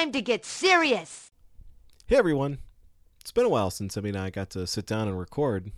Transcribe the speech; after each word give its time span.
time 0.00 0.12
to 0.12 0.22
get 0.22 0.46
serious. 0.46 1.30
Hey 2.06 2.16
everyone. 2.16 2.58
It's 3.20 3.32
been 3.32 3.44
a 3.44 3.50
while 3.50 3.70
since 3.70 3.98
Emmy 3.98 4.08
and 4.08 4.18
I 4.18 4.30
got 4.30 4.48
to 4.50 4.66
sit 4.66 4.86
down 4.86 5.08
and 5.08 5.18
record. 5.18 5.72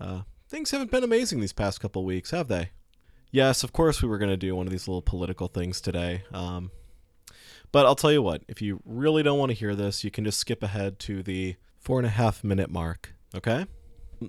Uh, 0.00 0.20
things 0.48 0.70
haven't 0.70 0.92
been 0.92 1.02
amazing 1.02 1.40
these 1.40 1.52
past 1.52 1.80
couple 1.80 2.04
weeks, 2.04 2.30
have 2.30 2.46
they? 2.46 2.70
Yes, 3.32 3.64
of 3.64 3.72
course 3.72 4.00
we 4.00 4.08
were 4.08 4.18
going 4.18 4.30
to 4.30 4.36
do 4.36 4.54
one 4.54 4.68
of 4.68 4.70
these 4.70 4.86
little 4.86 5.02
political 5.02 5.48
things 5.48 5.80
today. 5.80 6.22
Um, 6.32 6.70
but 7.72 7.84
I'll 7.84 7.96
tell 7.96 8.12
you 8.12 8.22
what, 8.22 8.44
if 8.46 8.62
you 8.62 8.80
really 8.84 9.24
don't 9.24 9.40
want 9.40 9.50
to 9.50 9.56
hear 9.56 9.74
this, 9.74 10.04
you 10.04 10.12
can 10.12 10.24
just 10.24 10.38
skip 10.38 10.62
ahead 10.62 11.00
to 11.00 11.24
the 11.24 11.56
four 11.80 11.98
and 11.98 12.06
a 12.06 12.10
half 12.10 12.44
minute 12.44 12.70
mark, 12.70 13.12
okay? 13.34 13.66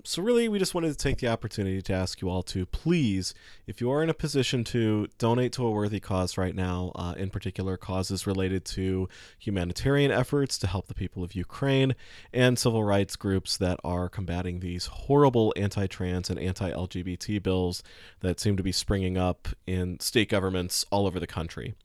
So, 0.03 0.21
really, 0.21 0.49
we 0.49 0.59
just 0.59 0.75
wanted 0.75 0.89
to 0.89 0.97
take 0.97 1.19
the 1.19 1.29
opportunity 1.29 1.81
to 1.81 1.93
ask 1.93 2.21
you 2.21 2.29
all 2.29 2.43
to 2.43 2.65
please, 2.65 3.33
if 3.67 3.79
you 3.79 3.89
are 3.89 4.03
in 4.03 4.09
a 4.09 4.13
position 4.13 4.65
to 4.65 5.07
donate 5.17 5.53
to 5.53 5.65
a 5.65 5.71
worthy 5.71 6.01
cause 6.01 6.37
right 6.37 6.53
now, 6.53 6.91
uh, 6.95 7.13
in 7.15 7.29
particular 7.29 7.77
causes 7.77 8.27
related 8.27 8.65
to 8.65 9.07
humanitarian 9.39 10.11
efforts 10.11 10.57
to 10.57 10.67
help 10.67 10.87
the 10.87 10.93
people 10.93 11.23
of 11.23 11.35
Ukraine 11.35 11.95
and 12.33 12.59
civil 12.59 12.83
rights 12.83 13.15
groups 13.15 13.55
that 13.57 13.79
are 13.85 14.09
combating 14.09 14.59
these 14.59 14.87
horrible 14.87 15.53
anti 15.55 15.87
trans 15.87 16.29
and 16.29 16.37
anti 16.37 16.69
LGBT 16.69 17.41
bills 17.41 17.81
that 18.19 18.41
seem 18.41 18.57
to 18.57 18.63
be 18.63 18.73
springing 18.73 19.17
up 19.17 19.47
in 19.65 20.01
state 20.01 20.27
governments 20.27 20.83
all 20.91 21.07
over 21.07 21.19
the 21.19 21.27
country. 21.27 21.75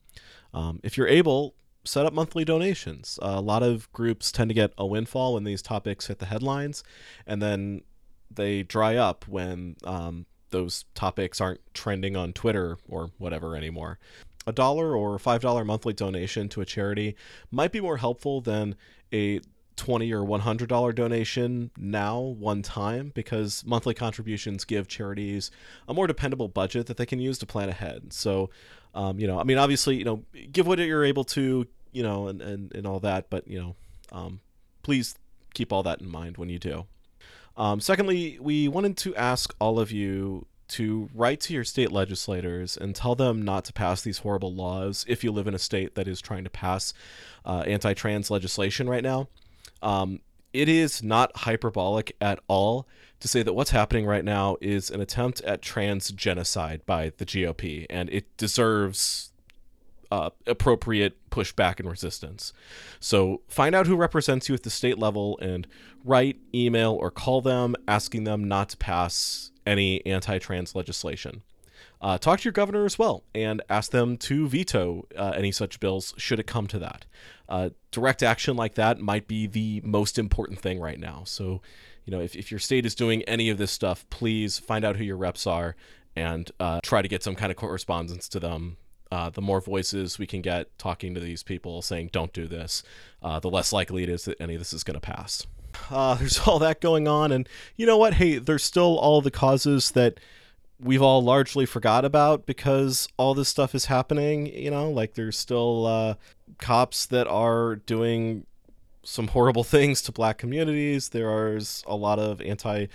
Um, 0.52 0.80
if 0.82 0.96
you're 0.96 1.06
able, 1.06 1.54
set 1.84 2.06
up 2.06 2.12
monthly 2.12 2.44
donations. 2.44 3.18
Uh, 3.22 3.34
a 3.36 3.40
lot 3.40 3.62
of 3.62 3.90
groups 3.92 4.32
tend 4.32 4.50
to 4.50 4.54
get 4.54 4.72
a 4.76 4.86
windfall 4.86 5.34
when 5.34 5.44
these 5.44 5.62
topics 5.62 6.06
hit 6.06 6.18
the 6.18 6.26
headlines, 6.26 6.82
and 7.26 7.40
then 7.40 7.82
they 8.36 8.62
dry 8.62 8.96
up 8.96 9.26
when 9.28 9.76
um, 9.84 10.26
those 10.50 10.84
topics 10.94 11.40
aren't 11.40 11.60
trending 11.74 12.16
on 12.16 12.32
Twitter 12.32 12.78
or 12.88 13.10
whatever 13.18 13.56
anymore. 13.56 13.98
A 14.46 14.52
dollar 14.52 14.96
or 14.96 15.18
five 15.18 15.40
dollar 15.40 15.64
monthly 15.64 15.92
donation 15.92 16.48
to 16.50 16.60
a 16.60 16.64
charity 16.64 17.16
might 17.50 17.72
be 17.72 17.80
more 17.80 17.96
helpful 17.96 18.40
than 18.40 18.76
a 19.12 19.40
20 19.76 20.12
or 20.12 20.22
100 20.24 20.68
dollar 20.68 20.92
donation 20.92 21.70
now 21.76 22.20
one 22.20 22.62
time 22.62 23.10
because 23.14 23.64
monthly 23.64 23.94
contributions 23.94 24.64
give 24.64 24.86
charities 24.86 25.50
a 25.88 25.94
more 25.94 26.06
dependable 26.06 26.48
budget 26.48 26.86
that 26.86 26.98
they 26.98 27.06
can 27.06 27.18
use 27.18 27.38
to 27.38 27.46
plan 27.46 27.68
ahead 27.68 28.12
so 28.12 28.50
um, 28.94 29.18
you 29.18 29.26
know 29.26 29.40
i 29.40 29.44
mean 29.44 29.56
obviously 29.56 29.96
you 29.96 30.04
know 30.04 30.22
give 30.52 30.66
what 30.66 30.78
you're 30.78 31.04
able 31.04 31.24
to 31.24 31.66
you 31.90 32.02
know 32.02 32.28
and 32.28 32.42
and, 32.42 32.74
and 32.74 32.86
all 32.86 33.00
that 33.00 33.30
but 33.30 33.48
you 33.48 33.58
know 33.58 33.74
um, 34.12 34.40
please 34.82 35.14
keep 35.54 35.72
all 35.72 35.82
that 35.82 36.00
in 36.00 36.08
mind 36.08 36.36
when 36.36 36.50
you 36.50 36.58
do 36.58 36.84
um, 37.56 37.80
secondly, 37.80 38.38
we 38.40 38.68
wanted 38.68 38.96
to 38.98 39.14
ask 39.16 39.54
all 39.60 39.78
of 39.78 39.92
you 39.92 40.46
to 40.68 41.10
write 41.14 41.38
to 41.38 41.52
your 41.52 41.64
state 41.64 41.92
legislators 41.92 42.78
and 42.78 42.96
tell 42.96 43.14
them 43.14 43.42
not 43.42 43.64
to 43.66 43.72
pass 43.72 44.00
these 44.00 44.18
horrible 44.18 44.54
laws 44.54 45.04
if 45.06 45.22
you 45.22 45.30
live 45.30 45.46
in 45.46 45.54
a 45.54 45.58
state 45.58 45.94
that 45.96 46.08
is 46.08 46.20
trying 46.20 46.44
to 46.44 46.50
pass 46.50 46.94
uh, 47.44 47.62
anti 47.66 47.92
trans 47.92 48.30
legislation 48.30 48.88
right 48.88 49.02
now. 49.02 49.28
Um, 49.82 50.20
it 50.52 50.68
is 50.68 51.02
not 51.02 51.36
hyperbolic 51.38 52.16
at 52.20 52.38
all 52.48 52.86
to 53.20 53.28
say 53.28 53.42
that 53.42 53.52
what's 53.52 53.70
happening 53.70 54.06
right 54.06 54.24
now 54.24 54.56
is 54.60 54.90
an 54.90 55.00
attempt 55.00 55.40
at 55.42 55.62
trans 55.62 56.10
genocide 56.10 56.84
by 56.86 57.12
the 57.18 57.24
GOP, 57.24 57.86
and 57.88 58.10
it 58.10 58.36
deserves 58.36 59.32
uh, 60.10 60.30
appropriate 60.46 61.16
pushback 61.30 61.80
and 61.80 61.88
resistance. 61.88 62.52
So 63.00 63.40
find 63.48 63.74
out 63.74 63.86
who 63.86 63.96
represents 63.96 64.48
you 64.48 64.54
at 64.54 64.62
the 64.62 64.70
state 64.70 64.98
level 64.98 65.38
and 65.40 65.66
write, 66.04 66.38
email, 66.54 66.92
or 66.92 67.10
call 67.10 67.40
them 67.40 67.74
asking 67.86 68.24
them 68.24 68.44
not 68.44 68.68
to 68.70 68.76
pass 68.76 69.50
any 69.66 70.04
anti 70.06 70.38
trans 70.38 70.74
legislation. 70.74 71.42
Uh, 72.00 72.18
talk 72.18 72.40
to 72.40 72.44
your 72.44 72.52
governor 72.52 72.84
as 72.84 72.98
well 72.98 73.22
and 73.32 73.62
ask 73.70 73.92
them 73.92 74.16
to 74.16 74.48
veto 74.48 75.06
uh, 75.16 75.32
any 75.36 75.52
such 75.52 75.78
bills 75.78 76.14
should 76.16 76.40
it 76.40 76.46
come 76.46 76.66
to 76.66 76.78
that. 76.78 77.06
Uh, 77.48 77.70
direct 77.92 78.24
action 78.24 78.56
like 78.56 78.74
that 78.74 78.98
might 78.98 79.28
be 79.28 79.46
the 79.46 79.80
most 79.84 80.18
important 80.18 80.58
thing 80.58 80.80
right 80.80 80.98
now. 80.98 81.22
So, 81.24 81.62
you 82.04 82.10
know, 82.10 82.20
if, 82.20 82.34
if 82.34 82.50
your 82.50 82.58
state 82.58 82.84
is 82.84 82.96
doing 82.96 83.22
any 83.22 83.50
of 83.50 83.58
this 83.58 83.70
stuff, 83.70 84.04
please 84.10 84.58
find 84.58 84.84
out 84.84 84.96
who 84.96 85.04
your 85.04 85.16
reps 85.16 85.46
are 85.46 85.76
and 86.16 86.50
uh, 86.58 86.80
try 86.82 87.02
to 87.02 87.08
get 87.08 87.22
some 87.22 87.36
kind 87.36 87.52
of 87.52 87.56
correspondence 87.56 88.28
to 88.30 88.40
them 88.40 88.78
uh, 89.12 89.28
the 89.28 89.42
more 89.42 89.60
voices 89.60 90.18
we 90.18 90.26
can 90.26 90.40
get 90.40 90.76
talking 90.78 91.12
to 91.12 91.20
these 91.20 91.42
people 91.42 91.82
saying 91.82 92.08
don't 92.12 92.32
do 92.32 92.46
this, 92.46 92.82
uh, 93.22 93.38
the 93.38 93.50
less 93.50 93.70
likely 93.70 94.02
it 94.02 94.08
is 94.08 94.24
that 94.24 94.40
any 94.40 94.54
of 94.54 94.60
this 94.60 94.72
is 94.72 94.82
going 94.82 94.98
to 94.98 95.00
pass. 95.00 95.46
Uh, 95.90 96.14
there's 96.18 96.40
all 96.40 96.58
that 96.58 96.80
going 96.80 97.08
on, 97.08 97.32
and 97.32 97.48
you 97.76 97.86
know 97.86 97.96
what? 97.96 98.14
Hey, 98.14 98.38
there's 98.38 98.64
still 98.64 98.98
all 98.98 99.20
the 99.20 99.30
causes 99.30 99.92
that 99.92 100.18
we've 100.80 101.02
all 101.02 101.22
largely 101.22 101.64
forgot 101.64 102.04
about 102.04 102.44
because 102.44 103.08
all 103.16 103.34
this 103.34 103.48
stuff 103.48 103.74
is 103.74 103.86
happening. 103.86 104.46
You 104.46 104.70
know, 104.70 104.90
like 104.90 105.14
there's 105.14 105.38
still 105.38 105.86
uh, 105.86 106.14
cops 106.58 107.06
that 107.06 107.26
are 107.28 107.76
doing 107.76 108.46
some 109.04 109.28
horrible 109.28 109.64
things 109.76 110.02
to 110.02 110.12
black 110.12 110.38
communities. 110.38 111.10
There 111.10 111.30
are 111.30 111.58
a 111.86 111.96
lot 111.96 112.18
of 112.18 112.40
anti 112.40 112.86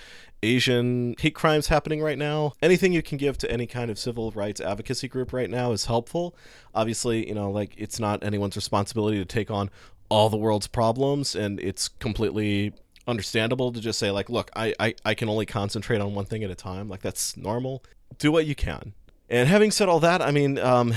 Asian 0.44 1.16
hate 1.20 1.34
crimes 1.34 1.68
happening 1.68 2.02
right 2.02 2.18
now. 2.18 2.54
Anything 2.62 2.94
you 2.94 3.02
can 3.02 3.18
give 3.18 3.38
to 3.40 3.52
any 3.52 3.66
kind 3.66 3.90
of 3.90 3.98
civil 3.98 4.32
rights 4.32 4.62
advocacy 4.62 5.08
group 5.08 5.34
right 5.34 5.50
now 5.50 5.72
is 5.72 5.86
helpful. 5.86 6.36
Obviously, 6.76 7.28
you 7.28 7.34
know, 7.34 7.50
like 7.50 7.74
it's 7.78 8.00
not 8.00 8.24
anyone's 8.24 8.56
responsibility 8.56 9.18
to 9.18 9.26
take 9.26 9.50
on 9.50 9.70
all 10.10 10.30
the 10.30 10.38
world's 10.38 10.68
problems, 10.68 11.36
and 11.36 11.60
it's 11.60 11.88
completely 11.88 12.74
understandable 13.08 13.72
to 13.72 13.80
just 13.80 14.00
say, 14.00 14.12
like, 14.12 14.30
look, 14.30 14.52
I, 14.56 14.74
I, 14.80 14.96
I 15.06 15.14
can 15.14 15.30
only 15.30 15.46
concentrate 15.46 16.02
on 16.02 16.14
one 16.14 16.26
thing 16.26 16.44
at 16.44 16.52
a 16.52 16.56
time. 16.56 16.90
Like, 16.90 17.02
that's 17.02 17.38
normal. 17.38 17.84
Do 18.18 18.32
what 18.32 18.46
you 18.46 18.56
can. 18.56 18.94
And 19.30 19.50
having 19.50 19.72
said 19.72 19.90
all 19.90 20.00
that, 20.02 20.22
I 20.22 20.32
mean, 20.32 20.58
um, 20.58 20.94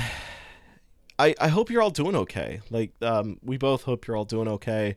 I, 1.19 1.35
I 1.41 1.49
hope 1.49 1.71
you're 1.71 1.83
all 1.83 1.91
doing 1.91 2.17
okay. 2.17 2.61
Like, 2.71 2.93
um, 3.03 3.39
we 3.43 3.57
both 3.57 3.83
hope 3.83 4.07
you're 4.07 4.17
all 4.17 4.25
doing 4.25 4.49
okay. 4.49 4.97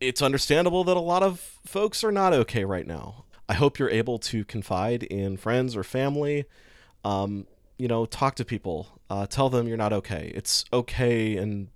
It's 0.00 0.22
understandable 0.22 0.84
that 0.84 0.96
a 0.96 1.00
lot 1.00 1.22
of 1.22 1.40
folks 1.64 2.02
are 2.02 2.12
not 2.12 2.32
okay 2.32 2.64
right 2.64 2.86
now. 2.86 3.24
I 3.48 3.54
hope 3.54 3.78
you're 3.78 3.90
able 3.90 4.18
to 4.18 4.44
confide 4.44 5.02
in 5.02 5.36
friends 5.36 5.76
or 5.76 5.84
family. 5.84 6.46
Um, 7.04 7.46
you 7.78 7.88
know, 7.88 8.06
talk 8.06 8.34
to 8.36 8.44
people. 8.44 8.88
Uh, 9.10 9.26
tell 9.26 9.50
them 9.50 9.68
you're 9.68 9.76
not 9.76 9.92
okay. 9.92 10.32
It's 10.34 10.64
okay 10.72 11.36
and 11.36 11.68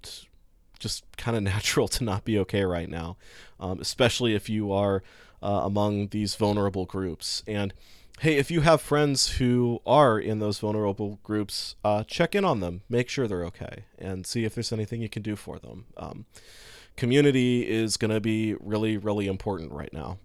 just 0.78 1.04
kind 1.16 1.36
of 1.36 1.42
natural 1.54 1.88
to 1.88 2.04
not 2.04 2.24
be 2.24 2.38
okay 2.40 2.64
right 2.64 2.88
now, 2.88 3.16
um, 3.60 3.80
especially 3.80 4.34
if 4.34 4.48
you 4.48 4.72
are 4.72 5.02
uh, 5.42 5.62
among 5.64 6.08
these 6.08 6.34
vulnerable 6.34 6.84
groups. 6.84 7.42
And 7.46 7.74
hey, 8.20 8.36
if 8.36 8.50
you 8.50 8.62
have 8.62 8.80
friends 8.80 9.32
who 9.32 9.80
are 9.86 10.18
in 10.18 10.38
those 10.38 10.58
vulnerable 10.58 11.18
groups, 11.22 11.76
uh, 11.84 12.04
check 12.04 12.34
in 12.34 12.44
on 12.44 12.60
them, 12.60 12.82
make 12.88 13.08
sure 13.08 13.26
they're 13.26 13.44
okay, 13.44 13.84
and 13.98 14.26
see 14.26 14.44
if 14.44 14.54
there's 14.54 14.72
anything 14.72 15.02
you 15.02 15.08
can 15.08 15.22
do 15.22 15.36
for 15.36 15.58
them. 15.58 15.86
Um, 15.96 16.26
community 16.96 17.68
is 17.68 17.96
going 17.96 18.10
to 18.10 18.20
be 18.20 18.54
really, 18.54 18.96
really 18.96 19.26
important 19.26 19.72
right 19.72 19.92
now 19.92 20.18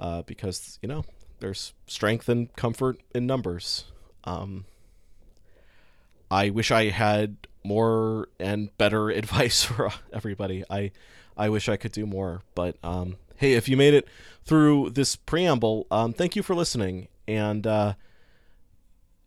uh, 0.00 0.22
because 0.22 0.78
you 0.82 0.88
know 0.88 1.04
there's 1.40 1.72
strength 1.86 2.28
and 2.28 2.54
comfort 2.56 3.00
in 3.14 3.26
numbers. 3.26 3.84
Um, 4.24 4.64
I 6.30 6.50
wish 6.50 6.70
I 6.70 6.90
had 6.90 7.36
more 7.64 8.28
and 8.38 8.76
better 8.78 9.10
advice 9.22 9.64
for 9.64 9.90
everybody. 10.12 10.64
I 10.70 10.92
I 11.36 11.48
wish 11.48 11.68
I 11.68 11.76
could 11.76 11.92
do 11.92 12.06
more, 12.06 12.42
but 12.54 12.76
um, 12.82 13.16
hey, 13.36 13.54
if 13.54 13.68
you 13.68 13.76
made 13.76 13.94
it 13.94 14.06
through 14.44 14.90
this 14.90 15.16
preamble, 15.16 15.86
um, 15.90 16.12
thank 16.12 16.36
you 16.36 16.42
for 16.42 16.54
listening, 16.54 17.08
and 17.26 17.66
uh, 17.66 17.94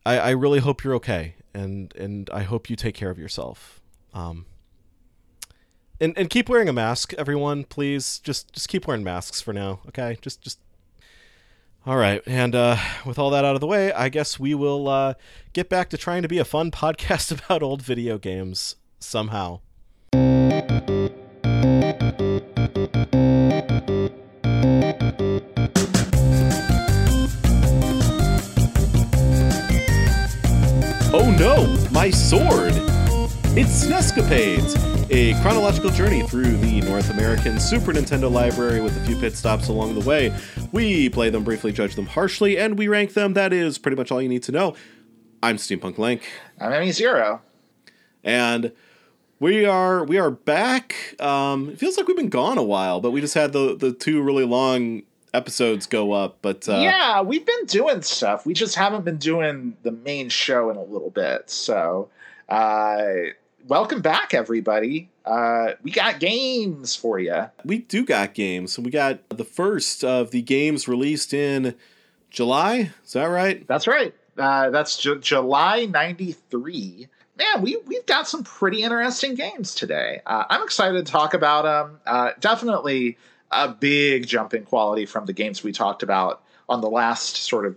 I, 0.05 0.19
I 0.19 0.29
really 0.31 0.59
hope 0.59 0.83
you're 0.83 0.95
okay, 0.95 1.35
and 1.53 1.93
and 1.95 2.29
I 2.31 2.43
hope 2.43 2.69
you 2.69 2.75
take 2.75 2.95
care 2.95 3.09
of 3.09 3.17
yourself. 3.17 3.81
Um, 4.13 4.45
and 5.99 6.17
and 6.17 6.29
keep 6.29 6.49
wearing 6.49 6.69
a 6.69 6.73
mask, 6.73 7.13
everyone. 7.13 7.63
Please, 7.63 8.19
just 8.19 8.53
just 8.53 8.69
keep 8.69 8.87
wearing 8.87 9.03
masks 9.03 9.41
for 9.41 9.53
now. 9.53 9.79
Okay, 9.87 10.17
just 10.21 10.41
just 10.41 10.59
all 11.87 11.97
right, 11.97 12.21
and 12.25 12.55
uh, 12.55 12.77
with 13.05 13.19
all 13.19 13.29
that 13.29 13.45
out 13.45 13.53
of 13.53 13.61
the 13.61 13.67
way, 13.67 13.93
I 13.93 14.09
guess 14.09 14.39
we 14.39 14.55
will 14.55 14.87
uh, 14.87 15.13
get 15.53 15.69
back 15.69 15.89
to 15.91 15.97
trying 15.97 16.23
to 16.23 16.27
be 16.27 16.39
a 16.39 16.45
fun 16.45 16.71
podcast 16.71 17.31
about 17.31 17.61
old 17.61 17.83
video 17.83 18.17
games 18.17 18.75
somehow. 18.99 19.59
Oh 31.17 31.31
no, 31.37 31.89
my 31.91 32.09
sword! 32.09 32.84
It's 33.57 33.85
Snescapades! 33.85 34.75
a 35.09 35.39
chronological 35.41 35.89
journey 35.89 36.27
through 36.27 36.57
the 36.57 36.81
North 36.81 37.09
American 37.09 37.57
Super 37.57 37.93
Nintendo 37.93 38.29
library 38.29 38.81
with 38.81 38.97
a 38.97 39.05
few 39.05 39.15
pit 39.15 39.33
stops 39.33 39.69
along 39.69 39.97
the 39.97 40.05
way. 40.05 40.35
We 40.73 41.07
play 41.07 41.29
them 41.29 41.45
briefly, 41.45 41.71
judge 41.71 41.95
them 41.95 42.05
harshly, 42.05 42.57
and 42.57 42.77
we 42.77 42.89
rank 42.89 43.13
them. 43.13 43.33
That 43.33 43.53
is 43.53 43.77
pretty 43.77 43.95
much 43.95 44.11
all 44.11 44.21
you 44.21 44.27
need 44.27 44.43
to 44.43 44.51
know. 44.51 44.75
I'm 45.41 45.55
Steampunk 45.55 45.97
Link. 45.97 46.23
I'm 46.59 46.73
Emmy 46.73 46.91
Zero. 46.91 47.41
And 48.25 48.73
we 49.39 49.65
are 49.65 50.03
we 50.03 50.17
are 50.17 50.31
back. 50.31 51.15
Um, 51.21 51.69
it 51.69 51.79
feels 51.79 51.95
like 51.95 52.09
we've 52.09 52.17
been 52.17 52.27
gone 52.27 52.57
a 52.57 52.63
while, 52.63 52.99
but 52.99 53.11
we 53.11 53.21
just 53.21 53.35
had 53.35 53.53
the 53.53 53.73
the 53.73 53.93
two 53.93 54.21
really 54.21 54.43
long 54.43 55.03
episodes 55.33 55.87
go 55.87 56.11
up. 56.11 56.39
But 56.41 56.67
uh, 56.67 56.79
yeah, 56.79 57.21
we've 57.21 57.45
been 57.45 57.65
doing 57.67 58.01
stuff. 58.01 58.45
We 58.45 58.53
just 58.53 58.75
haven't 58.75 59.05
been 59.05 59.17
doing 59.17 59.77
the 59.83 59.91
main 59.91 60.27
show 60.27 60.69
in 60.69 60.75
a 60.75 60.83
little 60.83 61.09
bit. 61.09 61.49
So 61.49 62.09
uh, 62.49 63.05
welcome 63.67 64.01
back, 64.01 64.33
everybody. 64.33 65.09
Uh, 65.25 65.71
we 65.81 65.91
got 65.91 66.19
games 66.19 66.95
for 66.95 67.19
you. 67.19 67.49
We 67.63 67.79
do 67.79 68.05
got 68.05 68.33
games. 68.33 68.77
We 68.77 68.91
got 68.91 69.27
the 69.29 69.43
first 69.43 70.03
of 70.03 70.31
the 70.31 70.41
games 70.41 70.87
released 70.87 71.33
in 71.33 71.75
July. 72.29 72.91
Is 73.03 73.13
that 73.13 73.25
right? 73.25 73.65
That's 73.67 73.87
right. 73.87 74.13
Uh, 74.37 74.69
that's 74.69 74.97
J- 74.97 75.19
July 75.19 75.85
93. 75.85 77.07
Man, 77.37 77.61
we, 77.61 77.77
we've 77.85 78.05
got 78.05 78.27
some 78.27 78.43
pretty 78.43 78.83
interesting 78.83 79.35
games 79.35 79.75
today. 79.75 80.21
Uh, 80.25 80.45
I'm 80.49 80.63
excited 80.63 81.05
to 81.05 81.11
talk 81.11 81.33
about 81.33 81.63
them. 81.63 81.99
Uh, 82.05 82.31
definitely 82.39 83.17
a 83.51 83.69
big 83.69 84.27
jump 84.27 84.53
in 84.53 84.63
quality 84.63 85.05
from 85.05 85.25
the 85.25 85.33
games 85.33 85.63
we 85.63 85.71
talked 85.71 86.03
about 86.03 86.43
on 86.67 86.81
the 86.81 86.89
last 86.89 87.37
sort 87.37 87.65
of 87.65 87.75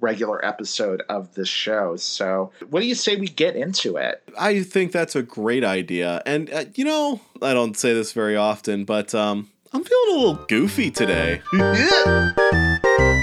regular 0.00 0.44
episode 0.44 1.02
of 1.08 1.34
this 1.34 1.48
show. 1.48 1.96
So, 1.96 2.52
what 2.70 2.80
do 2.80 2.86
you 2.86 2.94
say 2.94 3.16
we 3.16 3.28
get 3.28 3.56
into 3.56 3.96
it? 3.96 4.22
I 4.38 4.62
think 4.62 4.92
that's 4.92 5.14
a 5.14 5.22
great 5.22 5.64
idea. 5.64 6.22
And, 6.24 6.50
uh, 6.52 6.64
you 6.74 6.84
know, 6.84 7.20
I 7.42 7.52
don't 7.52 7.76
say 7.76 7.92
this 7.92 8.12
very 8.12 8.36
often, 8.36 8.84
but 8.84 9.14
um, 9.14 9.50
I'm 9.72 9.84
feeling 9.84 10.08
a 10.08 10.18
little 10.18 10.44
goofy 10.46 10.90
today. 10.90 11.42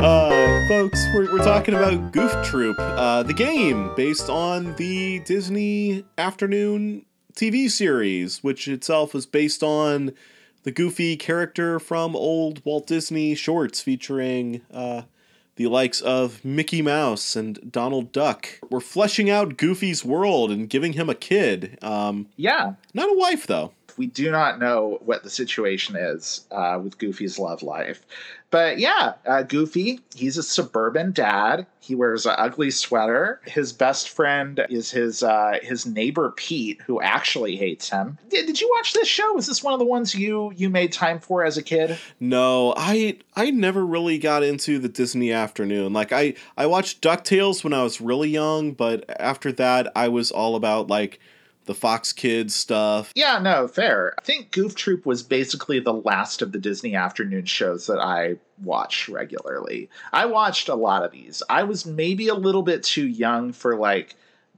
Uh, 0.00 0.68
folks, 0.68 1.06
we're, 1.14 1.32
we're 1.32 1.42
talking 1.42 1.74
about 1.74 2.12
Goof 2.12 2.30
Troop, 2.44 2.76
uh, 2.78 3.22
the 3.22 3.32
game 3.32 3.94
based 3.96 4.28
on 4.28 4.74
the 4.76 5.20
Disney 5.20 6.04
afternoon 6.18 7.06
TV 7.34 7.70
series, 7.70 8.42
which 8.42 8.68
itself 8.68 9.14
is 9.14 9.26
based 9.26 9.62
on 9.62 10.12
the 10.62 10.70
goofy 10.70 11.16
character 11.16 11.78
from 11.78 12.16
old 12.16 12.64
Walt 12.64 12.86
Disney 12.86 13.34
shorts 13.34 13.80
featuring 13.80 14.62
uh, 14.72 15.02
the 15.56 15.66
likes 15.66 16.00
of 16.00 16.44
Mickey 16.44 16.82
Mouse 16.82 17.36
and 17.36 17.70
Donald 17.70 18.12
Duck. 18.12 18.48
We're 18.70 18.80
fleshing 18.80 19.30
out 19.30 19.56
Goofy's 19.56 20.04
world 20.04 20.50
and 20.50 20.68
giving 20.68 20.94
him 20.94 21.08
a 21.08 21.14
kid. 21.14 21.78
Um, 21.82 22.28
Yeah, 22.36 22.74
not 22.92 23.10
a 23.10 23.14
wife, 23.18 23.46
though. 23.46 23.72
We 23.96 24.06
do 24.06 24.30
not 24.30 24.58
know 24.58 24.98
what 25.04 25.22
the 25.22 25.30
situation 25.30 25.96
is 25.96 26.46
uh, 26.50 26.80
with 26.82 26.98
Goofy's 26.98 27.38
love 27.38 27.62
life. 27.62 28.04
But 28.54 28.78
yeah, 28.78 29.14
uh, 29.26 29.42
Goofy, 29.42 29.98
he's 30.14 30.36
a 30.36 30.42
suburban 30.44 31.10
dad. 31.10 31.66
He 31.80 31.96
wears 31.96 32.24
an 32.24 32.36
ugly 32.38 32.70
sweater. 32.70 33.40
His 33.44 33.72
best 33.72 34.10
friend 34.10 34.64
is 34.70 34.92
his 34.92 35.24
uh, 35.24 35.58
his 35.60 35.86
neighbor 35.86 36.32
Pete, 36.36 36.80
who 36.82 37.00
actually 37.00 37.56
hates 37.56 37.90
him. 37.90 38.16
Did, 38.28 38.46
did 38.46 38.60
you 38.60 38.70
watch 38.76 38.92
this 38.92 39.08
show? 39.08 39.32
Was 39.32 39.48
this 39.48 39.64
one 39.64 39.72
of 39.72 39.80
the 39.80 39.84
ones 39.84 40.14
you 40.14 40.52
you 40.54 40.70
made 40.70 40.92
time 40.92 41.18
for 41.18 41.44
as 41.44 41.56
a 41.56 41.64
kid? 41.64 41.98
No, 42.20 42.74
I 42.76 43.18
I 43.34 43.50
never 43.50 43.84
really 43.84 44.18
got 44.18 44.44
into 44.44 44.78
the 44.78 44.88
Disney 44.88 45.32
afternoon. 45.32 45.92
Like 45.92 46.12
I 46.12 46.34
I 46.56 46.66
watched 46.66 47.02
DuckTales 47.02 47.64
when 47.64 47.72
I 47.72 47.82
was 47.82 48.00
really 48.00 48.30
young, 48.30 48.70
but 48.70 49.04
after 49.18 49.50
that 49.50 49.90
I 49.96 50.06
was 50.06 50.30
all 50.30 50.54
about 50.54 50.86
like 50.86 51.18
the 51.66 51.74
Fox 51.74 52.12
Kids 52.12 52.54
stuff. 52.54 53.12
Yeah, 53.14 53.38
no, 53.38 53.68
fair. 53.68 54.14
I 54.18 54.22
think 54.22 54.50
Goof 54.50 54.74
Troop 54.74 55.06
was 55.06 55.22
basically 55.22 55.80
the 55.80 55.94
last 55.94 56.42
of 56.42 56.52
the 56.52 56.58
Disney 56.58 56.94
afternoon 56.94 57.46
shows 57.46 57.86
that 57.86 57.98
I 57.98 58.36
watch 58.62 59.08
regularly. 59.08 59.88
I 60.12 60.26
watched 60.26 60.68
a 60.68 60.74
lot 60.74 61.04
of 61.04 61.12
these. 61.12 61.42
I 61.48 61.64
was 61.64 61.86
maybe 61.86 62.28
a 62.28 62.34
little 62.34 62.62
bit 62.62 62.82
too 62.82 63.06
young 63.06 63.52
for 63.52 63.76
like 63.76 64.14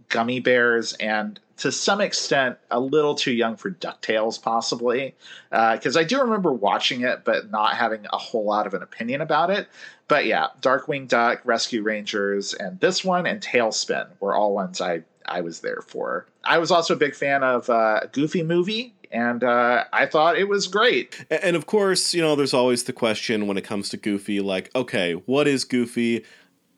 Gummi 0.09 0.43
Bears 0.43 0.93
and 0.95 1.41
to 1.59 1.73
some 1.73 2.01
extent 2.01 2.59
a 2.71 2.79
little 2.79 3.15
too 3.15 3.33
young 3.33 3.57
for 3.57 3.71
DuckTales, 3.71 4.41
possibly. 4.41 5.15
Uh, 5.51 5.75
because 5.75 5.97
I 5.97 6.05
do 6.05 6.21
remember 6.21 6.53
watching 6.53 7.01
it, 7.01 7.25
but 7.25 7.51
not 7.51 7.77
having 7.77 8.07
a 8.13 8.19
whole 8.19 8.45
lot 8.45 8.67
of 8.67 8.75
an 8.75 8.83
opinion 8.83 9.23
about 9.23 9.51
it. 9.51 9.69
But 10.09 10.27
yeah, 10.27 10.49
Darkwing 10.61 11.09
Duck, 11.09 11.41
Rescue 11.45 11.83
Rangers, 11.83 12.53
and 12.55 12.79
this 12.81 13.05
one 13.05 13.27
and 13.27 13.41
TaleSpin 13.41 14.09
were 14.21 14.35
all 14.35 14.55
ones 14.55 14.81
I 14.81 15.03
I 15.29 15.41
was 15.41 15.61
there 15.61 15.81
for. 15.87 16.27
I 16.45 16.59
was 16.59 16.71
also 16.71 16.95
a 16.95 16.97
big 16.97 17.15
fan 17.15 17.43
of 17.43 17.69
uh, 17.69 18.01
Goofy 18.13 18.43
Movie, 18.43 18.95
and 19.11 19.43
uh, 19.45 19.85
I 19.93 20.07
thought 20.07 20.39
it 20.39 20.49
was 20.49 20.67
great. 20.67 21.25
And 21.31 21.57
of 21.57 21.67
course, 21.67 22.15
you 22.15 22.23
know, 22.23 22.37
there's 22.37 22.55
always 22.55 22.85
the 22.85 22.93
question 22.93 23.47
when 23.47 23.57
it 23.57 23.63
comes 23.63 23.89
to 23.91 23.97
Goofy 23.97 24.41
like, 24.41 24.71
okay, 24.75 25.15
what 25.15 25.47
is 25.47 25.65
Goofy? 25.65 26.25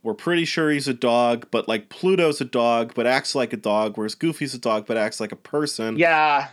We're 0.02 0.14
pretty 0.14 0.44
sure 0.44 0.70
he's 0.70 0.88
a 0.88 0.94
dog, 0.94 1.48
but 1.50 1.68
like 1.68 1.88
Pluto's 1.88 2.40
a 2.40 2.44
dog 2.44 2.92
but 2.94 3.06
acts 3.06 3.34
like 3.34 3.52
a 3.52 3.56
dog, 3.56 3.96
whereas 3.96 4.14
Goofy's 4.14 4.54
a 4.54 4.58
dog 4.58 4.86
but 4.86 4.96
acts 4.96 5.20
like 5.20 5.32
a 5.32 5.36
person. 5.36 5.98
Yeah, 5.98 6.48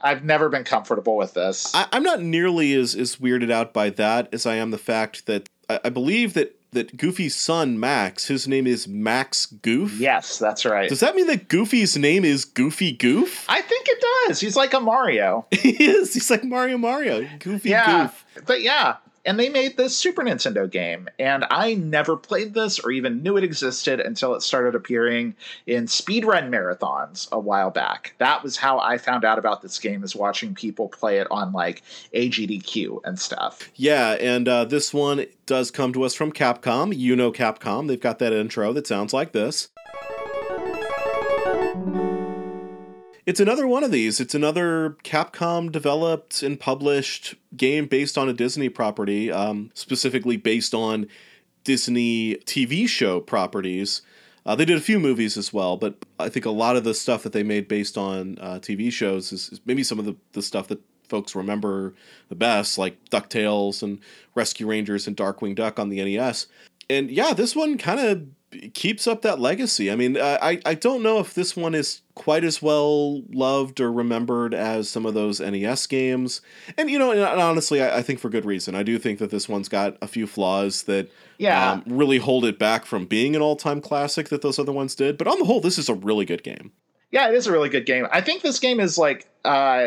I've 0.00 0.24
never 0.24 0.48
been 0.48 0.64
comfortable 0.64 1.16
with 1.16 1.34
this. 1.34 1.74
I, 1.74 1.86
I'm 1.92 2.02
not 2.02 2.22
nearly 2.22 2.74
as, 2.74 2.94
as 2.94 3.16
weirded 3.16 3.50
out 3.50 3.72
by 3.72 3.90
that 3.90 4.28
as 4.32 4.46
I 4.46 4.56
am 4.56 4.70
the 4.70 4.78
fact 4.78 5.26
that 5.26 5.48
I, 5.68 5.80
I 5.84 5.88
believe 5.90 6.34
that, 6.34 6.57
that 6.72 6.96
Goofy's 6.96 7.34
son, 7.34 7.80
Max, 7.80 8.26
his 8.26 8.46
name 8.46 8.66
is 8.66 8.86
Max 8.86 9.46
Goof. 9.46 9.98
yes, 9.98 10.38
that's 10.38 10.64
right. 10.64 10.88
Does 10.88 11.00
that 11.00 11.14
mean 11.16 11.26
that 11.28 11.48
Goofy's 11.48 11.96
name 11.96 12.24
is 12.24 12.44
Goofy 12.44 12.92
Goof? 12.92 13.44
I 13.48 13.60
think 13.60 13.86
it 13.88 14.04
does. 14.26 14.40
He's 14.40 14.56
like 14.56 14.74
a 14.74 14.80
Mario. 14.80 15.46
he 15.50 15.70
is. 15.82 16.14
He's 16.14 16.30
like 16.30 16.44
Mario 16.44 16.78
Mario. 16.78 17.26
Goofy 17.38 17.70
yeah, 17.70 18.02
Goof. 18.02 18.24
but 18.46 18.62
yeah. 18.62 18.96
And 19.28 19.38
they 19.38 19.50
made 19.50 19.76
this 19.76 19.94
Super 19.94 20.22
Nintendo 20.22 20.70
game, 20.70 21.06
and 21.18 21.44
I 21.50 21.74
never 21.74 22.16
played 22.16 22.54
this 22.54 22.78
or 22.78 22.90
even 22.90 23.22
knew 23.22 23.36
it 23.36 23.44
existed 23.44 24.00
until 24.00 24.34
it 24.34 24.40
started 24.40 24.74
appearing 24.74 25.34
in 25.66 25.84
speedrun 25.84 26.48
marathons 26.48 27.30
a 27.30 27.38
while 27.38 27.68
back. 27.68 28.14
That 28.16 28.42
was 28.42 28.56
how 28.56 28.78
I 28.78 28.96
found 28.96 29.26
out 29.26 29.38
about 29.38 29.60
this 29.60 29.78
game, 29.78 30.02
is 30.02 30.16
watching 30.16 30.54
people 30.54 30.88
play 30.88 31.18
it 31.18 31.26
on 31.30 31.52
like 31.52 31.82
AGDQ 32.14 33.02
and 33.04 33.20
stuff. 33.20 33.70
Yeah, 33.74 34.12
and 34.12 34.48
uh, 34.48 34.64
this 34.64 34.94
one 34.94 35.26
does 35.44 35.70
come 35.70 35.92
to 35.92 36.04
us 36.04 36.14
from 36.14 36.32
Capcom. 36.32 36.96
You 36.96 37.14
know 37.14 37.30
Capcom. 37.30 37.86
They've 37.86 38.00
got 38.00 38.20
that 38.20 38.32
intro 38.32 38.72
that 38.72 38.86
sounds 38.86 39.12
like 39.12 39.32
this. 39.32 39.68
It's 43.28 43.40
another 43.40 43.68
one 43.68 43.84
of 43.84 43.90
these. 43.90 44.20
It's 44.20 44.34
another 44.34 44.96
Capcom 45.04 45.70
developed 45.70 46.42
and 46.42 46.58
published 46.58 47.34
game 47.54 47.84
based 47.84 48.16
on 48.16 48.26
a 48.26 48.32
Disney 48.32 48.70
property, 48.70 49.30
um, 49.30 49.70
specifically 49.74 50.38
based 50.38 50.72
on 50.72 51.08
Disney 51.62 52.36
TV 52.46 52.88
show 52.88 53.20
properties. 53.20 54.00
Uh, 54.46 54.54
they 54.54 54.64
did 54.64 54.78
a 54.78 54.80
few 54.80 54.98
movies 54.98 55.36
as 55.36 55.52
well, 55.52 55.76
but 55.76 55.96
I 56.18 56.30
think 56.30 56.46
a 56.46 56.50
lot 56.50 56.76
of 56.76 56.84
the 56.84 56.94
stuff 56.94 57.22
that 57.22 57.34
they 57.34 57.42
made 57.42 57.68
based 57.68 57.98
on 57.98 58.38
uh, 58.40 58.60
TV 58.60 58.90
shows 58.90 59.30
is, 59.30 59.50
is 59.50 59.60
maybe 59.66 59.84
some 59.84 59.98
of 59.98 60.06
the, 60.06 60.16
the 60.32 60.40
stuff 60.40 60.68
that 60.68 60.80
folks 61.10 61.34
remember 61.34 61.92
the 62.30 62.34
best, 62.34 62.78
like 62.78 63.10
DuckTales 63.10 63.82
and 63.82 63.98
Rescue 64.36 64.66
Rangers 64.66 65.06
and 65.06 65.14
Darkwing 65.14 65.54
Duck 65.54 65.78
on 65.78 65.90
the 65.90 66.02
NES. 66.02 66.46
And 66.88 67.10
yeah, 67.10 67.34
this 67.34 67.54
one 67.54 67.76
kind 67.76 68.00
of 68.00 68.26
keeps 68.74 69.06
up 69.06 69.22
that 69.22 69.38
legacy. 69.40 69.90
I 69.90 69.96
mean, 69.96 70.16
I, 70.18 70.60
I 70.64 70.74
don't 70.74 71.02
know 71.02 71.18
if 71.18 71.34
this 71.34 71.54
one 71.56 71.74
is 71.74 72.00
quite 72.14 72.44
as 72.44 72.62
well 72.62 73.22
loved 73.30 73.80
or 73.80 73.92
remembered 73.92 74.54
as 74.54 74.88
some 74.88 75.04
of 75.06 75.14
those 75.14 75.38
NES 75.40 75.86
games. 75.86 76.40
And, 76.76 76.90
you 76.90 76.98
know, 76.98 77.12
and 77.12 77.20
honestly, 77.22 77.82
I, 77.82 77.98
I 77.98 78.02
think 78.02 78.20
for 78.20 78.28
good 78.30 78.44
reason. 78.44 78.74
I 78.74 78.82
do 78.82 78.98
think 78.98 79.18
that 79.18 79.30
this 79.30 79.48
one's 79.48 79.68
got 79.68 79.96
a 80.00 80.06
few 80.08 80.26
flaws 80.26 80.84
that 80.84 81.10
Yeah. 81.38 81.72
um, 81.72 81.82
really 81.86 82.18
hold 82.18 82.44
it 82.44 82.58
back 82.58 82.86
from 82.86 83.04
being 83.06 83.36
an 83.36 83.42
all 83.42 83.56
time 83.56 83.80
classic 83.80 84.28
that 84.30 84.42
those 84.42 84.58
other 84.58 84.72
ones 84.72 84.94
did. 84.94 85.18
But 85.18 85.28
on 85.28 85.38
the 85.38 85.44
whole, 85.44 85.60
this 85.60 85.78
is 85.78 85.88
a 85.88 85.94
really 85.94 86.24
good 86.24 86.42
game. 86.42 86.72
Yeah, 87.10 87.28
it 87.28 87.34
is 87.34 87.46
a 87.46 87.52
really 87.52 87.68
good 87.70 87.86
game. 87.86 88.06
I 88.10 88.20
think 88.20 88.42
this 88.42 88.58
game 88.58 88.80
is 88.80 88.98
like 88.98 89.28
uh 89.44 89.86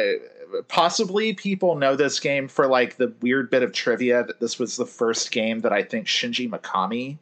possibly 0.68 1.34
people 1.34 1.76
know 1.76 1.96
this 1.96 2.20
game 2.20 2.48
for 2.48 2.68
like 2.68 2.98
the 2.98 3.14
weird 3.22 3.50
bit 3.50 3.64
of 3.64 3.72
trivia 3.74 4.24
that 4.26 4.40
this 4.40 4.60
was 4.60 4.76
the 4.78 4.86
first 4.86 5.32
game 5.32 5.60
that 5.62 5.72
I 5.72 5.82
think 5.84 6.08
Shinji 6.08 6.50
Mikami 6.50 7.18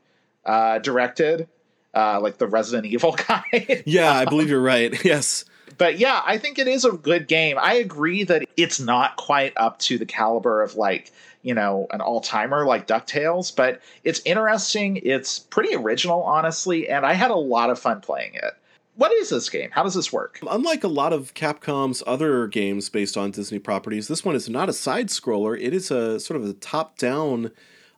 uh 0.45 0.79
directed. 0.79 1.47
Uh 1.93 2.19
like 2.21 2.37
the 2.37 2.47
Resident 2.47 2.85
Evil 2.93 3.15
guy. 3.27 3.83
Yeah, 3.85 4.13
I 4.13 4.25
believe 4.25 4.49
you're 4.49 4.61
right. 4.61 4.93
Yes. 5.05 5.45
but 5.77 5.97
yeah, 5.99 6.21
I 6.25 6.37
think 6.37 6.59
it 6.59 6.67
is 6.67 6.85
a 6.85 6.91
good 6.91 7.27
game. 7.27 7.57
I 7.59 7.73
agree 7.75 8.23
that 8.25 8.43
it's 8.57 8.79
not 8.79 9.15
quite 9.17 9.53
up 9.57 9.79
to 9.79 9.97
the 9.97 10.05
caliber 10.05 10.61
of 10.61 10.75
like, 10.75 11.11
you 11.41 11.53
know, 11.53 11.87
an 11.91 12.01
all-timer 12.01 12.65
like 12.65 12.85
DuckTales, 12.87 13.55
but 13.55 13.81
it's 14.03 14.19
interesting. 14.25 14.97
It's 14.97 15.39
pretty 15.39 15.73
original, 15.75 16.21
honestly, 16.23 16.89
and 16.89 17.05
I 17.05 17.13
had 17.13 17.31
a 17.31 17.35
lot 17.35 17.69
of 17.69 17.79
fun 17.79 18.01
playing 18.01 18.33
it. 18.35 18.53
What 18.95 19.13
is 19.13 19.29
this 19.29 19.49
game? 19.49 19.69
How 19.71 19.83
does 19.83 19.93
this 19.93 20.11
work? 20.11 20.39
Unlike 20.49 20.83
a 20.83 20.89
lot 20.89 21.13
of 21.13 21.33
Capcom's 21.33 22.03
other 22.05 22.47
games 22.47 22.89
based 22.89 23.15
on 23.15 23.31
Disney 23.31 23.57
properties, 23.59 24.09
this 24.09 24.25
one 24.25 24.35
is 24.35 24.49
not 24.49 24.67
a 24.67 24.73
side 24.73 25.07
scroller. 25.07 25.57
It 25.57 25.73
is 25.73 25.89
a 25.91 26.19
sort 26.19 26.41
of 26.41 26.49
a 26.49 26.51
top 26.53 26.97
down, 26.97 27.51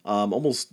um, 0.05 0.31
almost 0.33 0.67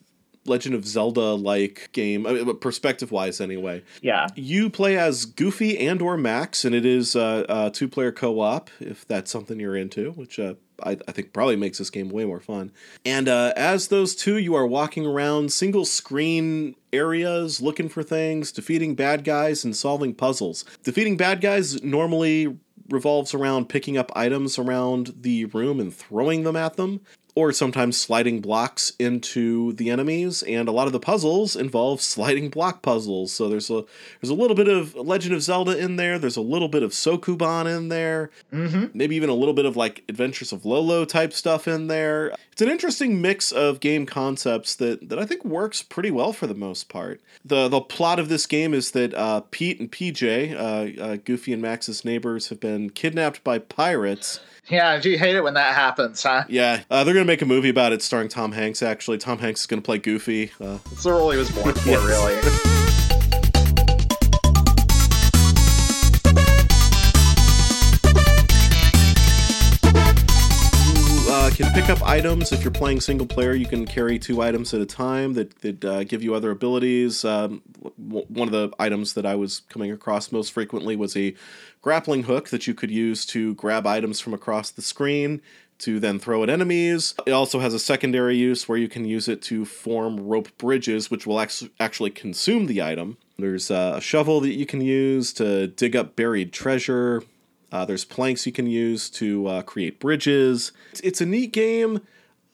Legend 0.49 0.75
of 0.75 0.87
Zelda 0.87 1.35
like 1.35 1.90
game, 1.93 2.57
perspective 2.61 3.12
wise, 3.12 3.40
anyway. 3.40 3.83
Yeah. 4.02 4.26
You 4.35 4.71
play 4.71 4.97
as 4.99 5.25
Goofy 5.25 5.78
and 5.78 6.00
or 6.02 6.17
Max, 6.17 6.64
and 6.64 6.75
it 6.75 6.87
is 6.87 7.14
uh, 7.14 7.45
a 7.49 7.71
two 7.71 7.88
player 7.88 8.12
co 8.12 8.40
op 8.40 8.71
if 8.81 9.07
that's 9.07 9.31
something 9.31 9.61
you're 9.61 9.76
into, 9.76 10.12
which 10.12 10.38
uh, 10.38 10.55
I, 10.83 10.99
I 11.07 11.12
think 11.12 11.33
probably 11.33 11.57
makes 11.57 11.78
this 11.78 11.90
game 11.90 12.09
way 12.09 12.25
more 12.25 12.40
fun. 12.40 12.73
And 13.05 13.28
uh, 13.28 13.52
as 13.57 13.88
those 13.88 14.14
two, 14.14 14.38
you 14.38 14.55
are 14.55 14.67
walking 14.67 15.07
around 15.07 15.52
single 15.52 15.85
screen 15.85 16.76
areas, 16.93 17.61
looking 17.61 17.88
for 17.88 18.02
things, 18.02 18.52
defeating 18.52 18.95
bad 18.95 19.25
guys, 19.25 19.64
and 19.64 19.76
solving 19.76 20.14
puzzles. 20.14 20.64
Defeating 20.83 21.17
bad 21.17 21.40
guys 21.40 21.83
normally 21.83 22.57
revolves 22.90 23.35
around 23.35 23.69
picking 23.69 23.99
up 23.99 24.11
items 24.17 24.59
around 24.59 25.14
the 25.21 25.45
room 25.47 25.81
and 25.81 25.95
throwing 25.95 26.45
them 26.45 26.57
at 26.57 26.76
them. 26.76 27.00
Or 27.38 27.52
sometimes 27.52 27.97
sliding 27.97 28.40
blocks 28.40 28.92
into 28.99 29.73
the 29.75 29.90
enemies 29.90 30.42
and 30.42 30.68
a 30.68 30.73
lot 30.73 30.88
of 30.88 30.92
the 30.92 30.99
puzzles 30.99 31.54
involve 31.54 32.00
sliding 32.00 32.50
block 32.50 32.83
puzzles 32.83 33.30
so 33.30 33.49
there's 33.49 33.71
a 33.71 33.85
there's 34.21 34.30
a 34.30 34.35
little 34.35 34.57
bit 34.57 34.66
of 34.66 34.97
legend 34.97 35.33
of 35.33 35.40
zelda 35.40 35.78
in 35.78 35.95
there 35.95 36.18
there's 36.18 36.37
a 36.37 36.40
little 36.40 36.66
bit 36.66 36.83
of 36.83 36.90
sokoban 36.90 37.64
in 37.64 37.90
there 37.90 38.28
mm-hmm. 38.52 38.87
maybe 38.92 39.14
even 39.14 39.30
a 39.30 39.35
little 39.35 39.54
bit 39.54 39.64
of 39.64 39.76
like 39.76 40.02
adventures 40.09 40.50
of 40.50 40.64
lolo 40.64 41.04
type 41.04 41.33
stuff 41.33 41.68
in 41.68 41.87
there 41.87 42.35
it's 42.50 42.61
an 42.61 42.68
interesting 42.68 43.23
mix 43.23 43.52
of 43.52 43.78
game 43.78 44.04
concepts 44.04 44.75
that 44.75 45.09
that 45.09 45.21
i 45.21 45.25
think 45.25 45.45
works 45.45 45.80
pretty 45.80 46.11
well 46.11 46.33
for 46.33 46.49
the 46.49 46.54
most 46.54 46.88
part 46.88 47.21
the 47.45 47.68
the 47.68 47.80
plot 47.80 48.18
of 48.18 48.28
this 48.28 48.47
game 48.47 48.75
is 48.75 48.90
that 48.90 49.14
uh, 49.14 49.40
pete 49.52 49.78
and 49.78 49.92
pj 49.92 50.54
uh, 50.54 51.00
uh, 51.00 51.16
goofy 51.25 51.52
and 51.52 51.62
max's 51.62 52.04
neighbors 52.04 52.49
have 52.49 52.59
been 52.59 52.90
kidnapped 52.90 53.45
by 53.45 53.61
pirates 53.61 54.40
yeah, 54.68 54.99
do 55.00 55.09
you 55.09 55.18
hate 55.18 55.35
it 55.35 55.42
when 55.42 55.54
that 55.54 55.75
happens, 55.75 56.23
huh? 56.23 56.45
Yeah, 56.49 56.83
uh, 56.90 57.04
they're 57.04 57.14
gonna 57.14 57.25
make 57.28 57.42
a 57.42 57.47
movie 57.47 57.68
about 57.68 57.92
it 57.92 58.00
starring 58.02 58.28
Tom 58.28 58.52
Hanks. 58.52 58.82
Actually, 58.82 59.18
Tom 59.18 59.38
Hanks 59.38 59.61
is 59.61 59.66
gonna 59.66 59.82
play 59.82 59.99
Goofy. 59.99 60.50
Uh, 60.61 60.78
That's 60.90 61.04
the 61.04 61.12
role 61.12 61.30
he 61.30 61.38
was 61.38 61.50
born 61.50 61.75
for, 61.75 61.88
Yes. 61.90 62.02
really. 62.04 63.49
you 71.28 71.35
uh, 71.35 71.50
can 71.50 71.70
pick 71.75 71.90
up 71.90 72.02
items 72.02 72.52
if 72.52 72.62
you're 72.64 72.70
playing 72.73 73.00
single 73.00 73.26
player. 73.26 73.52
You 73.54 73.66
can 73.66 73.87
carry 73.87 74.18
two 74.18 74.40
items 74.40 74.73
at 74.73 74.80
a 74.80 74.87
time 74.87 75.35
that 75.35 75.58
that 75.61 75.85
uh, 75.85 76.04
give 76.04 76.23
you 76.23 76.35
other 76.35 76.50
abilities. 76.50 77.25
Um, 77.25 77.62
w- 77.82 78.25
one 78.28 78.49
of 78.49 78.52
the 78.52 78.70
items 78.78 79.12
that 79.14 79.26
I 79.26 79.35
was 79.35 79.61
coming 79.68 79.90
across 79.92 80.32
most 80.32 80.52
frequently 80.52 80.97
was 80.97 81.16
a 81.16 81.35
grappling 81.82 82.23
hook 82.25 82.49
that 82.49 82.66
you 82.66 82.75
could 82.75 82.90
use 82.90 83.26
to 83.26 83.54
grab 83.54 83.87
items 83.87 84.20
from 84.20 84.32
across 84.35 84.70
the 84.70 84.82
screen 84.82 85.42
to 85.78 86.00
then 86.00 86.18
throw 86.18 86.42
at 86.42 86.50
enemies. 86.50 87.14
It 87.26 87.32
also 87.32 87.61
has 87.61 87.75
a 87.75 87.78
secondary 87.78 88.37
use 88.37 88.68
where 88.68 88.78
you 88.78 88.88
can 88.88 89.04
use 89.04 89.28
it 89.28 89.42
to 89.42 89.64
form 89.64 90.26
rope 90.26 90.49
bridges, 90.58 91.11
which 91.11 91.26
will 91.26 91.40
act- 91.40 91.64
actually 91.78 92.11
consume 92.11 92.66
the 92.66 92.82
item. 92.82 93.16
There's 93.38 93.70
uh, 93.70 93.94
a 93.97 94.00
shovel 94.00 94.40
that 94.40 94.54
you 94.54 94.66
can 94.66 94.80
use 94.80 95.32
to 95.35 95.68
dig 95.68 95.94
up 95.94 96.16
buried 96.16 96.52
treasure. 96.52 97.23
Uh, 97.70 97.85
there's 97.85 98.04
planks 98.04 98.47
you 98.47 98.52
can 98.52 98.66
use 98.66 99.11
to 99.11 99.47
uh, 99.47 99.62
create 99.62 100.00
bridges. 100.00 100.73
It's, 100.92 101.00
it's 101.00 101.20
a 101.20 101.26
neat 101.26 101.52
game. 101.52 102.00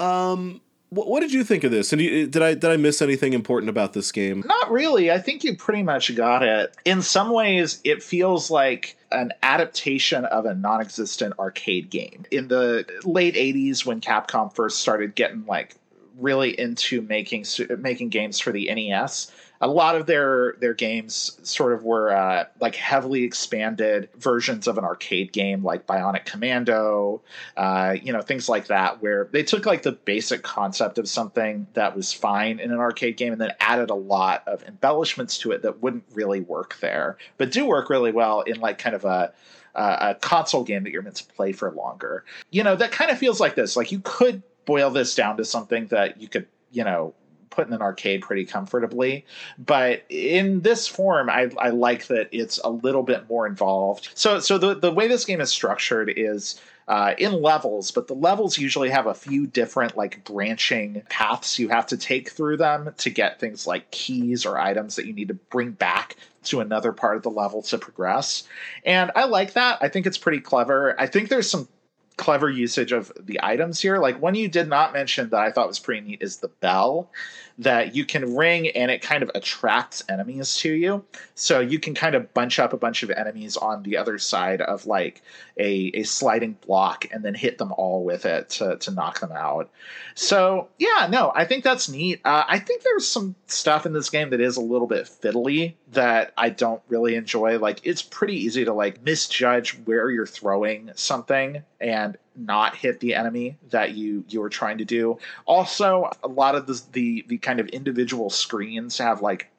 Um, 0.00 0.60
what 0.94 1.20
did 1.20 1.32
you 1.32 1.44
think 1.44 1.64
of 1.64 1.70
this? 1.70 1.92
And 1.92 2.00
you, 2.00 2.24
eh, 2.24 2.26
did 2.28 2.42
I 2.42 2.54
did 2.54 2.70
I 2.70 2.76
miss 2.76 3.02
anything 3.02 3.32
important 3.32 3.70
about 3.70 3.92
this 3.92 4.12
game? 4.12 4.42
Not 4.46 4.70
really. 4.70 5.10
I 5.10 5.18
think 5.18 5.44
you 5.44 5.56
pretty 5.56 5.82
much 5.82 6.14
got 6.14 6.42
it. 6.42 6.74
In 6.84 7.02
some 7.02 7.30
ways, 7.30 7.80
it 7.84 8.02
feels 8.02 8.50
like 8.50 8.96
an 9.10 9.32
adaptation 9.42 10.24
of 10.26 10.46
a 10.46 10.54
non 10.54 10.80
existent 10.80 11.34
arcade 11.38 11.90
game. 11.90 12.24
In 12.30 12.48
the 12.48 12.86
late 13.04 13.34
80s, 13.34 13.84
when 13.84 14.00
Capcom 14.00 14.54
first 14.54 14.80
started 14.80 15.14
getting 15.14 15.44
like 15.46 15.76
really 16.18 16.58
into 16.58 17.02
making 17.02 17.44
making 17.78 18.08
games 18.08 18.38
for 18.38 18.52
the 18.52 18.72
NES, 18.72 19.30
a 19.60 19.68
lot 19.68 19.96
of 19.96 20.06
their 20.06 20.54
their 20.60 20.74
games 20.74 21.38
sort 21.42 21.72
of 21.72 21.84
were 21.84 22.14
uh, 22.14 22.44
like 22.60 22.74
heavily 22.74 23.22
expanded 23.22 24.08
versions 24.16 24.66
of 24.66 24.78
an 24.78 24.84
arcade 24.84 25.32
game 25.32 25.62
like 25.62 25.86
bionic 25.86 26.24
commando 26.24 27.22
uh, 27.56 27.96
you 28.02 28.12
know 28.12 28.20
things 28.20 28.48
like 28.48 28.66
that 28.66 29.02
where 29.02 29.28
they 29.32 29.42
took 29.42 29.66
like 29.66 29.82
the 29.82 29.92
basic 29.92 30.42
concept 30.42 30.98
of 30.98 31.08
something 31.08 31.66
that 31.74 31.96
was 31.96 32.12
fine 32.12 32.58
in 32.58 32.72
an 32.72 32.78
arcade 32.78 33.16
game 33.16 33.32
and 33.32 33.40
then 33.40 33.52
added 33.60 33.90
a 33.90 33.94
lot 33.94 34.46
of 34.46 34.62
embellishments 34.64 35.38
to 35.38 35.52
it 35.52 35.62
that 35.62 35.82
wouldn't 35.82 36.04
really 36.12 36.40
work 36.40 36.76
there 36.80 37.16
but 37.36 37.50
do 37.50 37.66
work 37.66 37.90
really 37.90 38.12
well 38.12 38.40
in 38.42 38.60
like 38.60 38.78
kind 38.78 38.94
of 38.94 39.04
a 39.04 39.32
a 39.74 40.14
console 40.20 40.62
game 40.62 40.84
that 40.84 40.90
you're 40.90 41.02
meant 41.02 41.16
to 41.16 41.24
play 41.34 41.52
for 41.52 41.70
longer. 41.72 42.24
You 42.50 42.62
know 42.62 42.76
that 42.76 42.92
kind 42.92 43.10
of 43.10 43.18
feels 43.18 43.40
like 43.40 43.54
this 43.54 43.76
like 43.76 43.90
you 43.90 44.00
could 44.04 44.42
boil 44.64 44.90
this 44.90 45.14
down 45.14 45.36
to 45.38 45.44
something 45.44 45.86
that 45.88 46.20
you 46.20 46.28
could 46.28 46.46
you 46.70 46.84
know 46.84 47.14
put 47.50 47.66
in 47.66 47.72
an 47.72 47.82
arcade 47.82 48.22
pretty 48.22 48.44
comfortably. 48.44 49.24
But 49.58 50.04
in 50.08 50.60
this 50.60 50.86
form, 50.86 51.30
I, 51.30 51.50
I 51.58 51.70
like 51.70 52.06
that 52.08 52.28
it's 52.32 52.58
a 52.64 52.70
little 52.70 53.02
bit 53.02 53.28
more 53.28 53.46
involved. 53.46 54.10
So 54.14 54.40
so 54.40 54.58
the, 54.58 54.74
the 54.74 54.92
way 54.92 55.08
this 55.08 55.24
game 55.24 55.40
is 55.40 55.50
structured 55.50 56.12
is 56.16 56.60
uh, 56.86 57.14
in 57.16 57.40
levels, 57.40 57.90
but 57.90 58.08
the 58.08 58.14
levels 58.14 58.58
usually 58.58 58.90
have 58.90 59.06
a 59.06 59.14
few 59.14 59.46
different 59.46 59.96
like 59.96 60.22
branching 60.24 61.02
paths 61.08 61.58
you 61.58 61.68
have 61.68 61.86
to 61.86 61.96
take 61.96 62.30
through 62.30 62.58
them 62.58 62.92
to 62.98 63.10
get 63.10 63.40
things 63.40 63.66
like 63.66 63.90
keys 63.90 64.44
or 64.44 64.58
items 64.58 64.96
that 64.96 65.06
you 65.06 65.12
need 65.12 65.28
to 65.28 65.34
bring 65.34 65.70
back 65.70 66.16
to 66.44 66.60
another 66.60 66.92
part 66.92 67.16
of 67.16 67.22
the 67.22 67.30
level 67.30 67.62
to 67.62 67.78
progress. 67.78 68.46
And 68.84 69.10
I 69.16 69.24
like 69.24 69.54
that. 69.54 69.78
I 69.80 69.88
think 69.88 70.06
it's 70.06 70.18
pretty 70.18 70.40
clever. 70.40 70.98
I 71.00 71.06
think 71.06 71.30
there's 71.30 71.48
some 71.48 71.68
clever 72.16 72.48
usage 72.50 72.92
of 72.92 73.12
the 73.18 73.40
items 73.42 73.80
here. 73.80 73.98
Like 73.98 74.20
one 74.20 74.34
you 74.34 74.48
did 74.48 74.68
not 74.68 74.92
mention 74.92 75.30
that 75.30 75.40
I 75.40 75.50
thought 75.50 75.68
was 75.68 75.78
pretty 75.78 76.06
neat 76.06 76.22
is 76.22 76.38
the 76.38 76.48
bell 76.48 77.10
that 77.58 77.94
you 77.94 78.04
can 78.04 78.34
ring 78.34 78.68
and 78.68 78.90
it 78.90 79.00
kind 79.00 79.22
of 79.22 79.30
attracts 79.34 80.02
enemies 80.08 80.56
to 80.56 80.72
you. 80.72 81.04
So 81.34 81.60
you 81.60 81.78
can 81.78 81.94
kind 81.94 82.14
of 82.14 82.32
bunch 82.34 82.58
up 82.58 82.72
a 82.72 82.76
bunch 82.76 83.02
of 83.02 83.10
enemies 83.10 83.56
on 83.56 83.82
the 83.84 83.96
other 83.96 84.18
side 84.18 84.60
of 84.60 84.86
like 84.86 85.22
a, 85.56 85.90
a 85.94 86.02
sliding 86.02 86.56
block 86.66 87.06
and 87.12 87.24
then 87.24 87.34
hit 87.34 87.58
them 87.58 87.72
all 87.72 88.04
with 88.04 88.26
it 88.26 88.50
to, 88.50 88.76
to 88.78 88.90
knock 88.90 89.20
them 89.20 89.30
out. 89.32 89.70
So 90.14 90.68
yeah, 90.78 91.06
no, 91.08 91.32
I 91.34 91.44
think 91.44 91.62
that's 91.62 91.88
neat. 91.88 92.20
Uh, 92.24 92.44
I 92.48 92.58
think 92.58 92.82
there's 92.82 93.08
some 93.08 93.36
stuff 93.46 93.86
in 93.86 93.92
this 93.92 94.10
game 94.10 94.30
that 94.30 94.40
is 94.40 94.56
a 94.56 94.62
little 94.62 94.88
bit 94.88 95.04
fiddly 95.06 95.74
that 95.92 96.32
I 96.36 96.48
don't 96.50 96.82
really 96.88 97.14
enjoy. 97.14 97.58
Like 97.58 97.80
it's 97.84 98.02
pretty 98.02 98.34
easy 98.34 98.64
to 98.64 98.72
like 98.72 99.04
misjudge 99.04 99.78
where 99.84 100.10
you're 100.10 100.26
throwing 100.26 100.90
something 100.96 101.62
and 101.80 102.16
not 102.36 102.74
hit 102.76 103.00
the 103.00 103.14
enemy 103.14 103.56
that 103.70 103.94
you 103.94 104.24
you 104.28 104.40
were 104.40 104.48
trying 104.48 104.78
to 104.78 104.84
do. 104.84 105.18
Also, 105.46 106.10
a 106.22 106.28
lot 106.28 106.54
of 106.54 106.66
the 106.66 106.82
the, 106.92 107.24
the 107.28 107.38
kind 107.38 107.60
of 107.60 107.68
individual 107.68 108.30
screens 108.30 108.98
have 108.98 109.22
like 109.22 109.50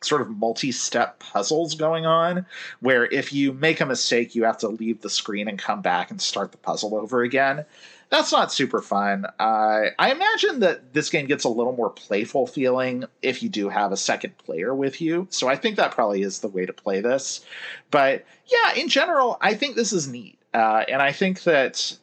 sort 0.00 0.20
of 0.20 0.30
multi-step 0.30 1.18
puzzles 1.18 1.74
going 1.74 2.06
on 2.06 2.46
where 2.80 3.06
if 3.06 3.32
you 3.32 3.52
make 3.52 3.80
a 3.80 3.86
mistake 3.86 4.34
you 4.34 4.44
have 4.44 4.58
to 4.58 4.68
leave 4.68 5.00
the 5.00 5.10
screen 5.10 5.48
and 5.48 5.58
come 5.58 5.82
back 5.82 6.10
and 6.10 6.20
start 6.20 6.52
the 6.52 6.58
puzzle 6.58 6.94
over 6.94 7.22
again. 7.22 7.64
That's 8.10 8.32
not 8.32 8.50
super 8.50 8.80
fun. 8.80 9.26
Uh, 9.38 9.90
i 9.98 10.10
imagine 10.10 10.60
that 10.60 10.94
this 10.94 11.10
game 11.10 11.26
gets 11.26 11.44
a 11.44 11.48
little 11.48 11.74
more 11.74 11.90
playful 11.90 12.46
feeling 12.46 13.04
if 13.22 13.42
you 13.42 13.48
do 13.48 13.68
have 13.68 13.92
a 13.92 13.96
second 13.96 14.38
player 14.38 14.74
with 14.74 15.00
you 15.00 15.26
so 15.30 15.48
i 15.48 15.56
think 15.56 15.76
that 15.76 15.92
probably 15.92 16.22
is 16.22 16.38
the 16.40 16.48
way 16.48 16.64
to 16.64 16.72
play 16.72 17.00
this. 17.00 17.44
But 17.90 18.24
yeah 18.46 18.74
in 18.74 18.88
general 18.88 19.36
i 19.40 19.54
think 19.54 19.74
this 19.74 19.92
is 19.92 20.08
neat. 20.08 20.38
Uh, 20.54 20.84
and 20.88 21.02
i 21.02 21.12
think 21.12 21.42
that 21.42 21.98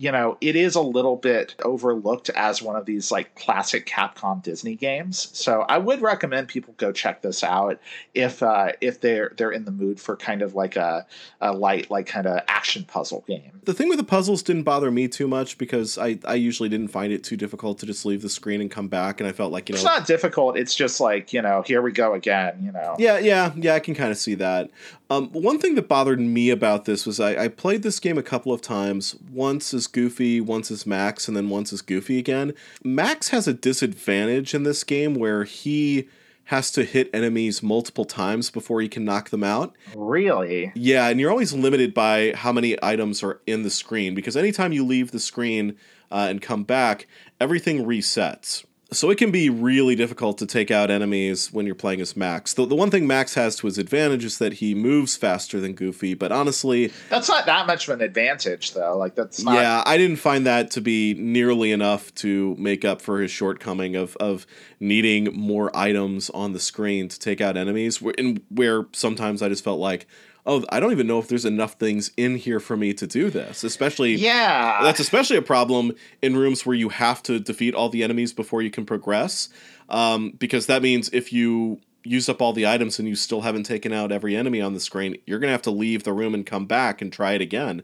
you 0.00 0.12
know, 0.12 0.38
it 0.40 0.54
is 0.54 0.76
a 0.76 0.80
little 0.80 1.16
bit 1.16 1.56
overlooked 1.64 2.30
as 2.30 2.62
one 2.62 2.76
of 2.76 2.86
these 2.86 3.10
like 3.10 3.34
classic 3.34 3.84
Capcom 3.84 4.40
Disney 4.40 4.76
games. 4.76 5.28
So 5.32 5.62
I 5.62 5.78
would 5.78 6.00
recommend 6.00 6.46
people 6.46 6.72
go 6.76 6.92
check 6.92 7.20
this 7.20 7.42
out 7.42 7.80
if 8.14 8.40
uh, 8.40 8.72
if 8.80 9.00
they're 9.00 9.32
they're 9.36 9.50
in 9.50 9.64
the 9.64 9.72
mood 9.72 9.98
for 9.98 10.16
kind 10.16 10.40
of 10.40 10.54
like 10.54 10.76
a, 10.76 11.04
a 11.40 11.52
light 11.52 11.90
like 11.90 12.06
kind 12.06 12.28
of 12.28 12.42
action 12.46 12.84
puzzle 12.84 13.24
game. 13.26 13.60
The 13.64 13.74
thing 13.74 13.88
with 13.88 13.98
the 13.98 14.04
puzzles 14.04 14.44
didn't 14.44 14.62
bother 14.62 14.92
me 14.92 15.08
too 15.08 15.26
much 15.26 15.58
because 15.58 15.98
I, 15.98 16.20
I 16.24 16.34
usually 16.34 16.68
didn't 16.68 16.88
find 16.88 17.12
it 17.12 17.24
too 17.24 17.36
difficult 17.36 17.80
to 17.80 17.86
just 17.86 18.06
leave 18.06 18.22
the 18.22 18.28
screen 18.28 18.60
and 18.60 18.70
come 18.70 18.86
back, 18.86 19.20
and 19.20 19.28
I 19.28 19.32
felt 19.32 19.50
like 19.50 19.68
you 19.68 19.72
know 19.72 19.78
It's 19.78 19.84
not 19.84 20.06
difficult. 20.06 20.56
It's 20.56 20.76
just 20.76 21.00
like 21.00 21.32
you 21.32 21.42
know, 21.42 21.62
here 21.62 21.82
we 21.82 21.90
go 21.90 22.14
again. 22.14 22.60
You 22.62 22.70
know. 22.70 22.94
Yeah, 23.00 23.18
yeah, 23.18 23.50
yeah. 23.56 23.74
I 23.74 23.80
can 23.80 23.96
kind 23.96 24.12
of 24.12 24.16
see 24.16 24.36
that. 24.36 24.70
Um, 25.10 25.28
one 25.30 25.58
thing 25.58 25.74
that 25.74 25.88
bothered 25.88 26.20
me 26.20 26.50
about 26.50 26.84
this 26.84 27.04
was 27.04 27.18
I, 27.18 27.44
I 27.44 27.48
played 27.48 27.82
this 27.82 27.98
game 27.98 28.16
a 28.16 28.22
couple 28.22 28.52
of 28.52 28.60
times. 28.60 29.16
Once 29.32 29.74
as 29.74 29.87
Goofy, 29.88 30.40
once 30.40 30.70
as 30.70 30.86
Max, 30.86 31.26
and 31.26 31.36
then 31.36 31.48
once 31.48 31.72
as 31.72 31.82
Goofy 31.82 32.18
again. 32.18 32.54
Max 32.84 33.30
has 33.30 33.48
a 33.48 33.52
disadvantage 33.52 34.54
in 34.54 34.62
this 34.62 34.84
game 34.84 35.14
where 35.14 35.44
he 35.44 36.08
has 36.48 36.70
to 36.72 36.84
hit 36.84 37.10
enemies 37.12 37.62
multiple 37.62 38.06
times 38.06 38.50
before 38.50 38.80
he 38.80 38.88
can 38.88 39.04
knock 39.04 39.28
them 39.28 39.44
out. 39.44 39.74
Really? 39.94 40.72
Yeah, 40.74 41.08
and 41.08 41.20
you're 41.20 41.30
always 41.30 41.52
limited 41.52 41.92
by 41.92 42.32
how 42.34 42.52
many 42.52 42.82
items 42.82 43.22
are 43.22 43.40
in 43.46 43.64
the 43.64 43.70
screen 43.70 44.14
because 44.14 44.34
anytime 44.36 44.72
you 44.72 44.82
leave 44.84 45.10
the 45.10 45.20
screen 45.20 45.76
uh, 46.10 46.26
and 46.30 46.40
come 46.40 46.64
back, 46.64 47.06
everything 47.38 47.84
resets. 47.84 48.64
So 48.90 49.10
it 49.10 49.18
can 49.18 49.30
be 49.30 49.50
really 49.50 49.94
difficult 49.94 50.38
to 50.38 50.46
take 50.46 50.70
out 50.70 50.90
enemies 50.90 51.52
when 51.52 51.66
you're 51.66 51.74
playing 51.74 52.00
as 52.00 52.16
Max. 52.16 52.54
The, 52.54 52.64
the 52.64 52.74
one 52.74 52.90
thing 52.90 53.06
Max 53.06 53.34
has 53.34 53.54
to 53.56 53.66
his 53.66 53.76
advantage 53.76 54.24
is 54.24 54.38
that 54.38 54.54
he 54.54 54.74
moves 54.74 55.14
faster 55.14 55.60
than 55.60 55.74
Goofy, 55.74 56.14
but 56.14 56.32
honestly, 56.32 56.90
That's 57.10 57.28
not 57.28 57.44
that 57.44 57.66
much 57.66 57.86
of 57.86 57.94
an 57.94 58.00
advantage, 58.00 58.72
though. 58.72 58.96
Like 58.96 59.14
that's 59.14 59.42
not. 59.42 59.56
yeah, 59.56 59.82
I 59.84 59.98
didn't 59.98 60.16
find 60.16 60.46
that 60.46 60.70
to 60.70 60.80
be 60.80 61.12
nearly 61.12 61.70
enough 61.70 62.14
to 62.16 62.56
make 62.58 62.82
up 62.82 63.02
for 63.02 63.20
his 63.20 63.30
shortcoming 63.30 63.94
of 63.94 64.16
of 64.16 64.46
needing 64.80 65.34
more 65.34 65.70
items 65.76 66.30
on 66.30 66.54
the 66.54 66.60
screen 66.60 67.08
to 67.08 67.18
take 67.18 67.42
out 67.42 67.58
enemies. 67.58 68.00
Where, 68.00 68.14
and 68.16 68.40
where 68.48 68.86
sometimes 68.92 69.42
I 69.42 69.50
just 69.50 69.64
felt 69.64 69.80
like, 69.80 70.06
oh, 70.48 70.64
I 70.70 70.80
don't 70.80 70.90
even 70.92 71.06
know 71.06 71.18
if 71.20 71.28
there's 71.28 71.44
enough 71.44 71.74
things 71.74 72.10
in 72.16 72.36
here 72.36 72.58
for 72.58 72.76
me 72.76 72.92
to 72.94 73.06
do 73.06 73.30
this. 73.30 73.62
Especially, 73.62 74.14
Yeah. 74.16 74.82
that's 74.82 74.98
especially 74.98 75.36
a 75.36 75.42
problem 75.42 75.92
in 76.22 76.36
rooms 76.36 76.64
where 76.66 76.74
you 76.74 76.88
have 76.88 77.22
to 77.24 77.38
defeat 77.38 77.74
all 77.74 77.88
the 77.90 78.02
enemies 78.02 78.32
before 78.32 78.62
you 78.62 78.70
can 78.70 78.84
progress, 78.86 79.50
um, 79.90 80.32
because 80.38 80.66
that 80.66 80.82
means 80.82 81.08
if 81.12 81.32
you 81.32 81.80
use 82.04 82.28
up 82.28 82.40
all 82.40 82.52
the 82.54 82.66
items 82.66 82.98
and 82.98 83.06
you 83.06 83.14
still 83.14 83.42
haven't 83.42 83.64
taken 83.64 83.92
out 83.92 84.10
every 84.10 84.34
enemy 84.34 84.60
on 84.62 84.72
the 84.72 84.80
screen, 84.80 85.16
you're 85.26 85.38
gonna 85.38 85.52
have 85.52 85.62
to 85.62 85.70
leave 85.70 86.04
the 86.04 86.12
room 86.12 86.32
and 86.34 86.46
come 86.46 86.64
back 86.64 87.02
and 87.02 87.12
try 87.12 87.32
it 87.32 87.40
again. 87.42 87.82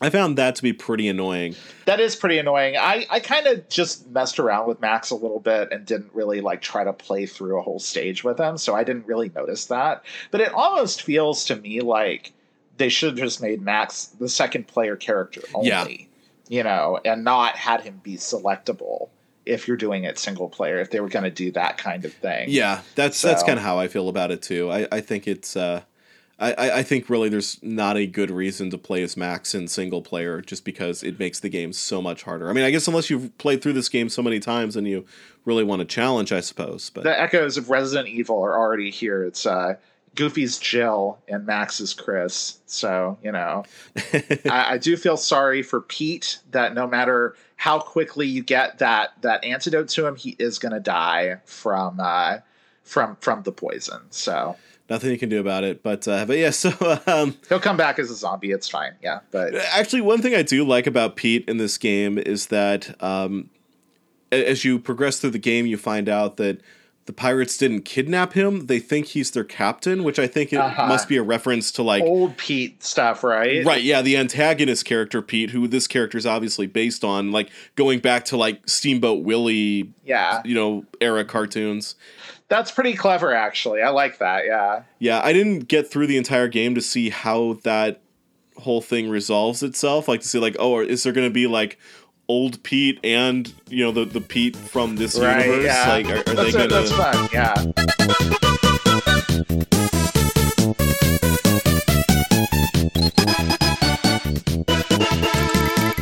I 0.00 0.10
found 0.10 0.36
that 0.36 0.56
to 0.56 0.62
be 0.62 0.74
pretty 0.74 1.08
annoying. 1.08 1.54
That 1.86 2.00
is 2.00 2.14
pretty 2.16 2.36
annoying. 2.36 2.76
I, 2.76 3.06
I 3.08 3.18
kind 3.20 3.46
of 3.46 3.66
just 3.70 4.06
messed 4.10 4.38
around 4.38 4.68
with 4.68 4.78
Max 4.80 5.08
a 5.10 5.14
little 5.14 5.40
bit 5.40 5.72
and 5.72 5.86
didn't 5.86 6.10
really 6.12 6.42
like 6.42 6.60
try 6.60 6.84
to 6.84 6.92
play 6.92 7.24
through 7.24 7.58
a 7.58 7.62
whole 7.62 7.78
stage 7.78 8.22
with 8.22 8.38
him, 8.38 8.58
so 8.58 8.74
I 8.74 8.84
didn't 8.84 9.06
really 9.06 9.30
notice 9.34 9.66
that. 9.66 10.04
But 10.30 10.42
it 10.42 10.52
almost 10.52 11.02
feels 11.02 11.46
to 11.46 11.56
me 11.56 11.80
like 11.80 12.32
they 12.76 12.90
should 12.90 13.12
have 13.16 13.18
just 13.26 13.40
made 13.40 13.62
Max 13.62 14.04
the 14.06 14.28
second 14.28 14.66
player 14.66 14.96
character 14.96 15.40
only, 15.54 15.68
Yeah. 15.70 15.86
you 16.48 16.62
know, 16.62 17.00
and 17.02 17.24
not 17.24 17.56
had 17.56 17.80
him 17.80 18.00
be 18.02 18.16
selectable 18.16 19.08
if 19.46 19.66
you're 19.66 19.78
doing 19.78 20.04
it 20.04 20.18
single 20.18 20.50
player. 20.50 20.78
If 20.78 20.90
they 20.90 21.00
were 21.00 21.08
going 21.08 21.24
to 21.24 21.30
do 21.30 21.52
that 21.52 21.78
kind 21.78 22.04
of 22.04 22.12
thing, 22.12 22.50
Yeah, 22.50 22.82
that's 22.96 23.22
that's 23.22 23.42
kind 23.42 23.58
of 23.58 23.64
how 23.64 23.78
I 23.78 23.88
feel 23.88 24.10
about 24.10 24.30
it 24.30 24.42
too. 24.42 24.70
I, 24.70 24.86
I 24.92 25.00
think 25.00 25.26
it's 25.26 25.56
uh, 25.56 25.80
I, 26.38 26.70
I 26.70 26.82
think 26.82 27.08
really 27.08 27.30
there's 27.30 27.62
not 27.62 27.96
a 27.96 28.06
good 28.06 28.30
reason 28.30 28.68
to 28.70 28.78
play 28.78 29.02
as 29.02 29.16
Max 29.16 29.54
in 29.54 29.68
single 29.68 30.02
player 30.02 30.42
just 30.42 30.66
because 30.66 31.02
it 31.02 31.18
makes 31.18 31.40
the 31.40 31.48
game 31.48 31.72
so 31.72 32.02
much 32.02 32.24
harder. 32.24 32.50
I 32.50 32.52
mean, 32.52 32.64
I 32.64 32.70
guess 32.70 32.86
unless 32.86 33.08
you've 33.08 33.36
played 33.38 33.62
through 33.62 33.72
this 33.72 33.88
game 33.88 34.10
so 34.10 34.22
many 34.22 34.38
times 34.38 34.76
and 34.76 34.86
you 34.86 35.06
really 35.46 35.64
want 35.64 35.80
a 35.80 35.86
challenge, 35.86 36.32
I 36.32 36.40
suppose. 36.40 36.90
But 36.90 37.04
the 37.04 37.18
echoes 37.18 37.56
of 37.56 37.70
Resident 37.70 38.08
Evil 38.08 38.42
are 38.42 38.58
already 38.58 38.90
here. 38.90 39.22
It's 39.24 39.46
uh, 39.46 39.76
Goofy's 40.14 40.58
Jill 40.58 41.18
and 41.26 41.46
Max's 41.46 41.94
Chris. 41.94 42.58
So 42.66 43.16
you 43.22 43.32
know, 43.32 43.64
I, 44.12 44.74
I 44.74 44.78
do 44.78 44.98
feel 44.98 45.16
sorry 45.16 45.62
for 45.62 45.80
Pete 45.80 46.38
that 46.50 46.74
no 46.74 46.86
matter 46.86 47.34
how 47.56 47.78
quickly 47.78 48.26
you 48.26 48.42
get 48.42 48.78
that 48.80 49.22
that 49.22 49.42
antidote 49.42 49.88
to 49.88 50.06
him, 50.06 50.16
he 50.16 50.36
is 50.38 50.58
going 50.58 50.72
to 50.72 50.80
die 50.80 51.38
from 51.46 51.98
uh, 51.98 52.38
from 52.82 53.16
from 53.20 53.42
the 53.44 53.52
poison. 53.52 54.02
So 54.10 54.56
nothing 54.88 55.10
you 55.10 55.18
can 55.18 55.28
do 55.28 55.40
about 55.40 55.64
it. 55.64 55.82
But 55.82 56.06
uh, 56.08 56.24
but 56.26 56.38
yeah, 56.38 56.50
so 56.62 56.70
um, 57.06 57.36
he'll 57.48 57.60
come 57.60 57.76
back 57.76 57.98
as 57.98 58.10
a 58.10 58.14
zombie. 58.14 58.50
It's 58.52 58.68
fine. 58.68 58.94
Yeah, 59.02 59.20
but 59.30 59.54
Actually, 59.54 60.02
one 60.02 60.22
thing 60.22 60.34
I 60.34 60.42
do 60.42 60.64
like 60.64 60.86
about 60.86 61.16
Pete 61.16 61.44
in 61.48 61.56
this 61.56 61.78
game 61.78 62.18
is 62.18 62.46
that 62.46 63.00
um, 63.02 63.50
as 64.32 64.64
you 64.64 64.78
progress 64.78 65.18
through 65.20 65.30
the 65.30 65.38
game, 65.38 65.66
you 65.66 65.76
find 65.76 66.08
out 66.08 66.36
that 66.36 66.60
the 67.06 67.12
pirates 67.12 67.56
didn't 67.56 67.82
kidnap 67.82 68.32
him. 68.32 68.66
They 68.66 68.80
think 68.80 69.06
he's 69.06 69.30
their 69.30 69.44
captain, 69.44 70.02
which 70.02 70.18
I 70.18 70.26
think 70.26 70.52
it 70.52 70.56
Uh-huh. 70.56 70.88
must 70.88 71.08
be 71.08 71.16
a 71.16 71.22
reference 71.22 71.70
to 71.72 71.84
like. 71.84 72.02
old 72.02 72.36
Pete 72.36 72.82
stuff, 72.82 73.22
right? 73.22 73.64
Right, 73.64 73.80
yeah, 73.84 74.02
the 74.02 74.16
antagonist 74.16 74.84
character 74.84 75.22
Pete, 75.22 75.50
who 75.50 75.68
this 75.68 75.86
character 75.86 76.18
is 76.18 76.26
obviously 76.26 76.66
based 76.66 77.04
on, 77.04 77.30
like 77.30 77.50
going 77.76 78.00
back 78.00 78.24
to 78.26 78.36
like 78.36 78.68
Steamboat 78.68 79.22
Willie, 79.22 79.92
Yeah, 80.04 80.42
you 80.44 80.56
know, 80.56 80.84
era 81.00 81.24
cartoons. 81.24 81.94
That's 82.48 82.70
pretty 82.70 82.94
clever. 82.94 83.34
Actually, 83.34 83.82
I 83.82 83.90
like 83.90 84.18
that. 84.18 84.44
Yeah. 84.46 84.82
Yeah, 84.98 85.20
I 85.22 85.32
didn't 85.32 85.68
get 85.68 85.90
through 85.90 86.06
the 86.06 86.16
entire 86.16 86.48
game 86.48 86.74
to 86.74 86.80
see 86.80 87.10
how 87.10 87.54
that 87.64 88.00
whole 88.58 88.80
thing 88.80 89.08
resolves 89.08 89.62
itself. 89.62 90.08
Like 90.08 90.20
to 90.20 90.28
see, 90.28 90.38
like, 90.38 90.56
oh, 90.58 90.80
is 90.80 91.02
there 91.02 91.12
going 91.12 91.26
to 91.28 91.32
be 91.34 91.46
like 91.46 91.78
old 92.28 92.62
Pete 92.64 92.98
and 93.04 93.52
you 93.68 93.84
know 93.84 93.92
the 93.92 94.04
the 94.04 94.20
Pete 94.20 94.56
from 94.56 94.96
this 94.96 95.18
Right. 95.18 95.44
universe? 95.46 95.64
Yeah. 95.64 95.88
Like, 95.88 96.06
are, 96.06 96.18
are 96.18 96.22
they 96.22 96.50
that's, 96.50 96.56
going 96.56 96.68
that's 96.70 96.92
fun. 96.92 97.28
Yeah. 97.32 98.66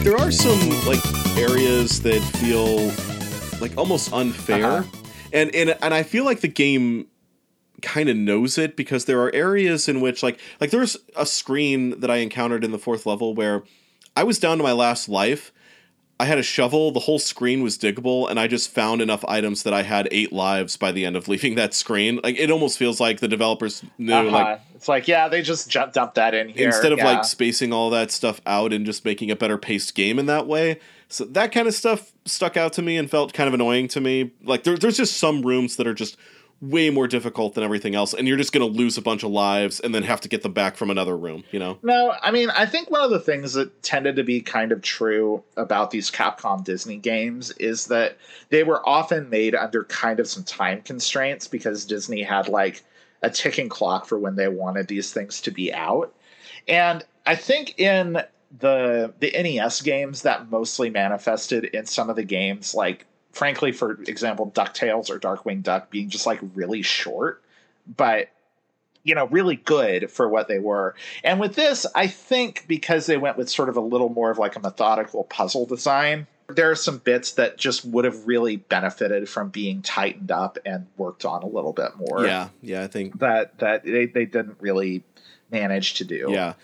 There 0.04 0.16
are 0.18 0.30
some 0.30 0.60
like 0.86 1.00
areas 1.38 2.02
that 2.02 2.20
feel 2.38 2.92
like 3.60 3.76
almost 3.78 4.12
unfair, 4.12 4.66
Uh-huh. 4.66 5.03
And 5.35 5.55
and 5.55 5.76
and 5.83 5.93
I 5.93 6.03
feel 6.03 6.25
like 6.25 6.41
the 6.41 6.49
game 6.49 7.07
kind 7.83 8.09
of 8.09 8.17
knows 8.17 8.57
it 8.57 8.76
because 8.76 9.05
there 9.05 9.21
are 9.21 9.35
areas 9.35 9.88
in 9.88 10.00
which 10.00 10.23
like 10.23 10.38
like 10.61 10.71
there's 10.71 10.97
a 11.17 11.26
screen 11.26 12.00
that 12.00 12.11
I 12.11 12.17
encountered 12.17 12.64
in 12.64 12.71
the 12.73 12.79
fourth 12.79 13.05
level 13.05 13.35
where 13.35 13.62
I 14.17 14.23
was 14.23 14.38
down 14.38 14.57
to 14.59 14.62
my 14.64 14.73
last 14.73 15.09
life. 15.09 15.53
I 16.21 16.26
had 16.26 16.38
a 16.38 16.45
shovel, 16.45 16.93
the 16.93 17.00
whole 17.00 17.19
screen 17.19 17.64
was 17.64 17.76
diggable, 17.76 18.31
and 18.31 18.38
I 18.38 18.47
just 18.47 18.71
found 18.71 19.03
enough 19.03 19.25
items 19.26 19.64
that 19.64 19.75
I 19.75 19.83
had 19.83 20.07
eight 20.12 20.33
lives 20.33 20.77
by 20.77 20.92
the 20.92 21.05
end 21.05 21.16
of 21.16 21.27
leaving 21.33 21.57
that 21.57 21.75
screen. 21.75 22.20
Like 22.23 22.38
it 22.38 22.53
almost 22.53 22.79
feels 22.79 23.01
like 23.01 23.18
the 23.18 23.27
developers 23.29 23.83
knew 23.99 24.14
Uh-huh. 24.14 24.31
like 24.31 24.61
it's 24.77 24.88
like 24.88 25.09
yeah, 25.09 25.29
they 25.29 25.42
just 25.42 25.68
ju- 25.68 25.90
dumped 25.92 26.14
that 26.14 26.33
in 26.33 26.49
here 26.49 26.68
instead 26.68 26.92
of 26.92 26.99
yeah. 26.99 27.05
like 27.11 27.25
spacing 27.25 27.73
all 27.73 27.90
that 27.90 28.12
stuff 28.12 28.40
out 28.47 28.73
and 28.73 28.87
just 28.87 29.05
making 29.05 29.31
a 29.33 29.37
better 29.37 29.59
paced 29.59 29.94
game 29.97 30.18
in 30.20 30.27
that 30.27 30.47
way. 30.47 30.79
So 31.09 31.25
that 31.27 31.51
kind 31.53 31.66
of 31.68 31.75
stuff 31.75 32.12
stuck 32.26 32.56
out 32.56 32.72
to 32.74 32.82
me 32.82 32.96
and 32.96 33.10
felt 33.10 33.32
kind 33.32 33.48
of 33.48 33.54
annoying 33.54 33.88
to 33.88 34.00
me. 34.00 34.32
Like 34.42 34.64
there, 34.64 34.76
there's 34.76 34.96
just 34.96 35.18
some 35.18 35.42
rooms 35.42 35.76
that 35.76 35.87
are 35.87 35.94
just 35.94 36.16
way 36.60 36.88
more 36.88 37.06
difficult 37.06 37.54
than 37.54 37.64
everything 37.64 37.94
else, 37.94 38.14
and 38.14 38.26
you're 38.26 38.37
just 38.37 38.52
gonna 38.52 38.64
lose 38.64 38.96
a 38.96 39.02
bunch 39.02 39.22
of 39.22 39.30
lives 39.30 39.80
and 39.80 39.94
then 39.94 40.02
have 40.02 40.20
to 40.22 40.28
get 40.28 40.42
them 40.42 40.52
back 40.52 40.76
from 40.76 40.90
another 40.90 41.16
room. 41.16 41.44
You 41.50 41.58
know? 41.58 41.78
No, 41.82 42.14
I 42.22 42.30
mean, 42.30 42.50
I 42.50 42.66
think 42.66 42.90
one 42.90 43.02
of 43.02 43.10
the 43.10 43.20
things 43.20 43.52
that 43.54 43.82
tended 43.82 44.16
to 44.16 44.24
be 44.24 44.40
kind 44.40 44.72
of 44.72 44.80
true 44.80 45.42
about 45.56 45.90
these 45.90 46.10
Capcom 46.10 46.64
Disney 46.64 46.96
games 46.96 47.50
is 47.52 47.87
that 47.87 48.16
they 48.48 48.62
were 48.62 48.87
often 48.88 49.28
made 49.28 49.54
under 49.54 49.84
kind 49.84 50.20
of 50.20 50.26
some 50.26 50.44
time 50.44 50.80
constraints 50.82 51.48
because 51.48 51.84
Disney 51.84 52.22
had 52.22 52.48
like 52.48 52.82
a 53.22 53.30
ticking 53.30 53.68
clock 53.68 54.06
for 54.06 54.18
when 54.18 54.37
they 54.37 54.48
wanted 54.48 54.88
these 54.88 55.12
things 55.12 55.40
to 55.42 55.50
be 55.50 55.72
out. 55.72 56.14
And 56.68 57.04
I 57.26 57.37
think 57.37 57.78
in 57.78 58.22
the 58.59 59.12
the 59.21 59.31
NES 59.33 59.83
games 59.83 60.23
that 60.23 60.51
mostly 60.51 60.90
manifested 60.90 61.64
in 61.64 61.87
some 61.87 62.09
of 62.11 62.17
the 62.17 62.23
games 62.25 62.75
like 62.75 63.07
frankly 63.33 63.73
for 63.73 64.01
example 64.03 64.51
DuckTales 64.55 65.11
or 65.11 65.19
Darkwing 65.19 65.62
Duck 65.62 65.90
being 65.90 66.09
just 66.09 66.27
like 66.27 66.38
really 66.55 66.83
short 66.83 67.43
but 67.97 68.29
you 69.03 69.14
know 69.14 69.27
really 69.27 69.57
good 69.57 70.11
for 70.11 70.29
what 70.29 70.47
they 70.49 70.59
were 70.59 70.95
and 71.25 71.40
with 71.40 71.55
this, 71.57 71.85
I 71.95 72.07
think 72.07 72.64
because 72.69 73.07
they 73.07 73.17
went 73.17 73.37
with 73.37 73.51
sort 73.51 73.69
of 73.69 73.77
a 73.77 73.81
little 73.81 74.09
more 74.09 74.31
of 74.31 74.38
like 74.38 74.57
a 74.57 74.61
methodical 74.61 75.25
puzzle 75.25 75.67
design, 75.67 76.27
there 76.49 76.71
are 76.71 76.77
some 76.77 76.99
bits 76.99 77.33
that 77.33 77.59
just 77.59 77.85
would 77.85 78.05
have 78.05 78.27
really 78.27 78.57
benefited 78.57 79.29
from 79.29 79.49
being 79.51 79.83
tightened 79.83 80.31
up 80.31 80.59
and 80.64 80.87
worked 80.97 81.25
on 81.25 81.43
a 81.43 81.47
little 81.47 81.73
bit 81.73 81.90
more. 81.97 82.25
Yeah, 82.25 82.49
yeah. 82.62 82.83
I 82.85 82.87
think 82.87 83.19
That 83.19 83.59
that 83.59 83.85
they, 83.85 84.07
they 84.07 84.27
didn't 84.27 84.59
really 84.61 85.03
manage 85.51 85.95
to 85.95 86.05
do. 86.05 86.29
yeah. 86.31 86.55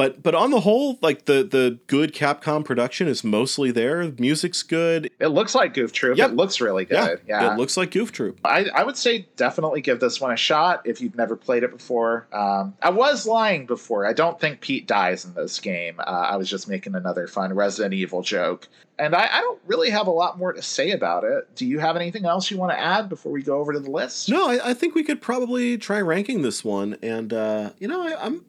But 0.00 0.22
but 0.22 0.34
on 0.34 0.50
the 0.50 0.60
whole, 0.60 0.98
like 1.02 1.26
the 1.26 1.44
the 1.44 1.78
good 1.86 2.14
Capcom 2.14 2.64
production 2.64 3.06
is 3.06 3.22
mostly 3.22 3.70
there. 3.70 4.10
Music's 4.18 4.62
good. 4.62 5.10
It 5.20 5.26
looks 5.26 5.54
like 5.54 5.74
Goof 5.74 5.92
Troop. 5.92 6.16
Yep. 6.16 6.30
It 6.30 6.36
looks 6.36 6.58
really 6.58 6.86
good. 6.86 7.20
Yeah. 7.28 7.52
It 7.52 7.58
looks 7.58 7.76
like 7.76 7.90
Goof 7.90 8.10
Troop. 8.10 8.40
I, 8.42 8.64
I 8.74 8.82
would 8.82 8.96
say 8.96 9.28
definitely 9.36 9.82
give 9.82 10.00
this 10.00 10.18
one 10.18 10.32
a 10.32 10.38
shot 10.38 10.80
if 10.86 11.02
you've 11.02 11.16
never 11.16 11.36
played 11.36 11.64
it 11.64 11.70
before. 11.70 12.26
Um, 12.32 12.72
I 12.80 12.88
was 12.88 13.26
lying 13.26 13.66
before. 13.66 14.06
I 14.06 14.14
don't 14.14 14.40
think 14.40 14.62
Pete 14.62 14.86
dies 14.86 15.26
in 15.26 15.34
this 15.34 15.60
game. 15.60 15.96
Uh, 16.00 16.04
I 16.04 16.36
was 16.36 16.48
just 16.48 16.66
making 16.66 16.94
another 16.94 17.26
fun 17.26 17.52
Resident 17.52 17.92
Evil 17.92 18.22
joke. 18.22 18.68
And 18.98 19.14
I, 19.14 19.28
I 19.30 19.40
don't 19.40 19.60
really 19.66 19.90
have 19.90 20.06
a 20.06 20.10
lot 20.10 20.38
more 20.38 20.52
to 20.52 20.62
say 20.62 20.92
about 20.92 21.24
it. 21.24 21.54
Do 21.56 21.66
you 21.66 21.78
have 21.78 21.96
anything 21.96 22.26
else 22.26 22.50
you 22.50 22.58
want 22.58 22.72
to 22.72 22.78
add 22.78 23.08
before 23.08 23.32
we 23.32 23.42
go 23.42 23.58
over 23.58 23.72
to 23.72 23.80
the 23.80 23.90
list? 23.90 24.28
No, 24.30 24.48
I, 24.48 24.70
I 24.70 24.74
think 24.74 24.94
we 24.94 25.02
could 25.02 25.22
probably 25.22 25.78
try 25.78 26.00
ranking 26.00 26.42
this 26.42 26.62
one, 26.62 26.98
and 27.02 27.32
uh, 27.32 27.70
you 27.78 27.88
know, 27.88 28.02
I, 28.02 28.22
I'm 28.22 28.44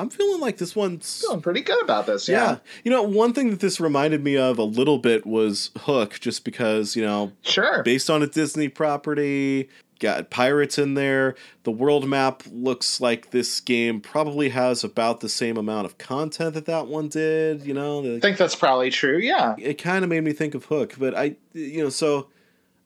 I'm 0.00 0.10
feeling 0.10 0.40
like 0.40 0.56
this 0.58 0.74
one's 0.74 1.20
Feeling 1.20 1.40
pretty 1.42 1.60
good 1.60 1.82
about 1.82 2.06
this. 2.06 2.28
yeah. 2.28 2.36
Yeah. 2.52 2.56
You 2.84 2.90
know, 2.90 3.02
one 3.02 3.32
thing 3.32 3.50
that 3.50 3.60
this 3.60 3.78
reminded 3.80 4.24
me 4.24 4.36
of 4.36 4.58
a 4.58 4.64
little 4.64 4.98
bit 4.98 5.26
was 5.26 5.70
Hook, 5.80 6.18
just 6.20 6.44
because 6.44 6.96
you 6.96 7.02
know, 7.04 7.32
Sure. 7.42 7.82
based 7.82 8.08
on 8.10 8.22
a 8.22 8.26
Disney 8.26 8.68
property, 8.68 9.68
got 9.98 10.30
pirates 10.30 10.78
in 10.78 10.94
there. 10.94 11.34
The 11.64 11.70
world 11.70 12.08
map 12.08 12.42
looks 12.50 13.00
like 13.00 13.30
this 13.32 13.60
game 13.60 14.00
probably 14.00 14.48
has 14.48 14.82
about 14.82 15.20
the 15.20 15.28
same 15.28 15.56
amount 15.58 15.84
of 15.84 15.98
content 15.98 16.54
that 16.54 16.64
that 16.66 16.86
one 16.86 17.08
did. 17.08 17.66
You 17.66 17.74
know, 17.74 18.16
I 18.16 18.20
think 18.20 18.38
that's 18.38 18.56
probably 18.56 18.90
true. 18.90 19.18
Yeah. 19.18 19.54
it 19.58 19.74
kind 19.74 20.02
of 20.04 20.08
made 20.08 20.24
me 20.24 20.32
think 20.32 20.54
of 20.54 20.64
Hook, 20.64 20.94
but 20.98 21.14
I, 21.16 21.36
you 21.52 21.82
know, 21.84 21.90
so. 21.90 22.28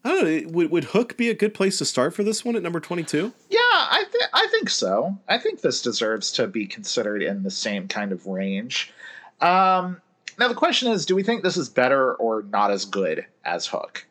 I 0.04 0.08
don't 0.10 0.24
know. 0.24 0.50
Would, 0.52 0.70
would 0.70 0.84
Hook 0.84 1.16
be 1.16 1.30
a 1.30 1.34
good 1.34 1.54
place 1.54 1.78
to 1.78 1.84
start 1.84 2.14
for 2.14 2.22
this 2.22 2.44
one 2.44 2.56
at 2.56 2.62
number 2.62 2.80
22? 2.80 3.32
Yeah, 3.48 3.58
I 3.60 4.04
I 4.32 4.46
think 4.50 4.68
so. 4.68 5.18
I 5.28 5.38
think 5.38 5.60
this 5.60 5.80
deserves 5.80 6.30
to 6.32 6.46
be 6.46 6.66
considered 6.66 7.22
in 7.22 7.42
the 7.42 7.50
same 7.50 7.88
kind 7.88 8.12
of 8.12 8.26
range. 8.26 8.92
Um, 9.40 10.00
now 10.38 10.48
the 10.48 10.54
question 10.54 10.92
is, 10.92 11.06
do 11.06 11.14
we 11.14 11.22
think 11.22 11.42
this 11.42 11.56
is 11.56 11.68
better 11.68 12.14
or 12.14 12.42
not 12.42 12.70
as 12.70 12.84
good 12.84 13.24
as 13.44 13.66
Hook? 13.66 14.06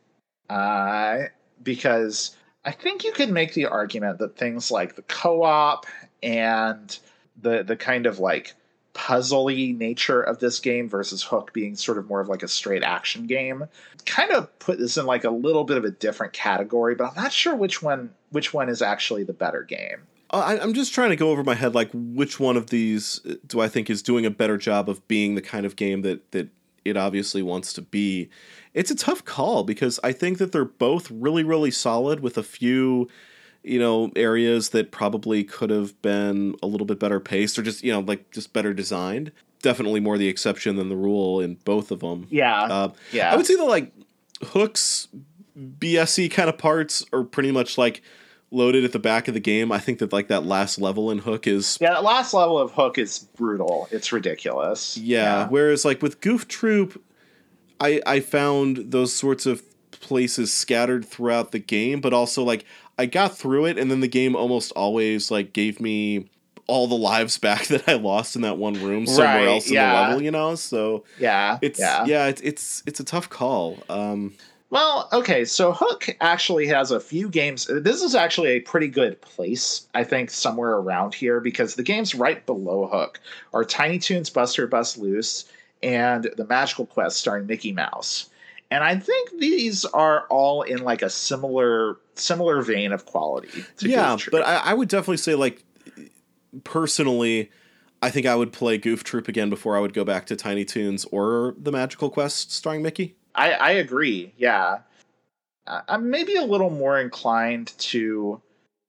Uh, 0.50 1.24
because 1.62 2.36
I 2.66 2.72
think 2.72 3.04
you 3.04 3.12
could 3.12 3.30
make 3.30 3.54
the 3.54 3.66
argument 3.66 4.20
that 4.20 4.38
things 4.38 4.72
like 4.72 4.96
the 4.96 5.02
co-op 5.04 5.86
and 6.22 6.98
the 7.42 7.64
the 7.64 7.76
kind 7.76 8.06
of 8.06 8.20
like 8.20 8.56
puzzly 8.94 9.76
nature 9.76 10.22
of 10.22 10.40
this 10.40 10.60
game 10.60 10.88
versus 10.88 11.24
Hook 11.24 11.52
being 11.52 11.76
sort 11.76 11.98
of 11.98 12.08
more 12.08 12.22
of 12.22 12.30
like 12.30 12.44
a 12.44 12.48
straight 12.48 12.84
action 12.84 13.26
game 13.26 13.66
kind 14.06 14.32
of 14.32 14.60
put 14.60 14.78
this 14.78 14.98
in 14.98 15.06
like 15.06 15.24
a 15.24 15.30
little 15.30 15.64
bit 15.64 15.78
of 15.78 15.86
a 15.86 15.92
different 15.92 16.34
category, 16.34 16.96
but 16.96 17.06
I'm 17.10 17.24
not 17.24 17.34
sure 17.34 17.56
which 17.56 17.82
one 17.82 18.12
which 18.32 18.54
one 18.54 18.70
is 18.70 18.82
actually 18.82 19.24
the 19.24 19.34
better 19.34 19.64
game. 19.64 20.04
Uh, 20.30 20.38
I, 20.38 20.62
I'm 20.62 20.74
just 20.74 20.94
trying 20.94 21.10
to 21.10 21.16
go 21.16 21.30
over 21.30 21.44
my 21.44 21.56
head, 21.56 21.76
like 21.76 21.90
which 21.94 22.40
one 22.40 22.58
of 22.58 22.70
these 22.70 23.22
uh, 23.28 23.36
do 23.48 23.62
I 23.62 23.68
think 23.68 23.90
is 23.90 24.02
doing 24.02 24.26
a 24.26 24.32
better 24.32 24.58
job 24.58 24.90
of 24.90 25.08
being 25.08 25.36
the 25.36 25.42
kind 25.42 25.66
of 25.66 25.76
game 25.76 26.02
that 26.02 26.32
that 26.32 26.50
it 26.86 26.98
obviously 26.98 27.42
wants 27.42 27.74
to 27.74 27.82
be. 27.82 28.30
It's 28.74 28.92
a 28.92 28.96
tough 28.96 29.24
call 29.24 29.64
because 29.64 30.00
I 30.04 30.12
think 30.12 30.38
that 30.40 30.52
they're 30.52 30.66
both 30.66 31.10
really, 31.12 31.44
really 31.44 31.72
solid 31.72 32.20
with 32.20 32.38
a 32.38 32.44
few, 32.44 33.08
you 33.64 33.80
know, 33.80 34.12
areas 34.16 34.70
that 34.70 34.92
probably 34.92 35.44
could 35.44 35.70
have 35.70 36.00
been 36.02 36.56
a 36.62 36.68
little 36.68 36.86
bit 36.86 37.00
better 37.00 37.20
paced 37.20 37.58
or 37.58 37.62
just 37.64 37.84
you 37.84 37.92
know 37.92 38.02
like 38.02 38.30
just 38.32 38.54
better 38.54 38.74
designed. 38.74 39.32
definitely 39.62 40.02
more 40.02 40.18
the 40.18 40.28
exception 40.28 40.76
than 40.76 40.90
the 40.90 40.96
rule 40.98 41.40
in 41.40 41.56
both 41.64 41.90
of 41.92 42.02
them. 42.02 42.28
Yeah, 42.30 42.64
Uh, 42.64 42.90
yeah. 43.14 43.32
I 43.32 43.38
would 43.38 43.46
say 43.46 43.56
that 43.56 43.64
like 43.64 43.94
hooks 44.48 45.08
BSE 45.58 46.30
kind 46.32 46.50
of 46.50 46.58
parts 46.58 47.06
are 47.14 47.24
pretty 47.24 47.52
much 47.52 47.78
like 47.78 48.02
loaded 48.52 48.84
at 48.84 48.92
the 48.92 49.00
back 49.00 49.28
of 49.28 49.34
the 49.34 49.40
game. 49.40 49.72
I 49.72 49.80
think 49.80 50.00
that 50.00 50.12
like 50.12 50.28
that 50.28 50.44
last 50.46 50.80
level 50.80 51.10
in 51.12 51.20
Hook 51.20 51.48
is 51.48 51.78
yeah, 51.80 51.94
that 51.94 52.04
last 52.04 52.34
level 52.34 52.60
of 52.60 52.72
Hook 52.72 52.98
is 52.98 53.20
brutal. 53.38 53.88
It's 53.92 54.12
ridiculous. 54.12 54.98
yeah. 54.98 55.48
Whereas 55.48 55.86
like 55.86 56.02
with 56.02 56.20
Goof 56.22 56.48
Troop, 56.48 57.02
I 57.80 58.02
I 58.06 58.20
found 58.20 58.92
those 58.92 59.14
sorts 59.14 59.46
of 59.46 59.64
places 59.92 60.52
scattered 60.52 61.06
throughout 61.06 61.52
the 61.54 61.60
game, 61.60 62.02
but 62.02 62.14
also 62.14 62.44
like 62.44 62.66
I 62.98 63.06
got 63.06 63.38
through 63.38 63.66
it 63.66 63.78
and 63.78 63.90
then 63.90 64.00
the 64.02 64.08
game 64.08 64.36
almost 64.36 64.72
always 64.74 65.32
like 65.32 65.54
gave 65.54 65.80
me 65.80 66.30
all 66.68 66.88
the 66.88 66.96
lives 66.96 67.38
back 67.48 67.68
that 67.68 67.88
I 67.90 67.94
lost 67.94 68.36
in 68.36 68.42
that 68.44 68.58
one 68.58 68.76
room 68.76 69.06
somewhere 69.06 69.36
Right, 69.36 69.48
else 69.48 69.68
in 69.68 69.74
yeah. 69.74 69.94
the 69.94 70.02
level, 70.02 70.22
you 70.24 70.32
know? 70.32 70.56
So 70.56 71.04
yeah, 71.20 71.58
it's 71.62 71.80
yeah. 71.80 72.06
yeah, 72.06 72.28
it's 72.28 72.42
it's 72.42 72.84
it's 72.86 73.00
a 73.00 73.04
tough 73.04 73.30
call. 73.30 73.80
Um 73.90 74.34
Well, 74.70 75.08
okay, 75.14 75.46
so 75.46 75.72
Hook 75.72 76.16
actually 76.22 76.66
has 76.68 76.90
a 76.92 77.00
few 77.00 77.30
games. 77.30 77.68
This 77.70 78.02
is 78.02 78.16
actually 78.16 78.50
a 78.50 78.60
pretty 78.62 78.88
good 78.88 79.22
place, 79.22 79.88
I 79.94 80.04
think, 80.04 80.30
somewhere 80.32 80.72
around 80.72 81.14
here 81.14 81.40
because 81.40 81.76
the 81.76 81.84
games 81.84 82.16
right 82.16 82.44
below 82.46 82.88
Hook 82.88 83.20
are 83.54 83.64
Tiny 83.64 84.00
Toons 84.00 84.30
Buster 84.32 84.66
Bust 84.66 84.98
Loose 84.98 85.46
and 85.84 86.32
The 86.38 86.46
Magical 86.46 86.86
Quest 86.86 87.18
starring 87.18 87.46
Mickey 87.46 87.72
Mouse. 87.74 88.30
And 88.74 88.84
I 88.84 88.98
think 88.98 89.30
these 89.38 89.86
are 89.86 90.26
all 90.32 90.64
in 90.64 90.84
like 90.84 91.04
a 91.04 91.10
similar 91.10 91.98
similar 92.16 92.64
vein 92.64 92.92
of 92.92 93.06
quality. 93.06 93.64
To 93.78 93.88
yeah, 93.88 94.18
but 94.32 94.42
I, 94.42 94.56
I 94.56 94.74
would 94.74 94.90
definitely 94.90 95.18
say 95.18 95.36
like 95.36 95.64
personally, 96.64 97.52
I 98.02 98.10
think 98.10 98.26
I 98.26 98.36
would 98.36 98.52
play 98.52 98.80
Goof 98.80 99.04
Troop 99.04 99.28
again 99.28 99.52
before 99.52 99.78
I 99.78 99.80
would 99.80 99.94
go 99.94 100.04
back 100.04 100.26
to 100.26 100.36
Tiny 100.36 100.66
Toons 100.66 101.06
or 101.12 101.54
the 101.56 101.72
Magical 101.72 102.10
Quest 102.10 102.52
starring 102.52 102.82
Mickey. 102.82 103.16
I, 103.36 103.52
I 103.52 103.72
agree. 103.74 104.34
Yeah, 104.38 104.80
I'm 105.68 106.10
maybe 106.10 106.36
a 106.36 106.44
little 106.44 106.72
more 106.72 107.00
inclined 107.00 107.78
to 107.78 108.42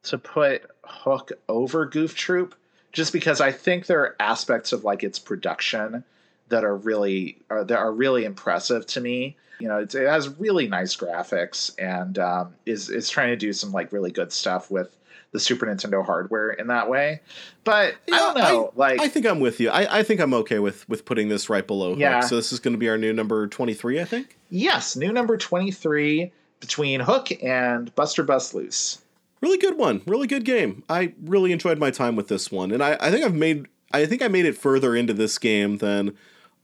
to 0.05 0.17
put 0.17 0.63
Hook 0.83 1.31
over 1.47 1.85
Goof 1.85 2.15
Troop, 2.15 2.55
just 2.93 3.13
because 3.13 3.43
I 3.43 3.53
think 3.53 3.85
there 3.85 4.01
are 4.01 4.17
aspects 4.19 4.73
of 4.73 4.83
like 4.83 5.05
its 5.05 5.19
production 5.19 6.05
that 6.49 6.65
are 6.65 6.75
really 6.75 7.43
are, 7.51 7.65
that 7.65 7.79
are 7.79 7.93
really 7.93 8.25
impressive 8.25 8.87
to 8.87 9.03
me. 9.03 9.37
You 9.61 9.69
know, 9.69 9.79
it's, 9.79 9.95
it 9.95 10.07
has 10.09 10.29
really 10.39 10.69
nice 10.69 10.97
graphics 10.97 11.73
and 11.79 12.19
um, 12.19 12.55
is 12.67 12.91
is 12.91 13.09
trying 13.09 13.29
to 13.29 13.37
do 13.37 13.53
some 13.53 13.73
like 13.73 13.93
really 13.93 14.11
good 14.11 14.33
stuff 14.33 14.71
with 14.71 14.97
the 15.33 15.41
Super 15.41 15.67
Nintendo 15.67 16.05
hardware 16.05 16.51
in 16.51 16.69
that 16.69 16.89
way. 16.89 17.21
But 17.65 17.95
I 18.13 18.19
don't 18.19 18.37
Yeah, 18.37 18.43
know, 18.45 18.73
like 18.77 19.01
I 19.01 19.09
think 19.09 19.27
I'm 19.27 19.41
with 19.41 19.61
you. 19.61 19.71
I, 19.71 19.99
I 19.99 20.03
think 20.03 20.21
I'm 20.21 20.35
okay 20.35 20.59
with 20.59 20.89
with 20.89 21.05
putting 21.05 21.29
this 21.29 21.49
right 21.49 21.67
below 21.67 21.91
Hook. 21.91 21.99
Yeah. 22.01 22.21
So 22.21 22.37
this 22.37 22.53
is 22.53 22.61
going 22.61 22.75
to 22.75 22.79
be 22.79 22.89
our 22.89 22.99
new 22.99 23.13
number 23.13 23.47
23, 23.49 24.01
I 24.01 24.05
think. 24.05 24.37
yes, 24.51 24.97
new 24.97 25.13
number 25.13 25.37
twenty 25.37 25.71
three 25.71 26.33
between 26.61 27.01
Hook 27.01 27.31
and 27.43 27.95
Buster 27.95 28.23
Bust 28.23 28.55
Loose. 28.55 29.03
Really 29.41 29.59
good 29.59 29.77
one. 29.77 30.01
Really 30.07 30.27
good 30.27 30.45
game. 30.45 30.83
I 30.89 31.13
really 31.23 31.53
enjoyed 31.53 31.79
my 31.79 31.91
time 31.91 32.17
with 32.17 32.29
this 32.29 32.51
one, 32.51 32.71
and 32.73 32.83
I, 32.83 32.97
I 33.01 33.11
think 33.11 33.25
I've 33.25 33.35
made 33.35 33.67
I 33.93 34.07
think 34.07 34.23
I 34.23 34.29
made 34.29 34.47
it 34.47 34.57
further 34.57 34.97
into 34.97 35.13
this 35.13 35.39
game 35.39 35.79
than 35.79 36.17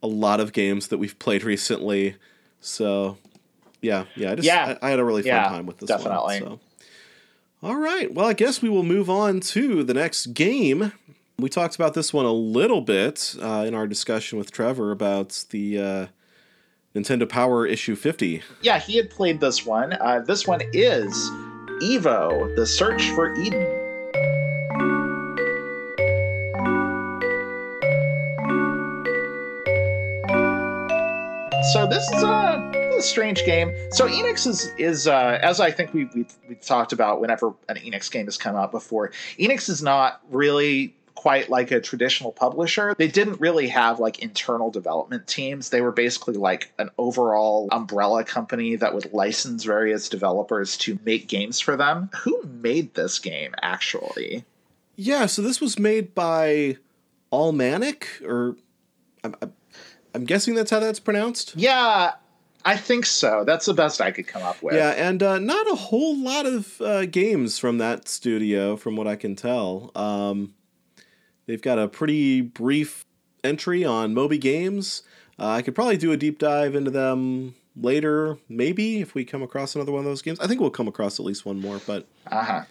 a 0.03 0.07
lot 0.07 0.41
of 0.41 0.53
games 0.53 0.89
that 0.89 0.99
we've 0.99 1.19
played 1.19 1.45
recently. 1.45 2.17
So, 2.61 3.17
yeah, 3.81 4.05
yeah. 4.17 4.33
I 4.33 4.35
just 4.35 4.47
Yeah. 4.47 4.77
I, 4.83 4.87
I 4.87 4.91
had 4.91 4.99
a 4.99 5.05
really 5.05 5.23
fun 5.23 5.29
Yeah, 5.29 5.49
time 5.49 5.67
with 5.67 5.79
this 5.79 5.89
definitely. 5.89 6.41
one. 6.43 6.59
So, 6.59 6.61
all 7.63 7.77
right. 7.77 8.13
Well, 8.13 8.27
I 8.27 8.33
guess 8.33 8.63
we 8.63 8.69
will 8.69 8.83
move 8.83 9.11
on 9.11 9.41
to 9.41 9.83
the 9.85 9.95
next 9.95 10.29
game. 10.35 10.93
We 11.39 11.49
talked 11.49 11.75
about 11.75 11.95
this 11.95 12.13
one 12.13 12.27
a 12.27 12.33
little 12.33 12.81
bit 12.83 13.35
uh, 13.41 13.65
in 13.67 13.75
our 13.75 13.87
discussion 13.87 14.39
with 14.39 14.51
Trevor 14.53 14.91
about 14.93 15.45
the 15.51 15.79
uh, 15.79 16.07
Nintendo 16.95 17.27
Power 17.29 17.67
Issue 17.67 17.97
50. 17.97 18.43
Yeah, 18.61 18.79
he 18.79 18.97
had 18.97 19.09
played 19.11 19.41
this 19.41 19.65
one. 19.65 19.95
Uh, 19.95 20.21
this 20.21 20.47
one 20.47 20.61
is 20.75 21.13
Evo: 21.83 22.55
The 22.57 22.67
Search 22.67 23.09
for 23.11 23.35
Eden. 23.37 23.80
So 31.73 31.87
this 31.87 32.11
is 32.11 32.23
a, 32.25 32.73
a 32.99 33.01
strange 33.01 33.45
game. 33.45 33.73
So 33.93 34.09
Enix 34.09 34.47
is 34.47 34.71
is 34.77 35.07
uh, 35.07 35.39
as 35.41 35.61
I 35.61 35.71
think 35.71 35.95
we 35.95 36.07
we 36.07 36.27
we 36.49 36.57
talked 36.57 36.93
about 36.93 37.21
whenever 37.21 37.55
an 37.69 37.77
Enix 37.77 38.11
game 38.11 38.25
has 38.25 38.37
come 38.37 38.57
out 38.57 38.73
before. 38.73 39.13
Enix 39.39 39.69
is 39.69 39.81
not 39.81 40.21
really 40.31 40.97
quite 41.15 41.49
like 41.49 41.71
a 41.71 41.81
traditional 41.81 42.33
publisher. 42.33 42.95
They 42.99 43.07
didn't 43.07 43.41
really 43.41 43.69
have 43.69 44.01
like 44.01 44.19
internal 44.19 44.71
development 44.71 45.29
teams. 45.29 45.71
They 45.71 45.81
were 45.81 45.93
basically 45.93 46.35
like 46.35 46.73
an 46.79 46.91
overall 46.99 47.69
umbrella 47.71 48.25
company 48.25 48.75
that 48.77 48.93
would 48.93 49.13
license 49.13 49.63
various 49.63 50.09
developers 50.09 50.77
to 50.79 50.99
make 51.05 51.29
games 51.29 51.61
for 51.61 51.77
them. 51.77 52.11
Who 52.23 52.43
made 52.45 52.95
this 52.95 53.19
game 53.21 53.55
actually? 53.63 54.45
Yeah, 54.97 55.27
so 55.27 55.41
this 55.41 55.61
was 55.61 55.79
made 55.79 56.15
by 56.15 56.79
Almanic, 57.33 58.09
or 58.25 58.57
I'm, 59.23 59.37
I'm- 59.41 59.53
I'm 60.15 60.25
guessing 60.25 60.55
that's 60.55 60.71
how 60.71 60.81
that's 60.81 61.01
pronounced. 61.01 61.55
Yeah, 61.57 62.13
I 62.65 62.77
think 62.77 63.07
so. 63.07 63.45
That's 63.45 63.67
the 63.67 63.75
best 63.75 64.01
I 64.01 64.11
could 64.11 64.27
come 64.27 64.43
up 64.43 64.63
with. 64.63 64.75
Yeah, 64.75 64.91
and 64.91 65.23
uh, 65.23 65.39
not 65.39 65.71
a 65.71 65.75
whole 65.77 66.17
lot 66.17 66.47
of 66.47 66.81
uh, 66.81 67.07
games 67.07 67.59
from 67.59 67.79
that 67.79 68.09
studio, 68.09 68.77
from 68.77 68.97
what 68.97 69.07
I 69.07 69.17
can 69.17 69.37
tell. 69.37 69.91
Um, 69.95 70.55
they've 71.47 71.63
got 71.63 71.79
a 71.79 71.89
pretty 71.89 72.41
brief 72.41 73.05
entry 73.45 73.85
on 73.85 74.15
Moby 74.15 74.39
Games. 74.39 75.03
Uh, 75.39 75.49
I 75.49 75.63
could 75.63 75.75
probably 75.75 75.97
do 75.97 76.13
a 76.13 76.17
deep 76.17 76.39
dive 76.39 76.75
into 76.75 76.91
them 76.91 77.55
later, 77.77 78.37
maybe 78.49 79.01
if 79.01 79.15
we 79.15 79.25
come 79.25 79.43
across 79.43 79.75
another 79.75 79.93
one 79.93 80.01
of 80.01 80.05
those 80.05 80.21
games. 80.23 80.39
I 80.41 80.47
think 80.47 80.61
we'll 80.61 80.71
come 80.71 80.89
across 80.89 81.19
at 81.19 81.25
least 81.25 81.47
one 81.47 81.61
more, 81.61 81.81
but 81.87 82.07
Uh-huh. 82.27 82.63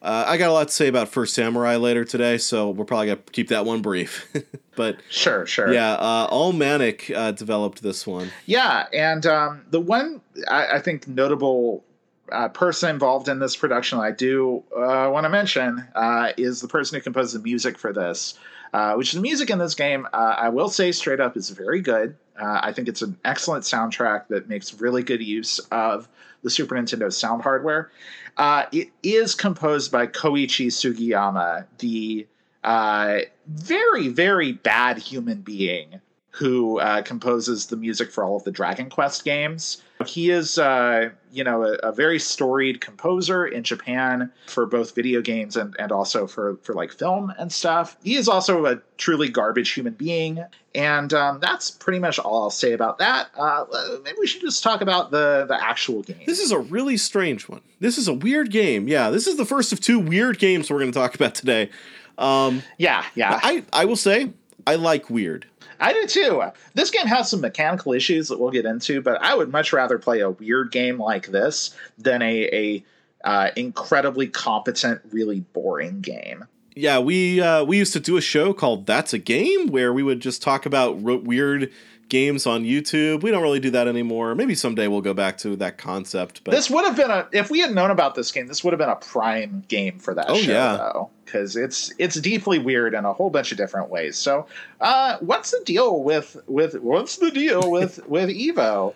Uh, 0.00 0.24
I 0.26 0.36
got 0.36 0.50
a 0.50 0.52
lot 0.52 0.68
to 0.68 0.74
say 0.74 0.88
about 0.88 1.08
First 1.08 1.34
Samurai 1.34 1.76
later 1.76 2.04
today, 2.04 2.38
so 2.38 2.70
we're 2.70 2.84
probably 2.84 3.08
gonna 3.08 3.20
keep 3.32 3.48
that 3.48 3.64
one 3.64 3.82
brief. 3.82 4.32
but 4.76 4.98
Sure, 5.10 5.44
sure. 5.46 5.72
yeah, 5.72 5.94
uh, 5.94 6.28
Almanic 6.30 7.10
uh, 7.14 7.32
developed 7.32 7.82
this 7.82 8.06
one. 8.06 8.30
Yeah, 8.46 8.86
and 8.92 9.26
um, 9.26 9.64
the 9.70 9.80
one 9.80 10.20
I, 10.48 10.76
I 10.76 10.78
think 10.80 11.08
notable 11.08 11.84
uh, 12.30 12.48
person 12.48 12.90
involved 12.90 13.28
in 13.28 13.38
this 13.38 13.56
production 13.56 13.98
I 13.98 14.10
do 14.10 14.62
uh, 14.76 15.08
want 15.12 15.24
to 15.24 15.30
mention 15.30 15.86
uh, 15.94 16.32
is 16.36 16.60
the 16.60 16.68
person 16.68 16.96
who 16.96 17.02
composed 17.02 17.34
the 17.34 17.40
music 17.40 17.78
for 17.78 17.92
this. 17.92 18.38
Uh, 18.74 18.92
which 18.94 19.12
the 19.12 19.20
music 19.20 19.48
in 19.48 19.58
this 19.58 19.74
game, 19.74 20.06
uh, 20.12 20.34
I 20.36 20.50
will 20.50 20.68
say 20.68 20.92
straight 20.92 21.20
up, 21.20 21.38
is 21.38 21.48
very 21.48 21.80
good. 21.80 22.14
Uh, 22.38 22.60
I 22.62 22.70
think 22.72 22.86
it's 22.86 23.00
an 23.00 23.18
excellent 23.24 23.64
soundtrack 23.64 24.28
that 24.28 24.46
makes 24.46 24.74
really 24.74 25.02
good 25.02 25.22
use 25.22 25.58
of 25.70 26.06
the 26.42 26.50
Super 26.50 26.74
Nintendo 26.74 27.12
sound 27.12 27.42
hardware. 27.42 27.90
Uh, 28.36 28.66
it 28.72 28.88
is 29.02 29.34
composed 29.34 29.90
by 29.90 30.06
Koichi 30.06 30.68
Sugiyama, 30.68 31.66
the 31.78 32.26
uh, 32.64 33.18
very, 33.46 34.08
very 34.08 34.52
bad 34.52 34.98
human 34.98 35.40
being 35.40 36.00
who 36.30 36.78
uh, 36.78 37.02
composes 37.02 37.66
the 37.66 37.76
music 37.76 38.12
for 38.12 38.22
all 38.22 38.36
of 38.36 38.44
the 38.44 38.50
Dragon 38.50 38.88
Quest 38.90 39.24
games. 39.24 39.82
He 40.06 40.30
is, 40.30 40.58
uh, 40.58 41.10
you 41.32 41.42
know, 41.42 41.64
a, 41.64 41.72
a 41.78 41.92
very 41.92 42.20
storied 42.20 42.80
composer 42.80 43.46
in 43.46 43.64
Japan 43.64 44.30
for 44.46 44.64
both 44.64 44.94
video 44.94 45.20
games 45.20 45.56
and, 45.56 45.74
and 45.78 45.90
also 45.90 46.28
for, 46.28 46.56
for 46.62 46.74
like 46.74 46.92
film 46.92 47.32
and 47.38 47.50
stuff. 47.50 47.96
He 48.04 48.14
is 48.14 48.28
also 48.28 48.66
a 48.66 48.80
truly 48.98 49.28
garbage 49.28 49.70
human 49.70 49.94
being. 49.94 50.44
And 50.74 51.12
um, 51.12 51.40
that's 51.40 51.70
pretty 51.72 51.98
much 51.98 52.20
all 52.20 52.44
I'll 52.44 52.50
say 52.50 52.72
about 52.72 52.98
that. 52.98 53.30
Uh, 53.36 53.64
maybe 54.04 54.18
we 54.20 54.26
should 54.28 54.42
just 54.42 54.62
talk 54.62 54.80
about 54.80 55.10
the, 55.10 55.46
the 55.48 55.60
actual 55.60 56.02
game. 56.02 56.22
This 56.26 56.38
is 56.38 56.52
a 56.52 56.58
really 56.58 56.96
strange 56.96 57.48
one. 57.48 57.62
This 57.80 57.98
is 57.98 58.06
a 58.06 58.14
weird 58.14 58.52
game. 58.52 58.86
Yeah, 58.86 59.10
this 59.10 59.26
is 59.26 59.36
the 59.36 59.46
first 59.46 59.72
of 59.72 59.80
two 59.80 59.98
weird 59.98 60.38
games 60.38 60.70
we're 60.70 60.78
going 60.78 60.92
to 60.92 60.98
talk 60.98 61.16
about 61.16 61.34
today. 61.34 61.70
Um, 62.18 62.62
yeah, 62.76 63.04
yeah. 63.14 63.40
I 63.42 63.64
I 63.72 63.84
will 63.84 63.96
say 63.96 64.32
I 64.66 64.74
like 64.74 65.08
weird. 65.08 65.46
I 65.80 65.92
do 65.92 66.06
too. 66.06 66.42
This 66.74 66.90
game 66.90 67.06
has 67.06 67.30
some 67.30 67.40
mechanical 67.40 67.92
issues 67.92 68.28
that 68.28 68.38
we'll 68.38 68.50
get 68.50 68.66
into, 68.66 69.00
but 69.00 69.20
I 69.22 69.34
would 69.34 69.50
much 69.50 69.72
rather 69.72 69.98
play 69.98 70.20
a 70.20 70.30
weird 70.30 70.72
game 70.72 70.98
like 70.98 71.28
this 71.28 71.74
than 71.98 72.22
a 72.22 72.44
a 72.52 72.84
uh, 73.24 73.50
incredibly 73.56 74.28
competent, 74.28 75.00
really 75.10 75.40
boring 75.40 76.00
game. 76.00 76.44
Yeah, 76.74 77.00
we 77.00 77.40
uh, 77.40 77.64
we 77.64 77.78
used 77.78 77.92
to 77.94 78.00
do 78.00 78.16
a 78.16 78.20
show 78.20 78.52
called 78.52 78.86
That's 78.86 79.12
a 79.12 79.18
Game 79.18 79.66
where 79.66 79.92
we 79.92 80.02
would 80.02 80.20
just 80.20 80.42
talk 80.42 80.64
about 80.64 80.98
weird 80.98 81.72
games 82.08 82.46
on 82.46 82.64
YouTube. 82.64 83.22
We 83.22 83.30
don't 83.30 83.42
really 83.42 83.60
do 83.60 83.70
that 83.70 83.86
anymore. 83.88 84.34
Maybe 84.34 84.54
someday 84.54 84.88
we'll 84.88 85.00
go 85.00 85.14
back 85.14 85.38
to 85.38 85.56
that 85.56 85.78
concept. 85.78 86.42
But 86.44 86.52
This 86.52 86.70
would 86.70 86.84
have 86.84 86.96
been 86.96 87.10
a 87.10 87.28
if 87.32 87.50
we 87.50 87.60
had 87.60 87.74
known 87.74 87.90
about 87.90 88.14
this 88.14 88.30
game, 88.32 88.46
this 88.46 88.62
would 88.64 88.72
have 88.72 88.78
been 88.78 88.88
a 88.88 88.96
prime 88.96 89.64
game 89.68 89.98
for 89.98 90.14
that 90.14 90.26
Oh, 90.28 90.36
show, 90.36 90.50
yeah. 90.52 90.76
though, 90.76 91.10
because 91.24 91.56
it's 91.56 91.92
it's 91.98 92.16
deeply 92.20 92.58
weird 92.58 92.94
in 92.94 93.04
a 93.04 93.12
whole 93.12 93.30
bunch 93.30 93.52
of 93.52 93.58
different 93.58 93.90
ways. 93.90 94.16
So, 94.16 94.46
uh, 94.80 95.18
what's 95.20 95.50
the 95.50 95.60
deal 95.64 96.02
with 96.02 96.36
with 96.46 96.74
what's 96.80 97.16
the 97.16 97.30
deal 97.30 97.70
with 97.70 98.00
with 98.08 98.30
Evo? 98.30 98.94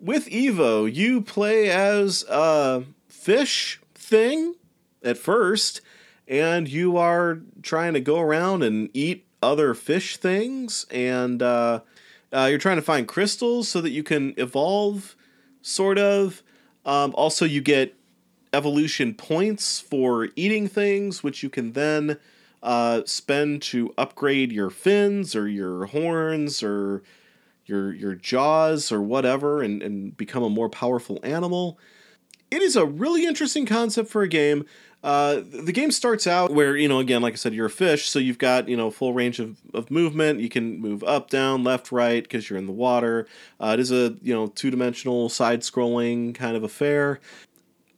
with 0.00 0.26
Evo, 0.28 0.92
you 0.92 1.22
play 1.22 1.70
as 1.70 2.24
a 2.28 2.84
fish 3.08 3.80
thing 3.94 4.54
at 5.02 5.16
first, 5.16 5.80
and 6.28 6.68
you 6.68 6.96
are 6.98 7.40
trying 7.62 7.94
to 7.94 8.00
go 8.00 8.20
around 8.20 8.62
and 8.62 8.90
eat 8.92 9.24
other 9.42 9.72
fish 9.72 10.16
things, 10.18 10.84
and 10.90 11.42
uh, 11.42 11.80
uh, 12.34 12.46
you're 12.46 12.58
trying 12.58 12.76
to 12.76 12.82
find 12.82 13.06
crystals 13.06 13.68
so 13.68 13.80
that 13.80 13.90
you 13.90 14.02
can 14.02 14.34
evolve, 14.36 15.16
sort 15.62 15.98
of. 15.98 16.42
Um, 16.84 17.14
also, 17.16 17.44
you 17.44 17.60
get 17.60 17.94
evolution 18.52 19.14
points 19.14 19.80
for 19.80 20.28
eating 20.36 20.68
things, 20.68 21.22
which 21.22 21.42
you 21.42 21.50
can 21.50 21.72
then 21.72 22.18
uh, 22.62 23.02
spend 23.04 23.62
to 23.62 23.92
upgrade 23.96 24.52
your 24.52 24.70
fins 24.70 25.36
or 25.36 25.48
your 25.48 25.86
horns 25.86 26.62
or 26.62 27.02
your 27.66 27.94
your 27.94 28.14
jaws 28.14 28.92
or 28.92 29.00
whatever, 29.00 29.62
and, 29.62 29.82
and 29.82 30.16
become 30.16 30.42
a 30.42 30.50
more 30.50 30.68
powerful 30.68 31.20
animal. 31.22 31.78
It 32.50 32.62
is 32.62 32.76
a 32.76 32.84
really 32.84 33.26
interesting 33.26 33.66
concept 33.66 34.10
for 34.10 34.22
a 34.22 34.28
game. 34.28 34.64
Uh, 35.04 35.42
the 35.44 35.70
game 35.70 35.90
starts 35.90 36.26
out 36.26 36.50
where 36.50 36.78
you 36.78 36.88
know 36.88 36.98
again 36.98 37.20
like 37.20 37.34
i 37.34 37.36
said 37.36 37.52
you're 37.52 37.66
a 37.66 37.70
fish 37.70 38.08
so 38.08 38.18
you've 38.18 38.38
got 38.38 38.70
you 38.70 38.74
know 38.74 38.90
full 38.90 39.12
range 39.12 39.38
of, 39.38 39.58
of 39.74 39.90
movement 39.90 40.40
you 40.40 40.48
can 40.48 40.80
move 40.80 41.04
up 41.04 41.28
down 41.28 41.62
left 41.62 41.92
right 41.92 42.22
because 42.22 42.48
you're 42.48 42.58
in 42.58 42.64
the 42.64 42.72
water 42.72 43.26
uh, 43.60 43.72
it 43.74 43.80
is 43.80 43.92
a 43.92 44.16
you 44.22 44.32
know 44.32 44.46
two-dimensional 44.46 45.28
side 45.28 45.60
scrolling 45.60 46.34
kind 46.34 46.56
of 46.56 46.64
affair 46.64 47.20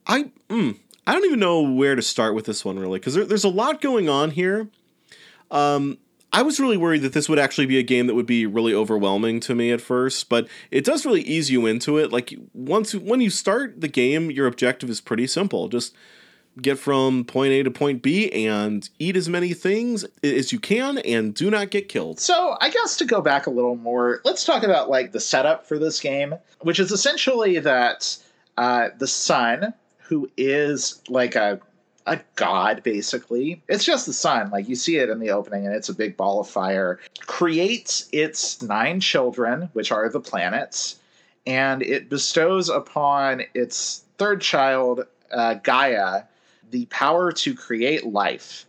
i 0.05 0.29
mm, 0.49 0.77
i 1.07 1.13
don't 1.13 1.23
even 1.23 1.39
know 1.39 1.61
where 1.61 1.95
to 1.95 2.01
start 2.01 2.35
with 2.35 2.45
this 2.45 2.65
one 2.65 2.77
really 2.77 2.99
because 2.99 3.13
there, 3.13 3.23
there's 3.23 3.45
a 3.45 3.49
lot 3.49 3.79
going 3.79 4.09
on 4.09 4.31
here 4.31 4.67
um, 5.49 5.97
I 6.33 6.41
was 6.41 6.59
really 6.59 6.75
worried 6.75 7.03
that 7.03 7.13
this 7.13 7.29
would 7.29 7.39
actually 7.39 7.67
be 7.67 7.79
a 7.79 7.83
game 7.83 8.07
that 8.07 8.15
would 8.15 8.25
be 8.25 8.45
really 8.45 8.73
overwhelming 8.73 9.39
to 9.39 9.55
me 9.55 9.71
at 9.71 9.79
first, 9.79 10.27
but 10.27 10.45
it 10.71 10.83
does 10.83 11.05
really 11.05 11.21
ease 11.21 11.49
you 11.49 11.65
into 11.65 11.97
it. 11.97 12.11
Like 12.11 12.33
once 12.53 12.93
when 12.93 13.21
you 13.21 13.29
start 13.29 13.79
the 13.79 13.87
game, 13.87 14.29
your 14.29 14.45
objective 14.45 14.89
is 14.89 14.99
pretty 14.99 15.25
simple. 15.25 15.69
Just 15.69 15.95
get 16.61 16.79
from 16.79 17.23
point 17.23 17.53
A 17.53 17.63
to 17.63 17.71
point 17.71 18.01
B 18.01 18.31
and 18.31 18.89
eat 18.99 19.15
as 19.15 19.29
many 19.29 19.53
things 19.53 20.05
as 20.23 20.51
you 20.51 20.59
can 20.59 20.97
and 20.99 21.33
do 21.33 21.49
not 21.49 21.69
get 21.69 21.89
killed. 21.89 22.19
So, 22.19 22.57
I 22.61 22.69
guess 22.69 22.97
to 22.97 23.05
go 23.05 23.21
back 23.21 23.47
a 23.47 23.49
little 23.49 23.75
more, 23.75 24.21
let's 24.25 24.43
talk 24.45 24.63
about 24.63 24.89
like 24.89 25.11
the 25.11 25.19
setup 25.19 25.67
for 25.67 25.77
this 25.77 25.99
game, 25.99 26.35
which 26.61 26.79
is 26.79 26.91
essentially 26.91 27.59
that 27.59 28.17
uh, 28.57 28.89
the 28.97 29.07
sun, 29.07 29.73
who 29.99 30.29
is 30.37 31.01
like 31.09 31.35
a 31.35 31.59
a 32.07 32.19
god 32.35 32.81
basically 32.83 33.61
it's 33.67 33.83
just 33.83 34.05
the 34.05 34.13
sun 34.13 34.49
like 34.49 34.69
you 34.69 34.75
see 34.75 34.95
it 34.95 35.09
in 35.09 35.19
the 35.19 35.29
opening 35.29 35.65
and 35.65 35.75
it's 35.75 35.89
a 35.89 35.93
big 35.93 36.15
ball 36.15 36.39
of 36.39 36.47
fire 36.47 36.99
creates 37.19 38.07
its 38.13 38.61
nine 38.61 39.01
children 39.01 39.69
which 39.73 39.91
are 39.91 40.07
the 40.09 40.19
planets 40.19 40.95
and 41.45 41.83
it 41.83 42.09
bestows 42.09 42.69
upon 42.69 43.41
its 43.53 44.05
third 44.17 44.39
child 44.39 45.05
uh, 45.33 45.55
gaia 45.55 46.23
the 46.71 46.85
power 46.87 47.31
to 47.31 47.55
create 47.55 48.05
life. 48.05 48.65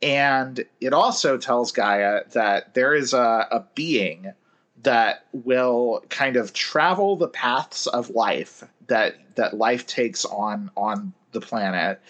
And 0.00 0.64
it 0.80 0.92
also 0.92 1.38
tells 1.38 1.72
Gaia 1.72 2.22
that 2.32 2.74
there 2.74 2.94
is 2.94 3.12
a, 3.12 3.46
a 3.50 3.64
being 3.74 4.32
that 4.82 5.24
will 5.32 6.04
kind 6.08 6.36
of 6.36 6.52
travel 6.52 7.16
the 7.16 7.28
paths 7.28 7.86
of 7.88 8.10
life 8.10 8.62
that 8.86 9.16
that 9.34 9.56
life 9.56 9.86
takes 9.86 10.24
on 10.24 10.70
on 10.76 11.12
the 11.32 11.40
planet. 11.40 12.00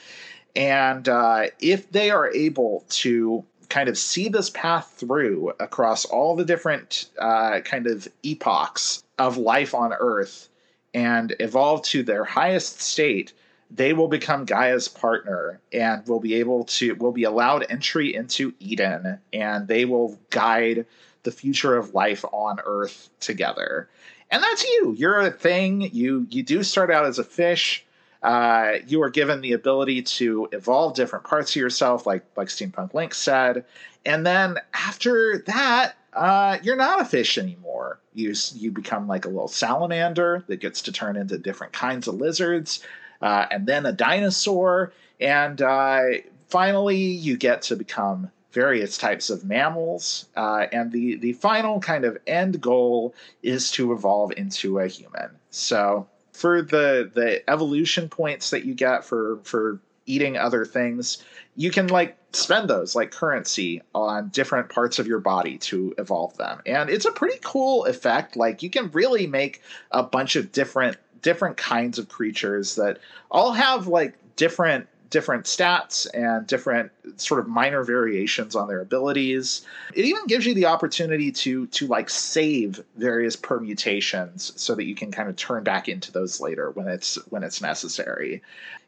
And 0.55 1.09
uh, 1.09 1.47
if 1.61 1.91
they 1.93 2.11
are 2.11 2.31
able 2.33 2.85
to 2.91 3.45
kind 3.69 3.89
of 3.89 3.99
see 3.99 4.29
this 4.29 4.51
path 4.51 4.95
through 4.97 5.53
across 5.61 6.05
all 6.05 6.37
the 6.37 6.45
different 6.45 7.07
uh, 7.19 7.61
kind 7.61 7.87
of 7.87 8.09
epochs 8.23 9.03
of 9.19 9.37
life 9.37 9.75
on 9.75 9.93
Earth 9.93 10.49
and 10.95 11.35
evolve 11.39 11.83
to 11.83 12.03
their 12.03 12.25
highest 12.25 12.81
state, 12.81 13.33
they 13.71 13.93
will 13.93 14.09
become 14.09 14.45
Gaia's 14.45 14.89
partner 14.89 15.61
and 15.73 16.07
will 16.07 16.21
be 16.21 16.35
able 16.35 16.65
to 16.65 16.95
will 16.95 17.13
be 17.13 17.25
allowed 17.25 17.67
entry 17.69 18.15
into 18.15 18.55
Eden 18.61 19.19
and 19.33 19.69
they 19.69 19.85
will 19.85 20.19
guide 20.31 20.87
the 21.23 21.31
future 21.31 21.77
of 21.77 21.95
life 21.95 22.25
on 22.33 22.59
Earth 22.65 23.11
together. 23.21 23.89
And 24.31 24.43
that's 24.43 24.65
you. 24.65 24.95
You're 24.97 25.21
a 25.21 25.31
thing. 25.31 25.83
You 25.93 26.27
you 26.31 26.43
do 26.43 26.63
start 26.63 26.91
out 26.91 27.05
as 27.05 27.19
a 27.19 27.25
fish. 27.25 27.85
Uh, 28.23 28.79
you 28.87 29.01
are 29.03 29.11
given 29.11 29.41
the 29.41 29.53
ability 29.53 30.03
to 30.03 30.49
evolve 30.51 30.95
different 30.95 31.25
parts 31.25 31.53
of 31.53 31.57
yourself, 31.57 32.07
like 32.07 32.25
like 32.37 32.49
Steampunk 32.49 32.95
Link 32.95 33.15
said. 33.15 33.65
And 34.05 34.27
then 34.27 34.59
after 34.73 35.39
that, 35.47 35.95
uh, 36.15 36.59
you're 36.63 36.77
not 36.77 37.01
a 37.01 37.05
fish 37.05 37.39
anymore. 37.39 38.01
You 38.15 38.35
you 38.55 38.71
become 38.71 39.07
like 39.07 39.25
a 39.25 39.29
little 39.29 39.49
salamander 39.49 40.45
that 40.49 40.61
gets 40.61 40.83
to 40.83 40.93
turn 40.93 41.17
into 41.17 41.39
different 41.39 41.73
kinds 41.73 42.09
of 42.09 42.15
lizards 42.15 42.83
uh, 43.21 43.47
and 43.51 43.67
then 43.67 43.87
a 43.87 43.93
dinosaur, 43.93 44.93
and 45.21 45.61
uh, 45.63 46.03
finally 46.49 46.97
you 46.97 47.37
get 47.37 47.63
to 47.63 47.77
become 47.77 48.31
various 48.53 48.97
types 48.97 49.31
of 49.31 49.45
mammals. 49.45 50.27
Uh, 50.37 50.67
and 50.73 50.93
the 50.93 51.17
the 51.17 51.33
final 51.35 51.81
kind 51.81 52.05
of 52.05 52.19
end 52.27 52.61
goal 52.61 53.15
is 53.43 53.71
to 53.73 53.93
evolve 53.93 54.33
into 54.37 54.79
a 54.79 54.87
human. 54.87 55.31
So 55.51 56.09
for 56.33 56.63
the 56.63 57.11
the 57.13 57.49
evolution 57.51 58.09
points 58.09 58.51
that 58.51 58.65
you 58.65 58.75
get 58.75 59.05
for 59.05 59.39
for 59.45 59.81
eating 60.07 60.39
other 60.39 60.65
things, 60.65 61.23
you 61.57 61.71
can 61.71 61.87
like 61.89 62.17
spend 62.33 62.69
those 62.69 62.95
like 62.95 63.11
currency 63.11 63.83
on 63.95 64.29
different 64.29 64.69
parts 64.69 64.99
of 64.99 65.07
your 65.07 65.19
body 65.19 65.59
to 65.59 65.95
evolve 65.99 66.37
them. 66.37 66.61
And 66.67 66.91
it's 66.91 67.05
a 67.05 67.13
pretty 67.13 67.39
cool 67.45 67.85
effect. 67.85 68.37
Like 68.37 68.63
you 68.63 68.71
can 68.71 68.91
really 68.91 69.27
make 69.27 69.63
a 69.91 70.03
bunch 70.03 70.37
of 70.37 70.53
different 70.53 70.97
different 71.23 71.57
kinds 71.57 71.99
of 71.99 72.09
creatures 72.09 72.75
that 72.77 72.99
all 73.31 73.53
have 73.53 73.87
like 73.87 74.15
different 74.37 74.89
different 75.11 75.45
stats 75.45 76.07
and 76.13 76.47
different 76.47 76.91
sort 77.17 77.41
of 77.41 77.49
minor 77.49 77.83
variations 77.83 78.55
on 78.55 78.69
their 78.69 78.81
abilities. 78.81 79.65
It 79.95 80.05
even 80.05 80.27
gives 80.27 80.45
you 80.45 80.55
the 80.55 80.67
opportunity 80.67 81.33
to 81.33 81.67
to 81.67 81.87
like 81.87 82.11
save 82.11 82.83
various 82.97 83.37
permutations 83.37 84.53
so 84.57 84.75
that 84.75 84.85
you 84.85 84.95
can 84.95 85.11
kind 85.11 85.29
of 85.29 85.37
turn 85.37 85.65
back 85.65 85.89
into 85.89 86.13
those 86.13 86.41
later 86.41 86.71
when 86.71 86.89
it's 86.89 87.17
when 87.31 87.43
it's 87.43 87.61
necessary. 87.61 88.43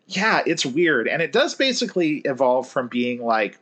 Yeah, 0.06 0.42
it's 0.46 0.66
weird 0.66 1.08
and 1.08 1.22
it 1.22 1.32
does 1.32 1.54
basically 1.54 2.18
evolve 2.18 2.68
from 2.68 2.88
being 2.88 3.24
like 3.24 3.58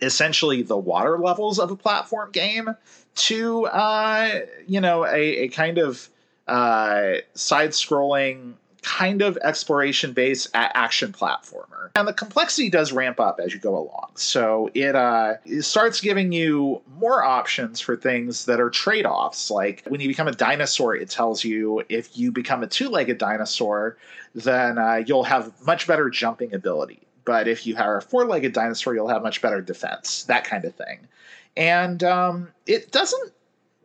essentially 0.00 0.62
the 0.62 0.76
water 0.76 1.18
levels 1.18 1.58
of 1.58 1.72
a 1.72 1.76
platform 1.76 2.30
game 2.30 2.70
to 3.16 3.66
uh 3.66 4.40
you 4.66 4.80
know 4.80 5.04
a, 5.04 5.18
a 5.18 5.48
kind 5.48 5.76
of 5.76 6.08
uh, 6.48 7.14
side 7.34 7.70
scrolling 7.70 8.54
kind 8.82 9.22
of 9.22 9.36
exploration 9.38 10.12
based 10.12 10.48
action 10.54 11.12
platformer. 11.12 11.90
And 11.94 12.06
the 12.06 12.12
complexity 12.12 12.70
does 12.70 12.92
ramp 12.92 13.20
up 13.20 13.40
as 13.40 13.52
you 13.52 13.60
go 13.60 13.76
along. 13.76 14.10
So 14.14 14.70
it, 14.72 14.94
uh, 14.94 15.34
it 15.44 15.62
starts 15.62 16.00
giving 16.00 16.32
you 16.32 16.80
more 16.96 17.22
options 17.24 17.80
for 17.80 17.96
things 17.96 18.46
that 18.46 18.60
are 18.60 18.70
trade 18.70 19.04
offs. 19.04 19.50
Like 19.50 19.82
when 19.88 20.00
you 20.00 20.08
become 20.08 20.28
a 20.28 20.32
dinosaur, 20.32 20.94
it 20.94 21.10
tells 21.10 21.44
you 21.44 21.82
if 21.88 22.16
you 22.16 22.32
become 22.32 22.62
a 22.62 22.66
two 22.66 22.88
legged 22.88 23.18
dinosaur, 23.18 23.98
then 24.34 24.78
uh, 24.78 25.02
you'll 25.06 25.24
have 25.24 25.52
much 25.66 25.86
better 25.86 26.08
jumping 26.08 26.54
ability. 26.54 27.00
But 27.24 27.46
if 27.46 27.66
you 27.66 27.76
are 27.76 27.98
a 27.98 28.02
four 28.02 28.26
legged 28.26 28.52
dinosaur, 28.52 28.94
you'll 28.94 29.08
have 29.08 29.22
much 29.22 29.42
better 29.42 29.60
defense, 29.60 30.24
that 30.24 30.44
kind 30.44 30.64
of 30.64 30.74
thing. 30.74 31.08
And 31.56 32.02
um, 32.04 32.48
it 32.66 32.92
doesn't 32.92 33.32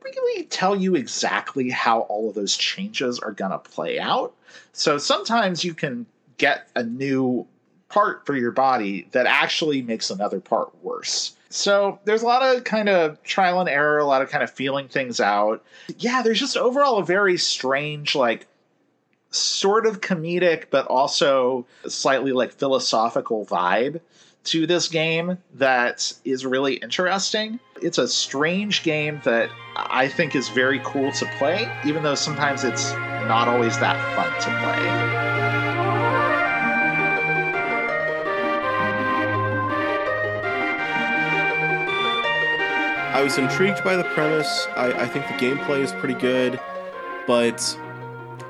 really 0.06 0.44
tell 0.46 0.76
you 0.76 0.96
exactly 0.96 1.70
how 1.70 2.02
all 2.02 2.30
of 2.30 2.36
those 2.36 2.58
changes 2.58 3.20
are 3.20 3.32
going 3.32 3.52
to 3.52 3.60
play 3.60 4.00
out. 4.00 4.34
So 4.74 4.98
sometimes 4.98 5.64
you 5.64 5.74
can 5.74 6.06
get 6.38 6.70
a 6.76 6.84
new 6.84 7.48
part 7.90 8.26
for 8.26 8.36
your 8.36 8.52
body 8.52 9.08
that 9.12 9.26
actually 9.28 9.82
makes 9.82 10.10
another 10.10 10.40
part 10.40 10.72
worse. 10.84 11.36
So 11.50 12.00
there's 12.06 12.24
a 12.24 12.26
lot 12.26 12.42
of 12.42 12.64
kind 12.64 12.90
of 12.90 13.22
trial 13.24 13.60
and 13.60 13.70
error, 13.70 14.00
a 14.00 14.06
lot 14.06 14.24
of 14.24 14.30
kind 14.30 14.44
of 14.44 14.50
feeling 14.50 14.88
things 14.88 15.20
out. 15.20 15.64
Yeah, 16.00 16.24
there's 16.24 16.40
just 16.40 16.58
overall 16.58 16.98
a 16.98 17.06
very 17.06 17.38
strange, 17.38 18.16
like, 18.16 18.48
sort 19.30 19.86
of 19.86 20.02
comedic, 20.02 20.66
but 20.72 20.88
also 20.88 21.66
slightly 21.88 22.32
like 22.32 22.52
philosophical 22.52 23.46
vibe 23.46 24.00
to 24.46 24.68
this 24.68 24.88
game 24.88 25.38
that 25.56 26.14
is 26.26 26.46
really 26.46 26.76
interesting. 26.76 27.60
It's 27.84 27.98
a 27.98 28.08
strange 28.08 28.82
game 28.84 29.20
that 29.26 29.50
I 29.76 30.08
think 30.08 30.38
is 30.38 30.48
very 30.48 30.80
cool 30.86 31.12
to 31.12 31.26
play, 31.38 31.70
even 31.86 32.02
though 32.02 32.16
sometimes 32.16 32.64
it's 32.64 32.94
not 32.94 33.50
always 33.50 33.78
that 33.80 33.98
fun 34.16 34.32
to 34.32 34.50
play. 34.62 35.34
I 43.14 43.22
was 43.22 43.38
intrigued 43.38 43.84
by 43.84 43.98
the 43.98 44.06
premise. 44.06 44.66
I, 44.78 44.94
I 45.02 45.06
think 45.06 45.28
the 45.28 45.34
gameplay 45.34 45.82
is 45.82 45.92
pretty 45.92 46.16
good, 46.16 46.62
but 47.28 47.78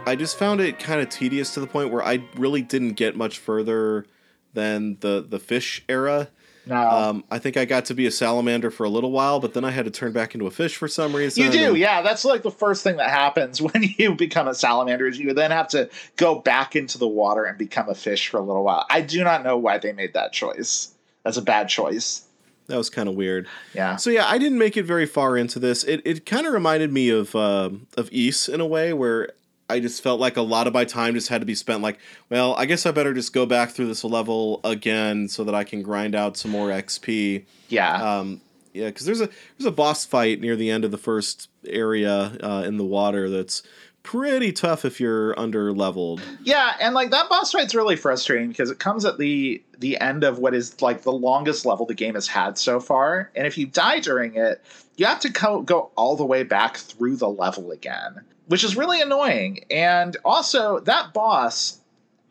I 0.05 0.15
just 0.15 0.37
found 0.37 0.61
it 0.61 0.77
kind 0.77 1.01
of 1.01 1.09
tedious 1.09 1.55
to 1.55 1.59
the 1.59 1.65
point 1.67 1.89
where 1.89 2.03
I 2.03 2.23
really 2.35 2.61
didn't 2.61 2.93
get 2.93 3.15
much 3.15 3.39
further 3.39 4.05
than 4.53 4.97
the 4.99 5.25
the 5.27 5.39
fish 5.39 5.83
era. 5.89 6.29
No. 6.65 6.75
Um, 6.77 7.23
I 7.29 7.39
think 7.39 7.57
I 7.57 7.65
got 7.65 7.85
to 7.85 7.93
be 7.93 8.05
a 8.05 8.11
salamander 8.11 8.71
for 8.71 8.85
a 8.85 8.89
little 8.89 9.11
while, 9.11 9.39
but 9.39 9.53
then 9.53 9.65
I 9.65 9.71
had 9.71 9.85
to 9.85 9.91
turn 9.91 10.13
back 10.13 10.33
into 10.33 10.47
a 10.47 10.51
fish 10.51 10.77
for 10.77 10.87
some 10.87 11.15
reason. 11.15 11.43
You 11.43 11.51
do, 11.51 11.75
yeah. 11.75 12.01
That's 12.01 12.23
like 12.23 12.41
the 12.41 12.51
first 12.51 12.83
thing 12.83 12.97
that 12.97 13.09
happens 13.09 13.61
when 13.61 13.83
you 13.97 14.15
become 14.15 14.47
a 14.47 14.55
salamander 14.55 15.07
is 15.07 15.19
you 15.19 15.33
then 15.33 15.51
have 15.51 15.67
to 15.69 15.89
go 16.15 16.35
back 16.35 16.75
into 16.75 16.97
the 16.97 17.07
water 17.07 17.43
and 17.43 17.57
become 17.57 17.89
a 17.89 17.95
fish 17.95 18.29
for 18.29 18.37
a 18.37 18.41
little 18.41 18.63
while. 18.63 18.85
I 18.89 19.01
do 19.01 19.23
not 19.23 19.43
know 19.43 19.57
why 19.57 19.77
they 19.77 19.91
made 19.91 20.13
that 20.13 20.31
choice. 20.31 20.93
That's 21.23 21.37
a 21.37 21.41
bad 21.41 21.67
choice. 21.69 22.25
that 22.67 22.77
was 22.77 22.89
kind 22.89 23.09
of 23.09 23.15
weird. 23.15 23.47
Yeah. 23.73 23.97
So 23.97 24.09
yeah, 24.09 24.25
I 24.27 24.37
didn't 24.37 24.57
make 24.57 24.77
it 24.77 24.83
very 24.83 25.05
far 25.05 25.35
into 25.35 25.59
this. 25.59 25.83
It 25.83 26.01
it 26.05 26.25
kind 26.25 26.47
of 26.47 26.53
reminded 26.53 26.91
me 26.93 27.09
of 27.09 27.35
uh, 27.35 27.71
of 27.97 28.09
Ys 28.11 28.47
in 28.47 28.61
a 28.61 28.65
way 28.65 28.93
where 28.93 29.31
I 29.73 29.79
just 29.79 30.03
felt 30.03 30.19
like 30.19 30.37
a 30.37 30.41
lot 30.41 30.67
of 30.67 30.73
my 30.73 30.85
time 30.85 31.15
just 31.15 31.29
had 31.29 31.41
to 31.41 31.45
be 31.45 31.55
spent 31.55 31.81
like, 31.81 31.97
well, 32.29 32.53
I 32.55 32.65
guess 32.65 32.85
I 32.85 32.91
better 32.91 33.11
just 33.13 33.33
go 33.33 33.47
back 33.47 33.71
through 33.71 33.87
this 33.87 34.03
level 34.03 34.61
again 34.63 35.27
so 35.27 35.43
that 35.43 35.55
I 35.55 35.63
can 35.63 35.81
grind 35.81 36.13
out 36.13 36.37
some 36.37 36.51
more 36.51 36.69
XP. 36.69 37.43
Yeah. 37.69 38.19
Um, 38.19 38.39
yeah, 38.73 38.87
because 38.87 39.07
there's 39.07 39.21
a 39.21 39.29
there's 39.57 39.65
a 39.65 39.71
boss 39.71 40.05
fight 40.05 40.39
near 40.39 40.55
the 40.55 40.69
end 40.69 40.85
of 40.85 40.91
the 40.91 40.97
first 40.97 41.49
area 41.65 42.37
uh, 42.43 42.63
in 42.65 42.77
the 42.77 42.83
water 42.83 43.29
that's 43.29 43.63
pretty 44.03 44.51
tough 44.51 44.85
if 44.85 44.99
you're 44.99 45.37
under 45.39 45.71
leveled. 45.73 46.21
Yeah, 46.43 46.75
and 46.79 46.93
like 46.93 47.09
that 47.11 47.29
boss 47.29 47.51
fight's 47.51 47.73
really 47.73 47.95
frustrating 47.95 48.49
because 48.49 48.69
it 48.69 48.79
comes 48.79 49.05
at 49.05 49.17
the 49.17 49.63
the 49.79 49.99
end 49.99 50.23
of 50.23 50.39
what 50.39 50.53
is 50.53 50.81
like 50.81 51.01
the 51.01 51.11
longest 51.11 51.65
level 51.65 51.85
the 51.85 51.93
game 51.93 52.13
has 52.13 52.27
had 52.27 52.57
so 52.57 52.79
far, 52.79 53.31
and 53.35 53.47
if 53.47 53.57
you 53.57 53.65
die 53.65 53.99
during 53.99 54.35
it, 54.35 54.61
you 54.97 55.05
have 55.05 55.19
to 55.21 55.31
co- 55.31 55.61
go 55.61 55.91
all 55.95 56.15
the 56.15 56.25
way 56.25 56.43
back 56.43 56.77
through 56.77 57.17
the 57.17 57.29
level 57.29 57.71
again, 57.71 58.21
which 58.47 58.63
is 58.63 58.75
really 58.75 59.01
annoying. 59.01 59.65
And 59.71 60.15
also, 60.23 60.79
that 60.81 61.13
boss, 61.13 61.79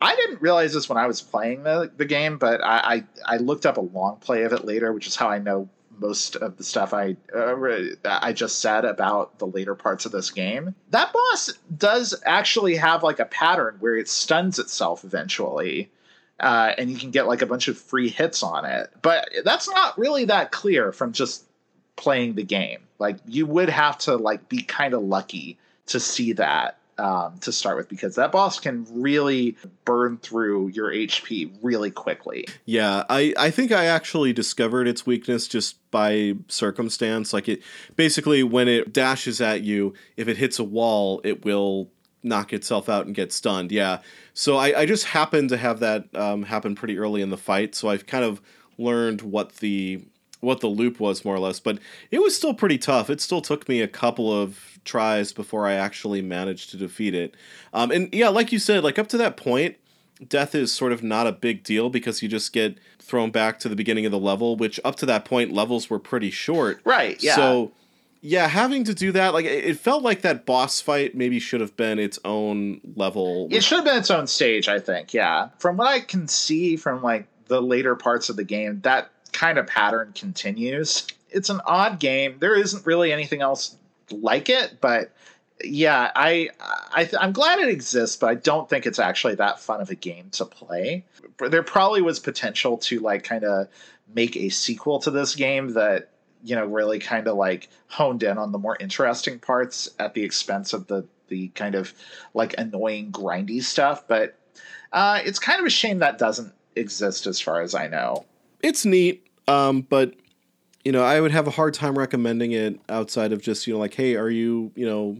I 0.01 0.15
didn't 0.15 0.41
realize 0.41 0.73
this 0.73 0.89
when 0.89 0.97
I 0.97 1.07
was 1.07 1.21
playing 1.21 1.63
the, 1.63 1.91
the 1.95 2.05
game, 2.05 2.37
but 2.37 2.63
I, 2.63 3.03
I 3.25 3.35
I 3.35 3.37
looked 3.37 3.65
up 3.65 3.77
a 3.77 3.81
long 3.81 4.17
play 4.17 4.43
of 4.43 4.53
it 4.53 4.65
later, 4.65 4.93
which 4.93 5.07
is 5.07 5.15
how 5.15 5.29
I 5.29 5.39
know 5.39 5.69
most 5.99 6.35
of 6.35 6.57
the 6.57 6.63
stuff 6.63 6.93
I 6.93 7.15
uh, 7.35 7.55
I 8.05 8.33
just 8.33 8.59
said 8.59 8.85
about 8.85 9.39
the 9.39 9.47
later 9.47 9.75
parts 9.75 10.05
of 10.05 10.11
this 10.11 10.31
game. 10.31 10.75
That 10.89 11.13
boss 11.13 11.53
does 11.77 12.15
actually 12.25 12.75
have 12.75 13.03
like 13.03 13.19
a 13.19 13.25
pattern 13.25 13.77
where 13.79 13.95
it 13.95 14.09
stuns 14.09 14.59
itself 14.59 15.03
eventually. 15.03 15.91
Uh, 16.39 16.73
and 16.77 16.89
you 16.89 16.97
can 16.97 17.11
get 17.11 17.27
like 17.27 17.41
a 17.41 17.45
bunch 17.45 17.67
of 17.67 17.77
free 17.77 18.09
hits 18.09 18.43
on 18.43 18.65
it. 18.65 18.91
But 19.01 19.29
that's 19.45 19.69
not 19.69 19.97
really 19.97 20.25
that 20.25 20.51
clear 20.51 20.91
from 20.91 21.13
just 21.13 21.45
playing 21.95 22.35
the 22.35 22.43
game. 22.43 22.79
Like 22.99 23.17
you 23.25 23.45
would 23.45 23.69
have 23.69 23.97
to 23.99 24.15
like 24.15 24.49
be 24.49 24.63
kind 24.63 24.93
of 24.93 25.03
lucky 25.03 25.57
to 25.87 25.99
see 25.99 26.33
that 26.33 26.77
um, 26.97 27.37
to 27.39 27.51
start 27.51 27.77
with 27.77 27.89
because 27.89 28.15
that 28.15 28.31
boss 28.31 28.59
can 28.59 28.85
really 28.89 29.57
burn 29.83 30.17
through 30.17 30.69
your 30.69 30.91
HP 30.91 31.51
really 31.61 31.91
quickly. 31.91 32.45
Yeah, 32.65 33.03
I, 33.09 33.33
I 33.37 33.49
think 33.49 33.71
I 33.71 33.85
actually 33.85 34.33
discovered 34.33 34.87
its 34.87 35.05
weakness 35.05 35.47
just 35.47 35.77
by 35.91 36.35
circumstance. 36.47 37.33
Like 37.33 37.49
it 37.49 37.63
basically 37.95 38.43
when 38.43 38.67
it 38.67 38.93
dashes 38.93 39.41
at 39.41 39.61
you, 39.61 39.93
if 40.17 40.27
it 40.27 40.37
hits 40.37 40.59
a 40.59 40.63
wall, 40.63 41.19
it 41.23 41.43
will 41.43 41.89
knock 42.21 42.53
itself 42.53 42.87
out 42.87 43.05
and 43.05 43.15
get 43.15 43.33
stunned. 43.33 43.71
Yeah. 43.71 43.99
So 44.33 44.57
I, 44.57 44.81
I 44.81 44.85
just 44.85 45.05
happened 45.05 45.49
to 45.49 45.57
have 45.57 45.79
that 45.79 46.05
um, 46.15 46.43
happen 46.43 46.75
pretty 46.75 46.97
early 46.97 47.21
in 47.21 47.29
the 47.29 47.37
fight. 47.37 47.75
So 47.75 47.89
I've 47.89 48.05
kind 48.05 48.23
of 48.23 48.41
learned 48.77 49.21
what 49.21 49.57
the 49.57 50.03
what 50.43 50.59
the 50.59 50.67
loop 50.67 50.99
was 50.99 51.25
more 51.25 51.35
or 51.35 51.39
less, 51.39 51.59
but 51.59 51.79
it 52.11 52.21
was 52.21 52.35
still 52.35 52.53
pretty 52.53 52.77
tough. 52.77 53.09
It 53.09 53.21
still 53.21 53.41
took 53.41 53.67
me 53.67 53.81
a 53.81 53.87
couple 53.87 54.31
of 54.31 54.79
tries 54.85 55.31
before 55.31 55.65
I 55.65 55.73
actually 55.73 56.21
managed 56.21 56.69
to 56.71 56.77
defeat 56.77 57.15
it. 57.15 57.35
Um, 57.73 57.89
and 57.91 58.09
yeah, 58.13 58.29
like 58.29 58.51
you 58.51 58.59
said, 58.59 58.83
like 58.83 58.99
up 58.99 59.07
to 59.09 59.17
that 59.17 59.37
point, 59.37 59.77
death 60.27 60.53
is 60.53 60.71
sort 60.71 60.91
of 60.91 61.01
not 61.01 61.27
a 61.27 61.31
big 61.31 61.63
deal 61.63 61.89
because 61.89 62.21
you 62.21 62.29
just 62.29 62.53
get 62.53 62.77
thrown 62.99 63.31
back 63.31 63.59
to 63.59 63.69
the 63.69 63.75
beginning 63.75 64.05
of 64.05 64.11
the 64.11 64.19
level, 64.19 64.55
which 64.55 64.79
up 64.83 64.95
to 64.97 65.05
that 65.05 65.25
point 65.25 65.51
levels 65.51 65.89
were 65.89 65.99
pretty 65.99 66.29
short. 66.29 66.81
Right. 66.83 67.21
Yeah. 67.23 67.35
So 67.35 67.71
yeah, 68.21 68.47
having 68.47 68.85
to 68.85 68.93
do 68.93 69.11
that, 69.11 69.33
like 69.33 69.45
it 69.45 69.77
felt 69.77 70.03
like 70.03 70.21
that 70.21 70.45
boss 70.45 70.79
fight 70.79 71.15
maybe 71.15 71.39
should 71.39 71.61
have 71.61 71.75
been 71.75 71.99
its 71.99 72.19
own 72.23 72.79
level. 72.95 73.47
It 73.51 73.63
should 73.63 73.77
have 73.77 73.85
been 73.85 73.97
its 73.97 74.11
own 74.11 74.27
stage, 74.27 74.67
I 74.67 74.79
think. 74.79 75.13
Yeah. 75.13 75.49
From 75.59 75.77
what 75.77 75.87
I 75.87 75.99
can 75.99 76.27
see 76.27 76.77
from 76.77 77.01
like 77.01 77.27
the 77.47 77.61
later 77.61 77.95
parts 77.95 78.29
of 78.29 78.35
the 78.35 78.43
game, 78.43 78.79
that 78.83 79.11
kind 79.33 79.57
of 79.57 79.67
pattern 79.67 80.13
continues. 80.13 81.07
It's 81.29 81.49
an 81.49 81.61
odd 81.65 81.99
game. 81.99 82.37
There 82.39 82.55
isn't 82.55 82.85
really 82.85 83.11
anything 83.11 83.41
else 83.41 83.75
like 84.11 84.49
it, 84.49 84.77
but 84.79 85.11
yeah, 85.63 86.11
I, 86.15 86.49
I 86.59 87.09
I'm 87.19 87.31
glad 87.31 87.59
it 87.59 87.69
exists, 87.69 88.15
but 88.17 88.29
I 88.29 88.35
don't 88.35 88.69
think 88.69 88.85
it's 88.85 88.99
actually 88.99 89.35
that 89.35 89.59
fun 89.59 89.81
of 89.81 89.89
a 89.89 89.95
game 89.95 90.29
to 90.31 90.45
play. 90.45 91.05
There 91.39 91.63
probably 91.63 92.01
was 92.01 92.19
potential 92.19 92.77
to 92.79 92.99
like 92.99 93.23
kind 93.23 93.43
of 93.43 93.67
make 94.13 94.35
a 94.35 94.49
sequel 94.49 94.99
to 94.99 95.11
this 95.11 95.35
game 95.35 95.73
that 95.73 96.09
you 96.43 96.55
know 96.55 96.65
really 96.65 96.99
kind 96.99 97.27
of 97.27 97.37
like 97.37 97.69
honed 97.87 98.23
in 98.23 98.37
on 98.37 98.51
the 98.51 98.59
more 98.59 98.77
interesting 98.79 99.39
parts 99.39 99.89
at 99.99 100.13
the 100.13 100.23
expense 100.23 100.73
of 100.73 100.87
the 100.87 101.05
the 101.27 101.47
kind 101.49 101.75
of 101.75 101.93
like 102.33 102.55
annoying 102.57 103.11
grindy 103.11 103.63
stuff. 103.63 104.07
But 104.07 104.37
uh, 104.91 105.21
it's 105.23 105.39
kind 105.39 105.59
of 105.59 105.65
a 105.65 105.71
shame 105.71 105.99
that 105.99 106.17
doesn't 106.17 106.53
exist 106.75 107.27
as 107.27 107.39
far 107.39 107.61
as 107.61 107.73
I 107.73 107.87
know. 107.87 108.25
It's 108.63 108.85
neat, 108.85 109.27
um, 109.47 109.81
but 109.81 110.15
you 110.83 110.91
know, 110.91 111.01
I 111.01 111.21
would 111.21 111.31
have 111.31 111.47
a 111.47 111.51
hard 111.51 111.73
time 111.73 111.97
recommending 111.97 112.51
it 112.51 112.79
outside 112.89 113.31
of 113.31 113.41
just, 113.41 113.67
you 113.67 113.73
know, 113.73 113.79
like, 113.79 113.93
hey, 113.93 114.15
are 114.15 114.29
you, 114.29 114.71
you 114.75 114.85
know, 114.85 115.17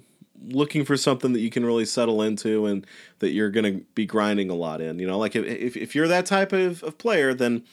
looking 0.47 0.83
for 0.83 0.97
something 0.97 1.31
that 1.31 1.39
you 1.39 1.49
can 1.49 1.65
really 1.65 1.85
settle 1.85 2.21
into 2.21 2.65
and 2.65 2.85
that 3.19 3.29
you're 3.29 3.49
going 3.49 3.79
to 3.79 3.85
be 3.95 4.05
grinding 4.05 4.49
a 4.49 4.55
lot 4.55 4.81
in? 4.81 4.99
You 4.99 5.07
know, 5.07 5.17
like 5.17 5.37
if, 5.37 5.77
if 5.77 5.95
you're 5.95 6.09
that 6.09 6.25
type 6.25 6.51
of, 6.51 6.83
of 6.83 6.97
player, 6.97 7.33
then, 7.33 7.63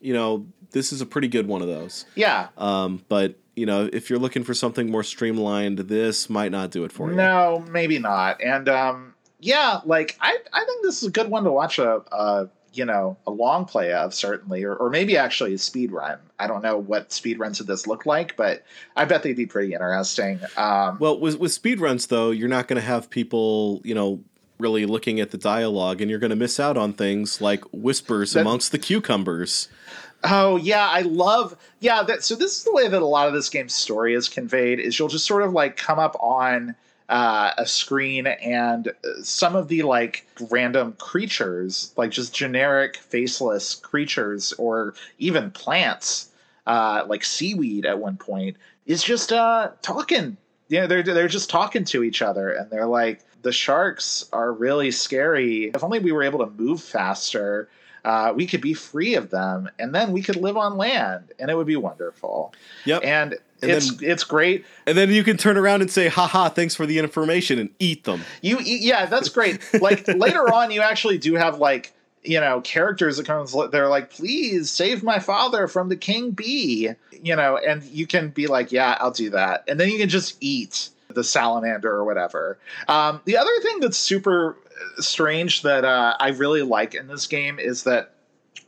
you 0.00 0.14
know, 0.14 0.46
this 0.70 0.92
is 0.92 1.00
a 1.00 1.06
pretty 1.06 1.26
good 1.26 1.48
one 1.48 1.62
of 1.62 1.68
those. 1.68 2.06
Yeah. 2.14 2.46
Um, 2.56 3.04
but, 3.08 3.34
you 3.56 3.66
know, 3.66 3.90
if 3.92 4.08
you're 4.08 4.20
looking 4.20 4.44
for 4.44 4.54
something 4.54 4.88
more 4.88 5.02
streamlined, 5.02 5.78
this 5.78 6.30
might 6.30 6.52
not 6.52 6.70
do 6.70 6.84
it 6.84 6.92
for 6.92 7.10
you. 7.10 7.16
No, 7.16 7.64
maybe 7.68 7.98
not. 7.98 8.40
And, 8.40 8.68
um, 8.68 9.14
yeah, 9.40 9.80
like 9.84 10.16
I, 10.20 10.38
I 10.52 10.64
think 10.64 10.84
this 10.84 11.02
is 11.02 11.08
a 11.08 11.10
good 11.10 11.28
one 11.28 11.42
to 11.42 11.50
watch 11.50 11.80
a, 11.80 12.02
a 12.12 12.48
you 12.72 12.84
know 12.84 13.16
a 13.26 13.30
long 13.30 13.64
play 13.64 13.92
of 13.92 14.14
certainly 14.14 14.64
or, 14.64 14.74
or 14.74 14.90
maybe 14.90 15.16
actually 15.16 15.54
a 15.54 15.58
speed 15.58 15.92
run. 15.92 16.18
I 16.38 16.46
don't 16.46 16.62
know 16.62 16.78
what 16.78 17.12
speed 17.12 17.38
runs 17.38 17.60
of 17.60 17.66
this 17.66 17.86
look 17.86 18.06
like 18.06 18.36
but 18.36 18.64
i 18.96 19.04
bet 19.04 19.22
they'd 19.22 19.36
be 19.36 19.46
pretty 19.46 19.72
interesting. 19.72 20.40
Um, 20.56 20.98
well 21.00 21.18
with, 21.18 21.38
with 21.38 21.52
speed 21.52 21.80
runs 21.80 22.06
though 22.06 22.30
you're 22.30 22.48
not 22.48 22.68
going 22.68 22.80
to 22.80 22.86
have 22.86 23.10
people 23.10 23.80
you 23.84 23.94
know 23.94 24.22
really 24.58 24.86
looking 24.86 25.20
at 25.20 25.30
the 25.30 25.38
dialogue 25.38 26.00
and 26.00 26.10
you're 26.10 26.20
going 26.20 26.30
to 26.30 26.36
miss 26.36 26.60
out 26.60 26.76
on 26.76 26.92
things 26.92 27.40
like 27.40 27.64
whispers 27.72 28.32
that, 28.32 28.40
amongst 28.40 28.70
the 28.70 28.78
cucumbers. 28.78 29.68
Oh 30.24 30.56
yeah 30.56 30.88
i 30.88 31.00
love 31.02 31.56
yeah 31.80 32.02
that 32.04 32.22
so 32.24 32.34
this 32.36 32.58
is 32.58 32.64
the 32.64 32.72
way 32.72 32.88
that 32.88 33.02
a 33.02 33.06
lot 33.06 33.28
of 33.28 33.34
this 33.34 33.48
game's 33.48 33.74
story 33.74 34.14
is 34.14 34.28
conveyed 34.28 34.78
is 34.78 34.98
you'll 34.98 35.08
just 35.08 35.26
sort 35.26 35.42
of 35.42 35.52
like 35.52 35.76
come 35.76 35.98
up 35.98 36.16
on 36.20 36.76
uh, 37.08 37.52
a 37.58 37.66
screen 37.66 38.26
and 38.26 38.92
some 39.22 39.56
of 39.56 39.68
the 39.68 39.82
like 39.82 40.26
random 40.50 40.94
creatures, 40.98 41.92
like 41.96 42.10
just 42.10 42.34
generic 42.34 42.96
faceless 42.96 43.74
creatures 43.74 44.52
or 44.54 44.94
even 45.18 45.50
plants, 45.50 46.30
uh, 46.66 47.04
like 47.06 47.24
seaweed 47.24 47.84
at 47.86 47.98
one 47.98 48.16
point, 48.16 48.56
is 48.86 49.02
just 49.02 49.32
uh, 49.32 49.70
talking. 49.82 50.36
You 50.68 50.80
know, 50.80 50.86
they're 50.86 51.02
they're 51.02 51.28
just 51.28 51.50
talking 51.50 51.84
to 51.86 52.02
each 52.02 52.22
other, 52.22 52.50
and 52.50 52.70
they're 52.70 52.86
like, 52.86 53.20
the 53.42 53.52
sharks 53.52 54.28
are 54.32 54.52
really 54.52 54.90
scary. 54.90 55.64
If 55.74 55.84
only 55.84 55.98
we 55.98 56.12
were 56.12 56.22
able 56.22 56.38
to 56.38 56.50
move 56.50 56.82
faster. 56.82 57.68
Uh, 58.04 58.32
we 58.34 58.48
could 58.48 58.60
be 58.60 58.74
free 58.74 59.14
of 59.14 59.30
them, 59.30 59.70
and 59.78 59.94
then 59.94 60.10
we 60.10 60.22
could 60.22 60.34
live 60.34 60.56
on 60.56 60.76
land, 60.76 61.30
and 61.38 61.52
it 61.52 61.56
would 61.56 61.68
be 61.68 61.76
wonderful. 61.76 62.52
Yep. 62.84 63.04
And 63.04 63.38
and 63.62 63.70
it's 63.70 63.94
then, 63.94 64.10
it's 64.10 64.24
great. 64.24 64.64
And 64.86 64.98
then 64.98 65.10
you 65.10 65.24
can 65.24 65.36
turn 65.36 65.56
around 65.56 65.80
and 65.80 65.90
say, 65.90 66.08
"Haha, 66.08 66.48
thanks 66.48 66.74
for 66.74 66.86
the 66.86 66.98
information," 66.98 67.58
and 67.58 67.70
eat 67.78 68.04
them. 68.04 68.22
You 68.40 68.58
eat, 68.60 68.82
yeah, 68.82 69.06
that's 69.06 69.28
great. 69.28 69.60
Like 69.80 70.06
later 70.16 70.52
on, 70.52 70.70
you 70.70 70.80
actually 70.80 71.18
do 71.18 71.34
have 71.34 71.58
like 71.58 71.92
you 72.24 72.40
know 72.40 72.60
characters 72.62 73.16
that 73.16 73.26
comes. 73.26 73.54
They're 73.70 73.88
like, 73.88 74.10
"Please 74.10 74.70
save 74.70 75.02
my 75.02 75.18
father 75.18 75.68
from 75.68 75.88
the 75.88 75.96
king 75.96 76.32
bee," 76.32 76.90
you 77.22 77.36
know, 77.36 77.56
and 77.56 77.82
you 77.84 78.06
can 78.06 78.30
be 78.30 78.46
like, 78.46 78.72
"Yeah, 78.72 78.96
I'll 79.00 79.12
do 79.12 79.30
that," 79.30 79.64
and 79.68 79.78
then 79.78 79.88
you 79.88 79.98
can 79.98 80.08
just 80.08 80.36
eat 80.40 80.90
the 81.08 81.24
salamander 81.24 81.90
or 81.90 82.04
whatever. 82.04 82.58
Um, 82.88 83.20
the 83.24 83.36
other 83.36 83.52
thing 83.62 83.80
that's 83.80 83.98
super 83.98 84.56
strange 84.98 85.62
that 85.62 85.84
uh, 85.84 86.16
I 86.18 86.30
really 86.30 86.62
like 86.62 86.94
in 86.94 87.06
this 87.06 87.26
game 87.26 87.58
is 87.58 87.84
that 87.84 88.11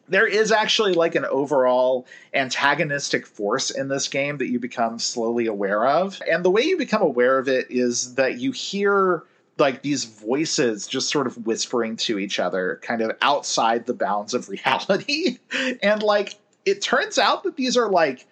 there 0.09 0.27
is 0.27 0.53
actually 0.53 0.93
like 0.93 1.15
an 1.15 1.25
overall 1.25 2.07
antagonistic 2.35 3.27
force 3.27 3.71
in 3.71 3.89
this 3.89 4.09
game 4.09 4.39
that 4.39 4.49
you 4.49 4.59
become 4.59 4.99
slowly 4.99 5.47
aware 5.47 5.87
of. 5.87 6.21
And 6.31 6.45
the 6.45 6.51
way 6.51 6.63
you 6.63 6.77
become 6.77 7.03
aware 7.03 7.39
of 7.39 7.49
it 7.49 7.67
is 7.71 8.15
that 8.15 8.39
you 8.39 8.53
hear 8.53 9.25
like 9.59 9.83
these 9.83 10.05
voices 10.05 10.87
just 10.87 11.11
sort 11.11 11.27
of 11.27 11.47
whispering 11.47 11.97
to 11.97 12.19
each 12.19 12.39
other, 12.39 12.81
kind 12.83 13.01
of 13.01 13.13
outside 13.23 13.87
the 13.87 13.95
bounds 13.95 14.35
of 14.35 14.49
reality. 14.51 15.39
and 15.83 16.03
like 16.03 16.37
it 16.65 16.83
turns 16.83 17.19
out 17.19 17.45
that 17.45 17.57
these 17.57 17.77
are 17.77 17.89
like 17.89 18.27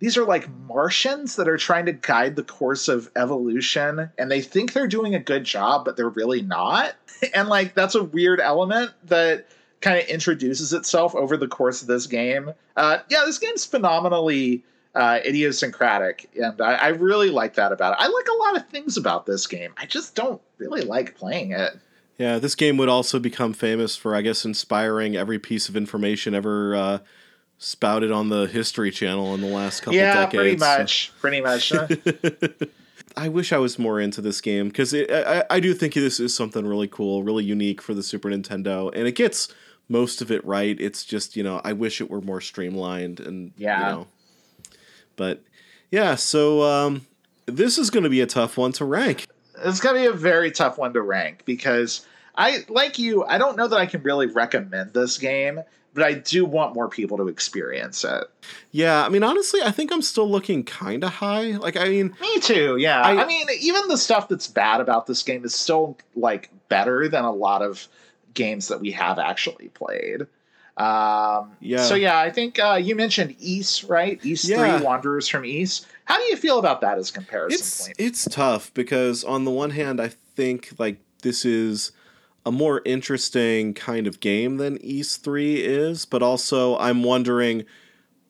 these 0.00 0.16
are 0.18 0.24
like 0.24 0.50
Martians 0.66 1.36
that 1.36 1.48
are 1.48 1.56
trying 1.56 1.86
to 1.86 1.92
guide 1.92 2.36
the 2.36 2.42
course 2.42 2.88
of 2.88 3.10
evolution, 3.16 4.10
and 4.18 4.30
they 4.30 4.42
think 4.42 4.72
they're 4.72 4.88
doing 4.88 5.14
a 5.14 5.20
good 5.20 5.44
job, 5.44 5.84
but 5.84 5.96
they're 5.96 6.08
really 6.08 6.42
not. 6.42 6.94
And 7.32 7.48
like 7.48 7.74
that's 7.74 7.94
a 7.94 8.04
weird 8.04 8.38
element 8.38 8.90
that 9.04 9.46
kind 9.84 10.00
of 10.00 10.08
introduces 10.08 10.72
itself 10.72 11.14
over 11.14 11.36
the 11.36 11.46
course 11.46 11.82
of 11.82 11.88
this 11.88 12.06
game. 12.06 12.50
Uh, 12.74 12.98
yeah, 13.10 13.22
this 13.26 13.38
game's 13.38 13.66
phenomenally 13.66 14.64
uh, 14.94 15.20
idiosyncratic, 15.26 16.30
and 16.40 16.58
I, 16.60 16.74
I 16.74 16.88
really 16.88 17.28
like 17.28 17.54
that 17.54 17.70
about 17.70 17.92
it. 17.92 18.02
I 18.02 18.08
like 18.08 18.26
a 18.26 18.38
lot 18.44 18.56
of 18.56 18.66
things 18.70 18.96
about 18.96 19.26
this 19.26 19.46
game. 19.46 19.74
I 19.76 19.84
just 19.84 20.14
don't 20.14 20.40
really 20.56 20.80
like 20.80 21.14
playing 21.16 21.52
it. 21.52 21.78
Yeah, 22.16 22.38
this 22.38 22.54
game 22.54 22.78
would 22.78 22.88
also 22.88 23.18
become 23.18 23.52
famous 23.52 23.94
for, 23.94 24.14
I 24.14 24.22
guess, 24.22 24.46
inspiring 24.46 25.16
every 25.16 25.38
piece 25.38 25.68
of 25.68 25.76
information 25.76 26.34
ever 26.34 26.74
uh, 26.74 26.98
spouted 27.58 28.10
on 28.10 28.30
the 28.30 28.46
History 28.46 28.90
Channel 28.90 29.34
in 29.34 29.42
the 29.42 29.48
last 29.48 29.80
couple 29.80 29.96
yeah, 29.96 30.24
decades. 30.24 30.34
pretty 30.34 30.56
much, 30.56 31.12
pretty 31.20 31.40
much. 31.42 31.72
I 33.16 33.28
wish 33.28 33.52
I 33.52 33.58
was 33.58 33.78
more 33.78 34.00
into 34.00 34.22
this 34.22 34.40
game 34.40 34.68
because 34.68 34.94
I, 34.94 35.44
I 35.50 35.60
do 35.60 35.74
think 35.74 35.92
this 35.92 36.18
is 36.18 36.34
something 36.34 36.66
really 36.66 36.88
cool, 36.88 37.22
really 37.22 37.44
unique 37.44 37.82
for 37.82 37.92
the 37.92 38.02
Super 38.02 38.30
Nintendo, 38.30 38.90
and 38.94 39.06
it 39.06 39.14
gets 39.14 39.52
most 39.88 40.20
of 40.22 40.30
it 40.30 40.44
right. 40.44 40.76
It's 40.80 41.04
just 41.04 41.36
you 41.36 41.42
know 41.42 41.60
I 41.64 41.72
wish 41.72 42.00
it 42.00 42.10
were 42.10 42.20
more 42.20 42.40
streamlined 42.40 43.20
and 43.20 43.52
Yeah. 43.56 43.78
you 43.78 43.84
know, 43.96 44.06
but 45.16 45.42
yeah. 45.90 46.14
So 46.14 46.62
um, 46.62 47.06
this 47.46 47.78
is 47.78 47.90
going 47.90 48.04
to 48.04 48.10
be 48.10 48.20
a 48.20 48.26
tough 48.26 48.56
one 48.56 48.72
to 48.72 48.84
rank. 48.84 49.26
it's 49.64 49.80
gonna 49.80 50.00
be 50.00 50.06
a 50.06 50.12
very 50.12 50.50
tough 50.50 50.78
one 50.78 50.92
to 50.94 51.02
rank 51.02 51.44
because 51.44 52.06
I 52.36 52.64
like 52.68 52.98
you. 52.98 53.24
I 53.24 53.38
don't 53.38 53.56
know 53.56 53.68
that 53.68 53.78
I 53.78 53.86
can 53.86 54.02
really 54.02 54.26
recommend 54.26 54.92
this 54.92 55.18
game, 55.18 55.60
but 55.92 56.02
I 56.02 56.14
do 56.14 56.44
want 56.44 56.74
more 56.74 56.88
people 56.88 57.16
to 57.18 57.28
experience 57.28 58.02
it. 58.04 58.24
Yeah, 58.72 59.04
I 59.06 59.08
mean 59.08 59.22
honestly, 59.22 59.60
I 59.62 59.70
think 59.70 59.92
I'm 59.92 60.02
still 60.02 60.28
looking 60.28 60.64
kind 60.64 61.04
of 61.04 61.10
high. 61.10 61.52
Like 61.52 61.76
I 61.76 61.84
mean, 61.88 62.16
Me 62.20 62.40
too. 62.40 62.76
Yeah. 62.78 63.00
I- 63.02 63.22
I, 63.22 63.26
mean, 63.26 63.46
even 63.60 63.86
the 63.86 63.98
stuff 63.98 64.28
that's 64.28 64.48
bad 64.48 64.80
about 64.80 65.06
this 65.06 65.22
game 65.22 65.44
is 65.44 65.54
still 65.54 65.96
like 66.16 66.50
better 66.68 67.08
than 67.08 67.24
a 67.24 67.32
lot 67.32 67.62
of 67.62 67.86
games 68.34 68.68
that 68.68 68.80
we 68.80 68.90
have 68.92 69.18
actually 69.18 69.68
played. 69.68 70.22
Um, 70.76 71.52
Yeah. 71.60 71.84
So 71.84 71.94
yeah, 71.94 72.18
I 72.18 72.30
think 72.30 72.58
uh, 72.58 72.78
you 72.82 72.96
mentioned 72.96 73.36
Ys, 73.40 73.84
right? 73.84 74.22
Ys 74.24 74.44
Yeah. 74.48 74.76
Three 74.78 74.84
Wanderers 74.84 75.28
from 75.28 75.44
Ys. 75.44 75.86
How 76.04 76.18
do 76.18 76.24
you 76.24 76.36
feel 76.36 76.58
about 76.58 76.80
that 76.82 76.98
as 76.98 77.10
a 77.10 77.12
comparison 77.12 77.58
it's 77.60 77.82
point? 77.86 77.96
it's 77.98 78.24
tough 78.30 78.74
because 78.74 79.24
on 79.24 79.44
the 79.44 79.50
one 79.50 79.70
hand, 79.70 80.00
I 80.00 80.08
think 80.36 80.72
like 80.78 80.98
this 81.22 81.44
is 81.44 81.92
a 82.44 82.52
more 82.52 82.82
interesting 82.84 83.72
kind 83.72 84.06
of 84.06 84.20
game 84.20 84.56
than 84.58 84.78
Ys 84.82 85.16
Three 85.16 85.62
is, 85.64 86.04
but 86.04 86.22
also 86.22 86.76
I'm 86.78 87.02
wondering 87.02 87.64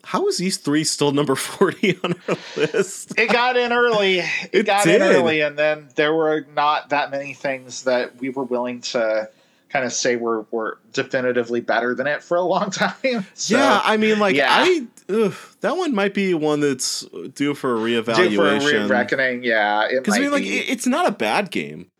how 0.05 0.29
is 0.29 0.39
Ys 0.39 0.59
Three 0.59 0.85
still 0.85 1.13
number 1.13 1.35
forty 1.49 1.99
on 2.05 2.15
our 2.29 2.37
list? 2.57 3.19
it 3.19 3.33
got 3.33 3.57
in 3.57 3.73
early. 3.73 4.19
It, 4.43 4.51
It 4.53 4.67
got 4.67 4.85
did. 4.85 4.97
in 4.97 5.03
early, 5.03 5.41
and 5.41 5.59
then 5.59 5.89
there 5.97 6.15
were 6.15 6.47
not 6.55 6.91
that 6.91 7.11
many 7.11 7.33
things 7.33 7.85
that 7.85 8.17
we 8.21 8.29
were 8.29 8.45
willing 8.45 8.83
to 8.93 9.31
kind 9.75 9.85
of 9.85 9.93
say 9.93 10.15
we're 10.15 10.43
we're 10.53 10.75
definitively 10.93 11.61
better 11.61 11.97
than 11.97 12.07
it 12.07 12.23
for 12.23 12.37
a 12.37 12.43
long 12.43 12.71
time. 12.71 13.27
So, 13.35 13.57
yeah, 13.57 13.81
I 13.85 13.97
mean, 13.97 14.21
like 14.21 14.37
yeah. 14.37 14.47
I 14.51 14.87
ugh, 15.09 15.35
that 15.63 15.77
one 15.77 15.93
might 15.95 16.15
be 16.15 16.33
one 16.33 16.61
that's 16.61 17.05
due 17.35 17.55
for 17.55 17.75
a 17.75 17.79
reevaluation. 17.79 18.29
due 18.31 18.37
for 18.37 18.49
a 18.49 18.83
re-reckoning. 18.83 19.43
Yeah, 19.43 19.89
Because 19.91 20.15
I 20.15 20.21
mean, 20.21 20.31
like 20.31 20.45
it- 20.45 20.69
it's 20.71 20.87
not 20.87 21.09
a 21.09 21.13
bad 21.13 21.51
game. 21.51 21.91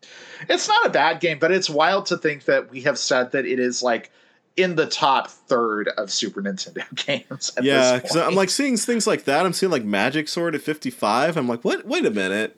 it's 0.47 0.67
not 0.69 0.85
a 0.85 0.89
bad 0.89 1.19
game, 1.19 1.37
but 1.37 1.51
it's 1.51 1.69
wild 1.69 2.05
to 2.07 2.17
think 2.17 2.45
that 2.45 2.71
we 2.71 2.81
have 2.81 2.97
said 2.97 3.31
that 3.33 3.45
it 3.45 3.59
is 3.59 3.83
like 3.83 4.09
in 4.57 4.75
the 4.75 4.85
top 4.87 5.29
third 5.29 5.89
of 5.97 6.09
Super 6.09 6.41
Nintendo 6.41 6.83
games. 7.05 7.51
At 7.57 7.65
yeah, 7.65 7.97
because 7.97 8.15
I'm 8.15 8.35
like 8.35 8.49
seeing 8.49 8.77
things 8.77 9.05
like 9.05 9.25
that. 9.25 9.45
I'm 9.45 9.51
seeing 9.51 9.71
like 9.71 9.83
Magic 9.83 10.29
Sword 10.29 10.55
at 10.55 10.61
55. 10.61 11.35
I'm 11.35 11.47
like, 11.49 11.65
what? 11.65 11.85
Wait 11.85 12.05
a 12.05 12.09
minute. 12.11 12.57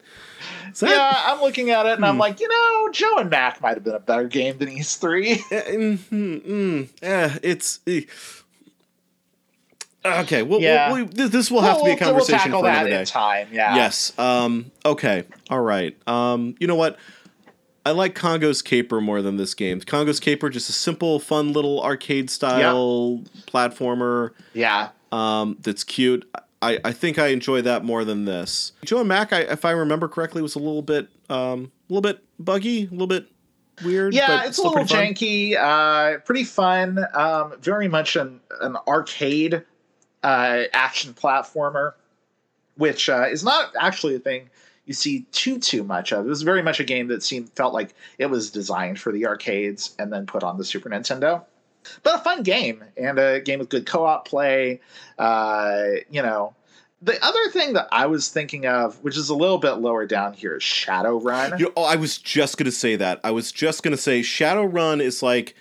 That, 0.80 0.90
yeah, 0.90 1.14
I'm 1.26 1.42
looking 1.42 1.70
at 1.72 1.86
it 1.86 1.94
and 1.94 2.06
I'm 2.06 2.16
Hmm. 2.16 2.20
like, 2.22 2.40
you 2.40 2.48
know, 2.48 2.90
Joe 2.92 3.18
and 3.18 3.30
Mac 3.30 3.62
might 3.62 3.76
have 3.76 3.84
been 3.84 3.96
a 3.96 4.00
better 4.00 4.28
game 4.28 4.58
than 4.58 4.70
Ys 4.70 4.96
Three. 4.96 5.34
Eh, 5.52 5.62
mm, 5.76 5.98
mm, 5.98 6.42
mm, 6.42 6.90
eh, 7.02 7.38
it's. 7.44 7.80
eh. 7.88 8.02
Okay, 10.06 10.42
well, 10.42 10.62
Yeah. 10.62 10.92
we'll, 10.94 11.06
we- 11.06 11.28
this 11.28 11.52
will 11.52 11.62
have 11.62 11.80
to 11.80 11.84
be 11.84 11.92
a 11.92 11.96
We'll- 11.96 12.00
we'll 12.00 12.00
conversation 12.26 12.40
tackle 12.40 12.60
for 12.62 12.66
that 12.68 12.76
another 12.78 12.90
day. 12.92 13.00
in 13.02 13.06
time. 13.06 13.48
Yeah. 13.52 13.76
Yes. 13.76 14.18
Um. 14.18 14.72
Okay. 14.86 15.24
All 15.50 15.60
right. 15.62 15.98
Um. 16.08 16.56
You 16.60 16.68
know 16.68 16.76
what? 16.76 16.98
I 17.86 17.92
like 17.92 18.16
Congo's 18.16 18.62
Caper 18.62 19.00
more 19.02 19.22
than 19.22 19.38
this 19.38 19.54
game. 19.54 19.80
Congo's 19.82 20.20
Caper 20.20 20.50
just 20.50 20.70
a 20.70 20.74
simple, 20.74 21.20
fun 21.20 21.52
little 21.54 21.82
arcade 21.84 22.30
style 22.30 23.22
platformer. 23.48 24.32
Yeah. 24.54 24.90
Um. 25.12 25.58
That's 25.62 25.84
cute. 25.84 26.30
I, 26.62 26.80
I 26.84 26.92
think 26.92 27.20
I 27.20 27.28
enjoy 27.28 27.62
that 27.62 27.84
more 27.84 28.04
than 28.04 28.26
this. 28.26 28.72
Joe 28.84 29.00
and 29.00 29.08
Mac, 29.08 29.32
I, 29.32 29.42
if 29.42 29.66
I 29.66 29.72
remember 29.72 30.08
correctly, 30.08 30.42
was 30.42 30.56
a 30.56 30.60
little 30.60 30.82
bit 30.82 31.10
um 31.30 31.72
a 31.90 31.94
little 31.94 32.02
bit 32.02 32.24
buggy, 32.40 32.86
a 32.86 32.90
little 32.90 33.08
bit 33.08 33.28
weird. 33.84 34.14
Yeah, 34.14 34.28
but 34.28 34.48
it's 34.48 34.58
a 34.58 34.64
little 34.64 34.84
janky, 34.84 35.56
uh, 35.56 36.20
pretty 36.20 36.44
fun. 36.44 37.06
Um, 37.14 37.54
very 37.62 37.88
much 37.88 38.16
an 38.16 38.40
an 38.62 38.78
arcade 38.88 39.64
uh, 40.24 40.64
action 40.74 41.14
platformer, 41.14 41.94
which 42.76 43.10
uh, 43.10 43.28
is 43.30 43.44
not 43.44 43.74
actually 43.80 44.16
a 44.16 44.20
thing 44.20 44.50
you 44.88 44.94
see 44.94 45.26
too 45.32 45.60
too 45.60 45.84
much 45.84 46.12
of. 46.12 46.26
It 46.26 46.30
was 46.30 46.42
very 46.42 46.64
much 46.64 46.80
a 46.80 46.84
game 46.84 47.08
that 47.10 47.22
seemed 47.22 47.50
felt 47.52 47.74
like 47.74 47.94
it 48.18 48.28
was 48.28 48.50
designed 48.50 49.00
for 49.00 49.12
the 49.12 49.28
arcades 49.28 49.94
and 50.00 50.12
then 50.12 50.26
put 50.26 50.44
on 50.44 50.58
the 50.58 50.64
Super 50.64 50.90
Nintendo. 50.90 51.44
But 52.04 52.16
a 52.16 52.24
fun 52.24 52.44
game 52.44 52.84
and 52.96 53.20
a 53.20 53.40
game 53.40 53.60
with 53.60 53.70
good 53.70 53.86
co-op 53.86 54.28
play. 54.28 54.82
Uh, 55.18 55.84
you 56.10 56.22
know, 56.22 56.54
the 57.02 57.24
other 57.24 57.50
thing 57.52 57.74
that 57.74 57.88
I 57.92 58.08
was 58.08 58.30
thinking 58.30 58.66
of, 58.66 59.02
which 59.04 59.18
is 59.18 59.30
a 59.30 59.36
little 59.36 59.60
bit 59.60 59.74
lower 59.74 60.06
down 60.06 60.34
here, 60.34 60.56
is 60.56 60.64
Shadowrun. 60.64 61.60
You 61.60 61.72
oh, 61.76 61.84
I 61.84 61.96
was 61.96 62.18
just 62.18 62.58
gonna 62.58 62.72
say 62.72 62.96
that. 62.96 63.20
I 63.24 63.32
was 63.32 63.52
just 63.52 63.84
gonna 63.84 63.98
say 63.98 64.22
Shadowrun 64.22 65.02
is 65.02 65.22
like 65.22 65.56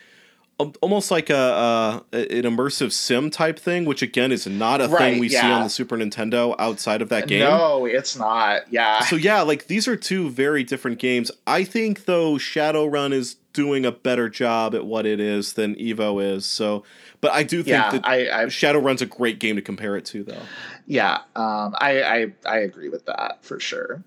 almost 0.59 1.11
like 1.11 1.29
a, 1.29 1.37
uh, 1.37 2.01
an 2.13 2.43
immersive 2.45 2.91
sim 2.93 3.31
type 3.31 3.59
thing, 3.59 3.85
which 3.85 4.01
again 4.03 4.33
is 4.33 4.47
not 4.47 4.81
a 4.81 4.89
Right, 4.89 4.99
thing 5.13 5.21
we 5.21 5.29
see 5.29 5.39
on 5.39 5.65
the 5.65 5.69
Super 5.69 5.97
Nintendo 5.97 6.55
outside 6.59 7.03
of 7.03 7.09
that 7.11 7.29
game. 7.29 7.41
No, 7.41 7.85
it's 7.85 8.17
not. 8.17 8.73
Yeah. 8.73 9.01
So 9.01 9.17
yeah, 9.17 9.43
like 9.43 9.67
these 9.67 9.87
are 9.87 9.97
two 9.97 10.31
very 10.31 10.65
different 10.65 10.99
games. 10.99 11.31
I 11.47 11.65
think 11.65 12.07
though 12.07 12.35
Shadowrun 12.35 13.13
is 13.13 13.37
doing 13.53 13.85
a 13.87 13.93
better 13.93 14.29
job 14.29 14.75
at 14.75 14.87
what 14.87 15.07
it 15.07 15.21
is 15.21 15.55
than 15.55 15.75
Evo 15.77 16.23
is. 16.23 16.47
So, 16.47 16.85
but 17.21 17.33
I 17.33 17.43
do 17.43 17.59
think 17.63 17.69
yeah, 17.69 17.91
that 17.91 18.07
I, 18.07 18.43
I 18.43 18.45
Shadowrun's 18.47 19.03
a 19.03 19.07
great 19.07 19.39
game 19.39 19.57
to 19.57 19.63
compare 19.63 19.97
it 19.97 20.05
to, 20.07 20.23
though. 20.25 20.43
yeah, 20.87 21.19
um, 21.35 21.75
I, 21.79 22.03
I 22.03 22.27
I 22.47 22.59
agree 22.59 22.89
with 22.89 23.07
that 23.07 23.39
for 23.43 23.61
sure. 23.61 24.03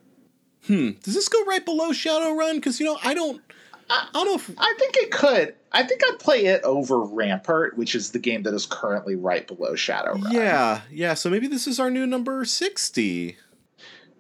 Hmm. 0.68 0.92
Does 1.04 1.16
this 1.16 1.28
go 1.30 1.44
right 1.46 1.64
below 1.66 1.92
Shadowrun? 1.92 2.56
Because 2.56 2.80
you 2.80 2.86
know, 2.86 2.98
I 3.04 3.14
don't. 3.14 3.42
I 3.90 4.08
don't 4.14 4.26
know 4.26 4.36
if 4.36 4.52
I 4.58 4.76
think 4.78 4.98
it 4.98 5.12
could. 5.12 5.56
I 5.72 5.84
think 5.84 6.02
I'd 6.04 6.20
play 6.20 6.46
it 6.46 6.62
over 6.64 7.02
Rampart, 7.02 7.78
which 7.78 7.96
is 7.96 8.12
the 8.12 8.20
game 8.20 8.44
that 8.44 8.54
is 8.54 8.66
currently 8.66 9.16
right 9.16 9.48
below 9.48 9.74
Shadowrun. 9.74 10.32
Yeah, 10.32 10.82
yeah. 10.92 11.14
So 11.16 11.30
maybe 11.30 11.48
this 11.48 11.68
is 11.68 11.80
our 11.80 11.90
new 11.90 12.06
number 12.06 12.46
sixty. 12.46 13.38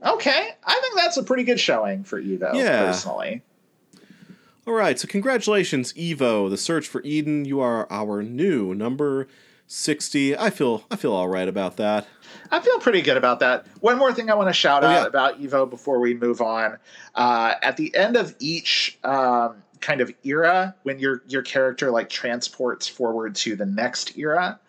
Okay, 0.05 0.49
I 0.63 0.79
think 0.81 0.95
that's 0.95 1.17
a 1.17 1.23
pretty 1.23 1.43
good 1.43 1.59
showing 1.59 2.03
for 2.03 2.21
Evo. 2.21 2.53
Yeah. 2.55 2.85
Personally, 2.85 3.41
All 4.65 4.73
right. 4.73 4.97
So 4.99 5.07
congratulations, 5.07 5.93
Evo. 5.93 6.49
The 6.49 6.57
Search 6.57 6.87
for 6.87 7.01
Eden. 7.03 7.45
You 7.45 7.59
are 7.59 7.85
our 7.91 8.23
new 8.23 8.73
number 8.73 9.27
sixty. 9.69 10.35
I 10.37 10.49
feel. 10.49 10.83
I 10.91 10.97
feel 10.97 11.13
all 11.13 11.29
right 11.29 11.47
about 11.47 11.77
that. 11.77 12.05
I 12.51 12.59
feel 12.59 12.79
pretty 12.79 13.01
good 13.01 13.15
about 13.17 13.39
that. 13.39 13.65
One 13.79 13.97
more 13.97 14.11
thing 14.11 14.29
I 14.29 14.33
want 14.33 14.49
to 14.49 14.53
shout 14.53 14.83
Oh, 14.83 14.87
out 14.87 15.01
yeah. 15.01 15.07
about 15.07 15.39
Evo 15.41 15.69
before 15.69 15.99
we 15.99 16.13
move 16.13 16.41
on. 16.41 16.77
Uh, 17.15 17.53
at 17.61 17.77
the 17.77 17.95
end 17.95 18.17
of 18.17 18.35
each 18.39 18.97
um, 19.03 19.63
kind 19.79 20.01
of 20.01 20.11
era, 20.23 20.75
when 20.83 20.99
your 20.99 21.23
your 21.27 21.41
character 21.43 21.89
like 21.91 22.09
transports 22.09 22.87
forward 22.87 23.35
to 23.35 23.55
the 23.55 23.65
next 23.65 24.17
era, 24.17 24.59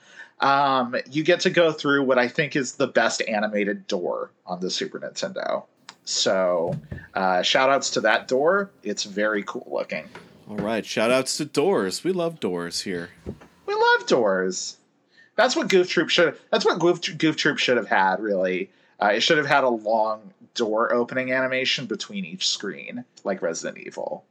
um, 0.41 0.95
you 1.11 1.25
get 1.25 1.41
to 1.41 1.51
go 1.51 1.73
through 1.73 2.05
what 2.05 2.19
I 2.19 2.29
think 2.29 2.55
is 2.55 2.75
the 2.75 2.87
best 2.87 3.23
animated 3.27 3.87
door 3.87 4.31
on 4.47 4.61
the 4.61 4.71
Super 4.71 5.01
Nintendo. 5.01 5.65
So, 6.05 6.75
uh, 7.15 7.43
shout 7.43 7.71
outs 7.71 7.91
to 7.91 8.01
that 8.03 8.27
door. 8.29 8.71
It's 8.83 9.05
very 9.05 9.43
cool 9.45 9.67
looking. 9.71 10.09
All 10.49 10.57
right. 10.57 10.85
Shout 10.85 11.11
outs 11.11 11.37
to 11.37 11.45
doors. 11.45 12.03
We 12.03 12.13
love 12.13 12.41
doors 12.41 12.81
here. 12.81 13.11
We 13.67 13.75
love 13.75 14.07
doors. 14.09 14.77
That's 15.41 15.57
what 15.57 15.69
Goof 15.69 15.89
Troop 15.89 16.11
should. 16.11 16.37
That's 16.51 16.67
what 16.67 16.79
Goof, 16.79 17.01
Goof 17.17 17.35
Troop 17.35 17.57
should 17.57 17.79
have 17.79 17.89
had. 17.89 18.21
Really, 18.21 18.71
uh, 19.03 19.13
it 19.15 19.21
should 19.23 19.39
have 19.39 19.47
had 19.47 19.65
a 19.65 19.71
long 19.71 20.35
door 20.55 20.93
opening 20.93 21.33
animation 21.33 21.87
between 21.87 22.27
each 22.27 22.47
screen, 22.47 23.07
like 23.25 23.41
Resident 23.41 23.79
Evil. 23.79 24.23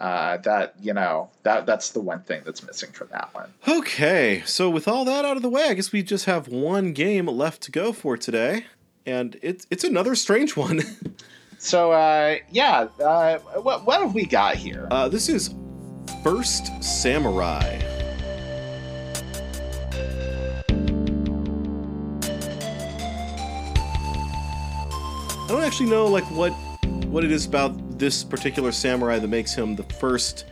Uh, 0.00 0.38
that 0.38 0.74
you 0.80 0.92
know 0.92 1.30
that 1.44 1.64
that's 1.64 1.90
the 1.90 2.00
one 2.00 2.22
thing 2.22 2.42
that's 2.44 2.64
missing 2.64 2.90
from 2.90 3.06
that 3.12 3.32
one. 3.32 3.52
Okay, 3.68 4.42
so 4.46 4.68
with 4.68 4.88
all 4.88 5.04
that 5.04 5.24
out 5.24 5.36
of 5.36 5.42
the 5.44 5.48
way, 5.48 5.68
I 5.68 5.74
guess 5.74 5.92
we 5.92 6.02
just 6.02 6.24
have 6.24 6.48
one 6.48 6.92
game 6.92 7.26
left 7.26 7.62
to 7.62 7.70
go 7.70 7.92
for 7.92 8.16
today, 8.16 8.66
and 9.06 9.38
it's 9.42 9.64
it's 9.70 9.84
another 9.84 10.16
strange 10.16 10.56
one. 10.56 10.82
So 11.60 11.90
uh, 11.90 12.36
yeah, 12.52 12.86
uh, 13.02 13.38
what 13.38 13.84
what 13.84 14.00
have 14.00 14.14
we 14.14 14.26
got 14.26 14.54
here? 14.54 14.86
uh, 14.92 15.08
this 15.08 15.28
is 15.28 15.52
First 16.22 16.70
Samurai. 16.80 17.97
I 25.48 25.52
don't 25.52 25.64
actually 25.64 25.88
know 25.88 26.06
like 26.06 26.24
what 26.24 26.50
what 27.06 27.24
it 27.24 27.32
is 27.32 27.46
about 27.46 27.98
this 27.98 28.22
particular 28.22 28.70
samurai 28.70 29.18
that 29.18 29.28
makes 29.28 29.54
him 29.54 29.76
the 29.76 29.82
first 29.82 30.44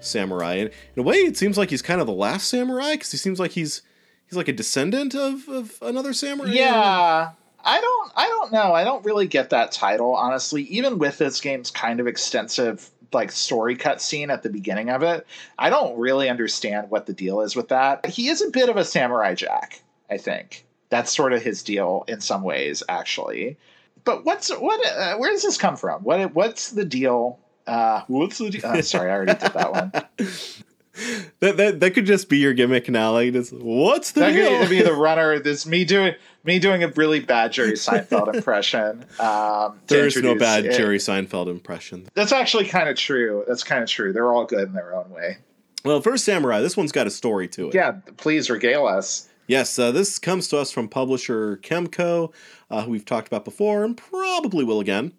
samurai. 0.00 0.56
And 0.56 0.70
in 0.94 1.00
a 1.00 1.02
way, 1.02 1.16
it 1.16 1.38
seems 1.38 1.56
like 1.56 1.70
he's 1.70 1.80
kind 1.80 1.98
of 1.98 2.06
the 2.06 2.12
last 2.12 2.48
samurai 2.48 2.92
because 2.92 3.10
he 3.10 3.16
seems 3.16 3.40
like 3.40 3.52
he's 3.52 3.80
he's 4.26 4.36
like 4.36 4.48
a 4.48 4.52
descendant 4.52 5.14
of, 5.14 5.48
of 5.48 5.78
another 5.80 6.12
samurai. 6.12 6.50
Yeah, 6.50 7.30
I 7.64 7.80
don't 7.80 8.12
I 8.14 8.26
don't 8.26 8.52
know. 8.52 8.74
I 8.74 8.84
don't 8.84 9.02
really 9.02 9.26
get 9.26 9.48
that 9.48 9.72
title 9.72 10.14
honestly. 10.14 10.64
Even 10.64 10.98
with 10.98 11.16
this 11.16 11.40
game's 11.40 11.70
kind 11.70 11.98
of 11.98 12.06
extensive 12.06 12.90
like 13.14 13.32
story 13.32 13.76
cutscene 13.76 14.28
at 14.28 14.42
the 14.42 14.50
beginning 14.50 14.90
of 14.90 15.02
it, 15.02 15.26
I 15.58 15.70
don't 15.70 15.98
really 15.98 16.28
understand 16.28 16.90
what 16.90 17.06
the 17.06 17.14
deal 17.14 17.40
is 17.40 17.56
with 17.56 17.68
that. 17.68 18.04
He 18.04 18.28
is 18.28 18.42
a 18.42 18.50
bit 18.50 18.68
of 18.68 18.76
a 18.76 18.84
samurai 18.84 19.36
jack. 19.36 19.82
I 20.10 20.18
think 20.18 20.66
that's 20.90 21.16
sort 21.16 21.32
of 21.32 21.40
his 21.40 21.62
deal 21.62 22.04
in 22.08 22.20
some 22.20 22.42
ways, 22.42 22.82
actually. 22.90 23.56
But 24.04 24.24
what's 24.24 24.50
what? 24.50 24.86
Uh, 24.86 25.16
where 25.16 25.30
does 25.30 25.42
this 25.42 25.56
come 25.56 25.76
from? 25.76 26.02
What 26.02 26.34
what's 26.34 26.70
the 26.70 26.84
deal? 26.84 27.38
Uh, 27.66 28.02
what's 28.08 28.38
the 28.38 28.50
deal? 28.50 28.60
Oh, 28.64 28.80
sorry, 28.82 29.10
I 29.10 29.14
already 29.14 29.32
did 29.32 29.52
that 29.52 29.72
one. 29.72 29.92
that, 31.40 31.56
that 31.56 31.80
that 31.80 31.90
could 31.94 32.06
just 32.06 32.28
be 32.28 32.38
your 32.38 32.52
gimmick 32.52 32.88
now. 32.88 33.12
Like, 33.12 33.32
just, 33.32 33.52
what's 33.52 34.12
the 34.12 34.20
that 34.20 34.32
deal? 34.32 34.60
could 34.60 34.70
be 34.70 34.82
the 34.82 34.92
runner. 34.94 35.38
This 35.38 35.66
me 35.66 35.84
doing 35.84 36.14
me 36.44 36.58
doing 36.58 36.84
a 36.84 36.88
really 36.88 37.20
bad 37.20 37.52
Jerry 37.52 37.72
Seinfeld 37.72 38.34
impression. 38.34 39.04
Um, 39.18 39.80
There's 39.86 40.16
no 40.16 40.34
bad 40.34 40.66
it. 40.66 40.76
Jerry 40.76 40.98
Seinfeld 40.98 41.48
impression. 41.48 42.06
That's 42.14 42.32
actually 42.32 42.66
kind 42.66 42.88
of 42.88 42.96
true. 42.96 43.44
That's 43.48 43.64
kind 43.64 43.82
of 43.82 43.88
true. 43.88 44.12
They're 44.12 44.32
all 44.32 44.44
good 44.44 44.68
in 44.68 44.74
their 44.74 44.94
own 44.94 45.10
way. 45.10 45.38
Well, 45.84 46.00
first 46.00 46.24
Samurai, 46.24 46.60
this 46.60 46.76
one's 46.76 46.92
got 46.92 47.06
a 47.06 47.10
story 47.10 47.48
to 47.48 47.68
it. 47.68 47.74
Yeah, 47.74 47.92
please 48.16 48.48
regale 48.48 48.86
us. 48.86 49.28
Yes, 49.46 49.78
uh, 49.78 49.92
this 49.92 50.18
comes 50.18 50.48
to 50.48 50.58
us 50.58 50.70
from 50.70 50.88
publisher 50.88 51.58
Kemco, 51.58 52.32
uh, 52.70 52.82
who 52.82 52.90
we've 52.90 53.04
talked 53.04 53.26
about 53.26 53.44
before 53.44 53.84
and 53.84 53.94
probably 53.94 54.64
will 54.64 54.80
again, 54.80 55.12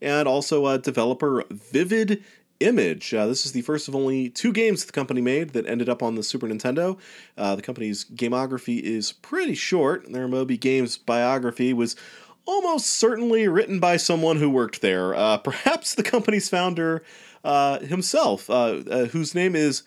and 0.00 0.26
also 0.26 0.64
uh, 0.64 0.78
developer 0.78 1.44
Vivid 1.50 2.24
Image. 2.60 3.12
Uh, 3.12 3.26
this 3.26 3.44
is 3.44 3.52
the 3.52 3.60
first 3.60 3.86
of 3.86 3.94
only 3.94 4.30
two 4.30 4.50
games 4.50 4.82
the 4.82 4.92
company 4.92 5.20
made 5.20 5.50
that 5.50 5.66
ended 5.66 5.90
up 5.90 6.02
on 6.02 6.14
the 6.14 6.22
Super 6.22 6.46
Nintendo. 6.46 6.98
Uh, 7.36 7.54
the 7.54 7.60
company's 7.60 8.06
gamography 8.06 8.80
is 8.80 9.12
pretty 9.12 9.54
short. 9.54 10.10
Their 10.10 10.26
Moby 10.26 10.56
Games 10.56 10.96
biography 10.96 11.74
was 11.74 11.96
almost 12.46 12.86
certainly 12.86 13.46
written 13.46 13.78
by 13.78 13.98
someone 13.98 14.38
who 14.38 14.48
worked 14.48 14.80
there, 14.80 15.14
uh, 15.14 15.36
perhaps 15.44 15.94
the 15.94 16.02
company's 16.02 16.48
founder 16.48 17.02
himself, 17.82 18.46
whose 18.46 19.34
name 19.34 19.54
is 19.54 19.82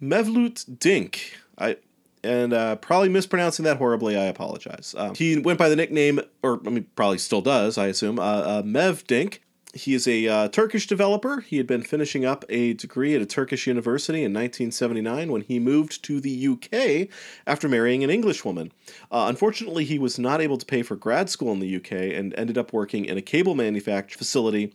Mevlut 0.00 0.78
Dink. 0.78 1.36
I 1.58 1.76
and 2.22 2.52
uh, 2.52 2.76
probably 2.76 3.08
mispronouncing 3.08 3.64
that 3.64 3.78
horribly. 3.78 4.16
I 4.16 4.24
apologize. 4.24 4.94
Um, 4.96 5.14
he 5.14 5.38
went 5.38 5.58
by 5.58 5.68
the 5.68 5.76
nickname, 5.76 6.20
or 6.42 6.60
I 6.66 6.70
mean, 6.70 6.86
probably 6.96 7.18
still 7.18 7.42
does, 7.42 7.78
I 7.78 7.86
assume, 7.86 8.18
uh, 8.18 8.22
uh, 8.22 8.62
Mev 8.62 9.06
Dink. 9.06 9.42
He 9.74 9.92
is 9.92 10.08
a 10.08 10.26
uh, 10.26 10.48
Turkish 10.48 10.86
developer. 10.86 11.40
He 11.40 11.58
had 11.58 11.66
been 11.66 11.82
finishing 11.82 12.24
up 12.24 12.46
a 12.48 12.72
degree 12.72 13.14
at 13.14 13.20
a 13.20 13.26
Turkish 13.26 13.66
university 13.66 14.20
in 14.20 14.32
1979 14.32 15.30
when 15.30 15.42
he 15.42 15.58
moved 15.58 16.02
to 16.04 16.18
the 16.18 16.48
UK 16.48 17.08
after 17.46 17.68
marrying 17.68 18.02
an 18.02 18.08
English 18.08 18.42
woman. 18.42 18.72
Uh, 19.10 19.26
unfortunately, 19.28 19.84
he 19.84 19.98
was 19.98 20.18
not 20.18 20.40
able 20.40 20.56
to 20.56 20.64
pay 20.64 20.82
for 20.82 20.96
grad 20.96 21.28
school 21.28 21.52
in 21.52 21.60
the 21.60 21.76
UK 21.76 21.92
and 21.92 22.32
ended 22.38 22.56
up 22.56 22.72
working 22.72 23.04
in 23.04 23.18
a 23.18 23.22
cable 23.22 23.54
manufacturing 23.54 24.16
facility 24.16 24.72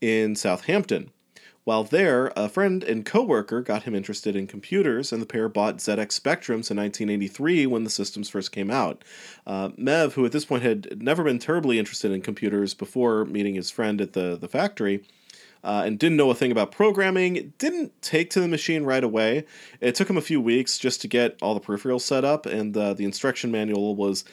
in 0.00 0.36
Southampton. 0.36 1.10
While 1.66 1.82
there, 1.82 2.32
a 2.36 2.48
friend 2.48 2.84
and 2.84 3.04
coworker 3.04 3.60
got 3.60 3.82
him 3.82 3.94
interested 3.96 4.36
in 4.36 4.46
computers, 4.46 5.12
and 5.12 5.20
the 5.20 5.26
pair 5.26 5.48
bought 5.48 5.78
ZX 5.78 6.16
Spectrums 6.16 6.70
in 6.70 6.76
1983 6.76 7.66
when 7.66 7.82
the 7.82 7.90
systems 7.90 8.28
first 8.28 8.52
came 8.52 8.70
out. 8.70 9.02
Uh, 9.44 9.70
Mev, 9.70 10.12
who 10.12 10.24
at 10.24 10.30
this 10.30 10.44
point 10.44 10.62
had 10.62 11.02
never 11.02 11.24
been 11.24 11.40
terribly 11.40 11.80
interested 11.80 12.12
in 12.12 12.22
computers 12.22 12.72
before 12.72 13.24
meeting 13.24 13.56
his 13.56 13.68
friend 13.68 14.00
at 14.00 14.12
the, 14.12 14.38
the 14.40 14.46
factory, 14.46 15.02
uh, 15.64 15.82
and 15.84 15.98
didn't 15.98 16.16
know 16.16 16.30
a 16.30 16.36
thing 16.36 16.52
about 16.52 16.70
programming, 16.70 17.52
didn't 17.58 18.00
take 18.00 18.30
to 18.30 18.40
the 18.40 18.46
machine 18.46 18.84
right 18.84 19.02
away. 19.02 19.44
It 19.80 19.96
took 19.96 20.08
him 20.08 20.16
a 20.16 20.20
few 20.20 20.40
weeks 20.40 20.78
just 20.78 21.00
to 21.00 21.08
get 21.08 21.36
all 21.42 21.54
the 21.54 21.60
peripherals 21.60 22.02
set 22.02 22.24
up, 22.24 22.46
and 22.46 22.76
uh, 22.76 22.94
the 22.94 23.04
instruction 23.04 23.50
manual 23.50 23.96
was 23.96 24.24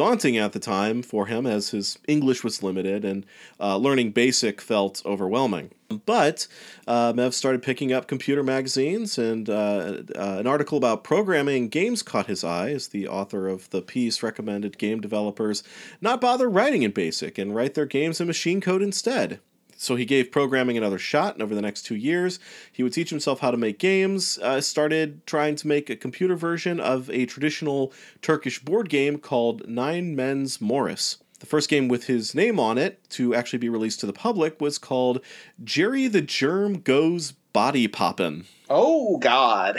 daunting 0.00 0.38
at 0.38 0.54
the 0.54 0.58
time 0.58 1.02
for 1.02 1.26
him 1.26 1.46
as 1.46 1.72
his 1.72 1.98
English 2.08 2.42
was 2.42 2.62
limited 2.62 3.04
and 3.04 3.26
uh, 3.60 3.76
learning 3.76 4.10
BASIC 4.12 4.58
felt 4.58 5.02
overwhelming. 5.04 5.72
But 6.06 6.46
uh, 6.86 7.12
Mev 7.12 7.34
started 7.34 7.62
picking 7.62 7.92
up 7.92 8.06
computer 8.06 8.42
magazines, 8.42 9.18
and 9.18 9.50
uh, 9.50 9.98
uh, 10.16 10.36
an 10.38 10.46
article 10.46 10.78
about 10.78 11.04
programming 11.04 11.68
games 11.68 12.02
caught 12.02 12.28
his 12.28 12.42
eye 12.42 12.70
as 12.70 12.88
the 12.88 13.08
author 13.08 13.46
of 13.46 13.68
the 13.68 13.82
piece 13.82 14.22
recommended 14.22 14.78
game 14.78 15.02
developers 15.02 15.62
not 16.00 16.18
bother 16.18 16.48
writing 16.48 16.82
in 16.82 16.92
BASIC 16.92 17.36
and 17.36 17.54
write 17.54 17.74
their 17.74 17.84
games 17.84 18.22
in 18.22 18.26
machine 18.26 18.62
code 18.62 18.80
instead. 18.80 19.38
So 19.80 19.96
he 19.96 20.04
gave 20.04 20.30
programming 20.30 20.76
another 20.76 20.98
shot, 20.98 21.32
and 21.32 21.42
over 21.42 21.54
the 21.54 21.62
next 21.62 21.82
two 21.86 21.96
years, 21.96 22.38
he 22.70 22.82
would 22.82 22.92
teach 22.92 23.08
himself 23.08 23.40
how 23.40 23.50
to 23.50 23.56
make 23.56 23.78
games. 23.78 24.38
Uh, 24.42 24.60
started 24.60 25.26
trying 25.26 25.56
to 25.56 25.66
make 25.66 25.88
a 25.88 25.96
computer 25.96 26.36
version 26.36 26.78
of 26.78 27.08
a 27.08 27.24
traditional 27.24 27.90
Turkish 28.20 28.62
board 28.62 28.90
game 28.90 29.16
called 29.16 29.66
Nine 29.66 30.14
Men's 30.14 30.60
Morris. 30.60 31.16
The 31.38 31.46
first 31.46 31.70
game 31.70 31.88
with 31.88 32.08
his 32.08 32.34
name 32.34 32.60
on 32.60 32.76
it 32.76 33.08
to 33.10 33.34
actually 33.34 33.60
be 33.60 33.70
released 33.70 34.00
to 34.00 34.06
the 34.06 34.12
public 34.12 34.60
was 34.60 34.76
called 34.76 35.22
Jerry 35.64 36.08
the 36.08 36.20
Germ 36.20 36.80
Goes 36.80 37.32
Body 37.32 37.88
Poppin'. 37.88 38.44
Oh 38.68 39.16
God. 39.16 39.78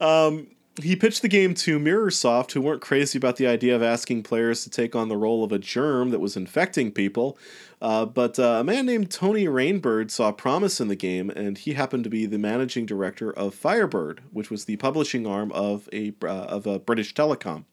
Um, 0.00 0.48
he 0.82 0.96
pitched 0.96 1.22
the 1.22 1.28
game 1.28 1.54
to 1.54 1.78
Mirrorsoft, 1.78 2.52
who 2.52 2.60
weren't 2.60 2.82
crazy 2.82 3.18
about 3.18 3.36
the 3.36 3.46
idea 3.46 3.74
of 3.74 3.82
asking 3.82 4.22
players 4.22 4.62
to 4.64 4.70
take 4.70 4.94
on 4.94 5.08
the 5.08 5.16
role 5.16 5.44
of 5.44 5.52
a 5.52 5.58
germ 5.58 6.10
that 6.10 6.20
was 6.20 6.36
infecting 6.36 6.90
people. 6.92 7.38
Uh, 7.80 8.04
but 8.04 8.38
uh, 8.38 8.58
a 8.60 8.64
man 8.64 8.86
named 8.86 9.10
Tony 9.10 9.46
Rainbird 9.46 10.10
saw 10.10 10.32
promise 10.32 10.80
in 10.80 10.88
the 10.88 10.96
game, 10.96 11.30
and 11.30 11.58
he 11.58 11.74
happened 11.74 12.04
to 12.04 12.10
be 12.10 12.26
the 12.26 12.38
managing 12.38 12.86
director 12.86 13.30
of 13.32 13.54
Firebird, 13.54 14.20
which 14.32 14.50
was 14.50 14.64
the 14.64 14.76
publishing 14.76 15.26
arm 15.26 15.52
of 15.52 15.88
a 15.92 16.12
uh, 16.22 16.26
of 16.26 16.66
a 16.66 16.78
British 16.78 17.14
telecom. 17.14 17.64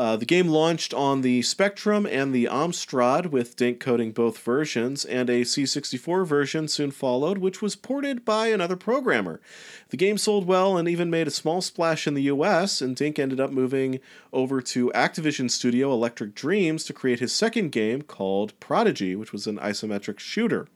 Uh, 0.00 0.16
the 0.16 0.24
game 0.24 0.48
launched 0.48 0.94
on 0.94 1.20
the 1.20 1.42
Spectrum 1.42 2.06
and 2.06 2.34
the 2.34 2.46
Amstrad, 2.46 3.26
with 3.26 3.54
Dink 3.54 3.80
coding 3.80 4.12
both 4.12 4.38
versions, 4.38 5.04
and 5.04 5.28
a 5.28 5.42
C64 5.42 6.26
version 6.26 6.68
soon 6.68 6.90
followed, 6.90 7.36
which 7.36 7.60
was 7.60 7.76
ported 7.76 8.24
by 8.24 8.46
another 8.46 8.76
programmer. 8.76 9.42
The 9.90 9.98
game 9.98 10.16
sold 10.16 10.46
well 10.46 10.78
and 10.78 10.88
even 10.88 11.10
made 11.10 11.26
a 11.28 11.30
small 11.30 11.60
splash 11.60 12.06
in 12.06 12.14
the 12.14 12.22
US, 12.22 12.80
and 12.80 12.96
Dink 12.96 13.18
ended 13.18 13.40
up 13.40 13.50
moving 13.50 14.00
over 14.32 14.62
to 14.62 14.90
Activision 14.94 15.50
studio 15.50 15.92
Electric 15.92 16.34
Dreams 16.34 16.84
to 16.84 16.94
create 16.94 17.20
his 17.20 17.34
second 17.34 17.70
game 17.70 18.00
called 18.00 18.58
Prodigy, 18.58 19.14
which 19.14 19.34
was 19.34 19.46
an 19.46 19.58
isometric 19.58 20.18
shooter. 20.18 20.66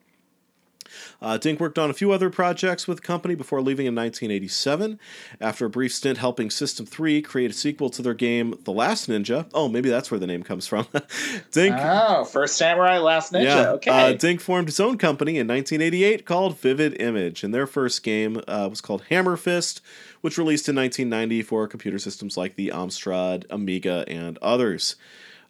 Uh, 1.21 1.39
Dink 1.39 1.61
worked 1.61 1.79
on 1.79 1.91
a 1.91 1.95
few 1.95 2.13
other 2.13 2.31
projects 2.31 2.87
with 2.87 2.99
the 2.99 3.07
company 3.07 3.35
before 3.35 3.61
leaving 3.61 3.87
in 3.87 3.95
1987. 3.95 4.99
After 5.41 5.67
a 5.67 5.71
brief 5.71 5.93
stint 5.93 6.19
helping 6.19 6.51
System 6.51 6.87
3 6.87 7.23
create 7.23 7.51
a 7.51 7.55
sequel 7.55 7.91
to 7.91 8.03
their 8.03 8.15
game 8.15 8.59
The 8.65 8.73
Last 8.73 9.09
Ninja. 9.09 9.49
Oh, 9.55 9.69
maybe 9.69 9.89
that's 9.89 10.11
where 10.11 10.21
the 10.21 10.27
name 10.27 10.43
comes 10.43 10.67
from. 10.67 10.87
Dink. 11.51 11.77
Oh, 11.79 12.25
first 12.25 12.57
samurai, 12.57 12.99
last 12.99 13.33
ninja. 13.33 13.45
yeah, 13.45 13.71
okay. 13.71 13.91
uh, 13.91 14.13
Dink 14.17 14.41
formed 14.41 14.69
his 14.69 14.81
own 14.81 14.99
company 14.99 15.33
in 15.33 15.47
1988 15.47 16.25
called 16.25 16.59
Vivid 16.59 17.01
Image, 17.01 17.45
and 17.45 17.55
their 17.55 17.67
first 17.67 18.03
game 18.03 18.41
uh, 18.49 18.67
was 18.69 18.81
called 18.81 19.05
Hammer 19.11 19.37
Fist, 19.37 19.81
which 20.21 20.39
released 20.39 20.69
in 20.69 20.77
1990 20.77 21.43
for 21.43 21.67
computer 21.67 21.99
systems 21.99 22.37
like 22.37 22.57
the 22.57 22.69
Amstrad, 22.69 23.45
Amiga, 23.51 24.05
and 24.09 24.39
others. 24.39 24.97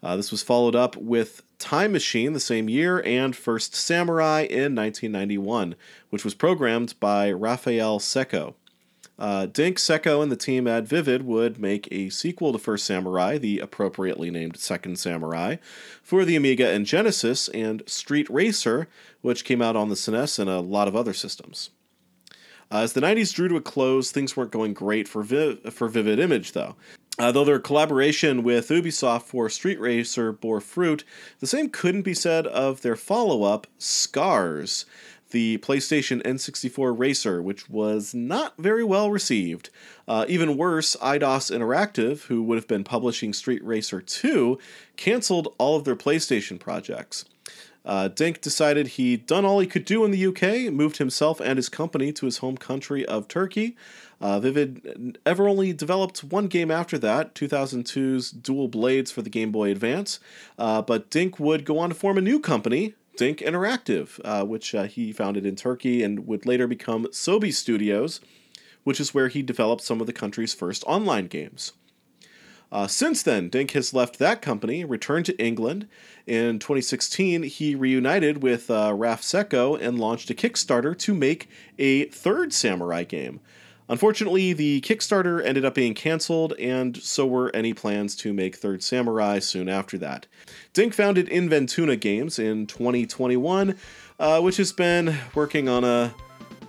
Uh, 0.02 0.16
this 0.16 0.30
was 0.30 0.42
followed 0.42 0.76
up 0.76 0.96
with 0.96 1.42
Time 1.64 1.92
Machine 1.92 2.34
the 2.34 2.40
same 2.40 2.68
year 2.68 3.02
and 3.06 3.34
First 3.34 3.74
Samurai 3.74 4.42
in 4.42 4.74
1991, 4.74 5.74
which 6.10 6.22
was 6.22 6.34
programmed 6.34 6.92
by 7.00 7.32
Rafael 7.32 7.98
Cecco. 7.98 8.52
Uh, 9.18 9.46
Dink, 9.46 9.78
Cecco, 9.78 10.22
and 10.22 10.30
the 10.30 10.36
team 10.36 10.68
at 10.68 10.86
Vivid 10.86 11.22
would 11.22 11.58
make 11.58 11.88
a 11.90 12.10
sequel 12.10 12.52
to 12.52 12.58
First 12.58 12.84
Samurai, 12.84 13.38
the 13.38 13.60
appropriately 13.60 14.30
named 14.30 14.58
Second 14.58 14.98
Samurai, 14.98 15.56
for 16.02 16.26
the 16.26 16.36
Amiga 16.36 16.68
and 16.68 16.84
Genesis, 16.84 17.48
and 17.48 17.82
Street 17.86 18.28
Racer, 18.28 18.86
which 19.22 19.46
came 19.46 19.62
out 19.62 19.74
on 19.74 19.88
the 19.88 19.94
SNES 19.94 20.38
and 20.38 20.50
a 20.50 20.60
lot 20.60 20.86
of 20.86 20.94
other 20.94 21.14
systems. 21.14 21.70
Uh, 22.70 22.80
as 22.80 22.92
the 22.92 23.00
90s 23.00 23.32
drew 23.32 23.48
to 23.48 23.56
a 23.56 23.62
close, 23.62 24.10
things 24.10 24.36
weren't 24.36 24.50
going 24.50 24.74
great 24.74 25.08
for, 25.08 25.22
Vi- 25.22 25.56
for 25.70 25.88
Vivid 25.88 26.18
Image, 26.18 26.52
though. 26.52 26.76
Uh, 27.16 27.30
though 27.30 27.44
their 27.44 27.60
collaboration 27.60 28.42
with 28.42 28.68
Ubisoft 28.70 29.22
for 29.22 29.48
Street 29.48 29.78
Racer 29.78 30.32
bore 30.32 30.60
fruit, 30.60 31.04
the 31.38 31.46
same 31.46 31.68
couldn't 31.68 32.02
be 32.02 32.14
said 32.14 32.46
of 32.48 32.82
their 32.82 32.96
follow 32.96 33.44
up, 33.44 33.68
Scars, 33.78 34.84
the 35.30 35.58
PlayStation 35.58 36.22
N64 36.22 36.98
Racer, 36.98 37.40
which 37.40 37.70
was 37.70 38.14
not 38.14 38.54
very 38.58 38.82
well 38.82 39.10
received. 39.10 39.70
Uh, 40.08 40.24
even 40.28 40.56
worse, 40.56 40.96
Eidos 40.96 41.56
Interactive, 41.56 42.22
who 42.22 42.42
would 42.42 42.56
have 42.56 42.68
been 42.68 42.84
publishing 42.84 43.32
Street 43.32 43.64
Racer 43.64 44.00
2, 44.00 44.58
canceled 44.96 45.54
all 45.58 45.76
of 45.76 45.84
their 45.84 45.96
PlayStation 45.96 46.58
projects. 46.58 47.24
Uh, 47.84 48.08
Dink 48.08 48.40
decided 48.40 48.88
he'd 48.88 49.26
done 49.26 49.44
all 49.44 49.60
he 49.60 49.66
could 49.66 49.84
do 49.84 50.04
in 50.04 50.10
the 50.10 50.26
UK, 50.26 50.72
moved 50.72 50.96
himself 50.96 51.40
and 51.40 51.58
his 51.58 51.68
company 51.68 52.12
to 52.12 52.26
his 52.26 52.38
home 52.38 52.56
country 52.56 53.04
of 53.04 53.28
Turkey. 53.28 53.76
Uh, 54.24 54.40
Vivid 54.40 55.18
ever 55.26 55.46
only 55.46 55.74
developed 55.74 56.24
one 56.24 56.46
game 56.46 56.70
after 56.70 56.96
that, 56.96 57.34
2002's 57.34 58.30
Dual 58.30 58.68
Blades 58.68 59.10
for 59.10 59.20
the 59.20 59.28
Game 59.28 59.52
Boy 59.52 59.70
Advance, 59.70 60.18
uh, 60.58 60.80
but 60.80 61.10
Dink 61.10 61.38
would 61.38 61.66
go 61.66 61.78
on 61.78 61.90
to 61.90 61.94
form 61.94 62.16
a 62.16 62.22
new 62.22 62.40
company, 62.40 62.94
Dink 63.18 63.40
Interactive, 63.40 64.18
uh, 64.24 64.42
which 64.46 64.74
uh, 64.74 64.84
he 64.84 65.12
founded 65.12 65.44
in 65.44 65.56
Turkey 65.56 66.02
and 66.02 66.26
would 66.26 66.46
later 66.46 66.66
become 66.66 67.04
Sobee 67.12 67.52
Studios, 67.52 68.22
which 68.82 68.98
is 68.98 69.12
where 69.12 69.28
he 69.28 69.42
developed 69.42 69.82
some 69.82 70.00
of 70.00 70.06
the 70.06 70.12
country's 70.14 70.54
first 70.54 70.84
online 70.86 71.26
games. 71.26 71.72
Uh, 72.72 72.86
since 72.86 73.22
then, 73.22 73.50
Dink 73.50 73.72
has 73.72 73.92
left 73.92 74.18
that 74.20 74.40
company, 74.40 74.86
returned 74.86 75.26
to 75.26 75.38
England. 75.38 75.86
In 76.26 76.58
2016, 76.58 77.42
he 77.42 77.74
reunited 77.74 78.42
with 78.42 78.70
uh, 78.70 78.94
Raf 78.96 79.20
Cecco 79.20 79.78
and 79.78 79.98
launched 79.98 80.30
a 80.30 80.34
Kickstarter 80.34 80.96
to 81.00 81.12
make 81.12 81.50
a 81.78 82.06
third 82.06 82.54
samurai 82.54 83.04
game. 83.04 83.40
Unfortunately, 83.88 84.52
the 84.52 84.80
Kickstarter 84.80 85.44
ended 85.44 85.64
up 85.64 85.74
being 85.74 85.94
canceled, 85.94 86.54
and 86.54 86.96
so 86.96 87.26
were 87.26 87.50
any 87.54 87.74
plans 87.74 88.16
to 88.16 88.32
make 88.32 88.56
Third 88.56 88.82
Samurai 88.82 89.38
soon 89.38 89.68
after 89.68 89.98
that. 89.98 90.26
Dink 90.72 90.94
founded 90.94 91.28
Inventuna 91.28 92.00
Games 92.00 92.38
in 92.38 92.66
2021, 92.66 93.76
uh, 94.18 94.40
which 94.40 94.56
has 94.56 94.72
been 94.72 95.16
working 95.34 95.68
on 95.68 95.84
a 95.84 96.14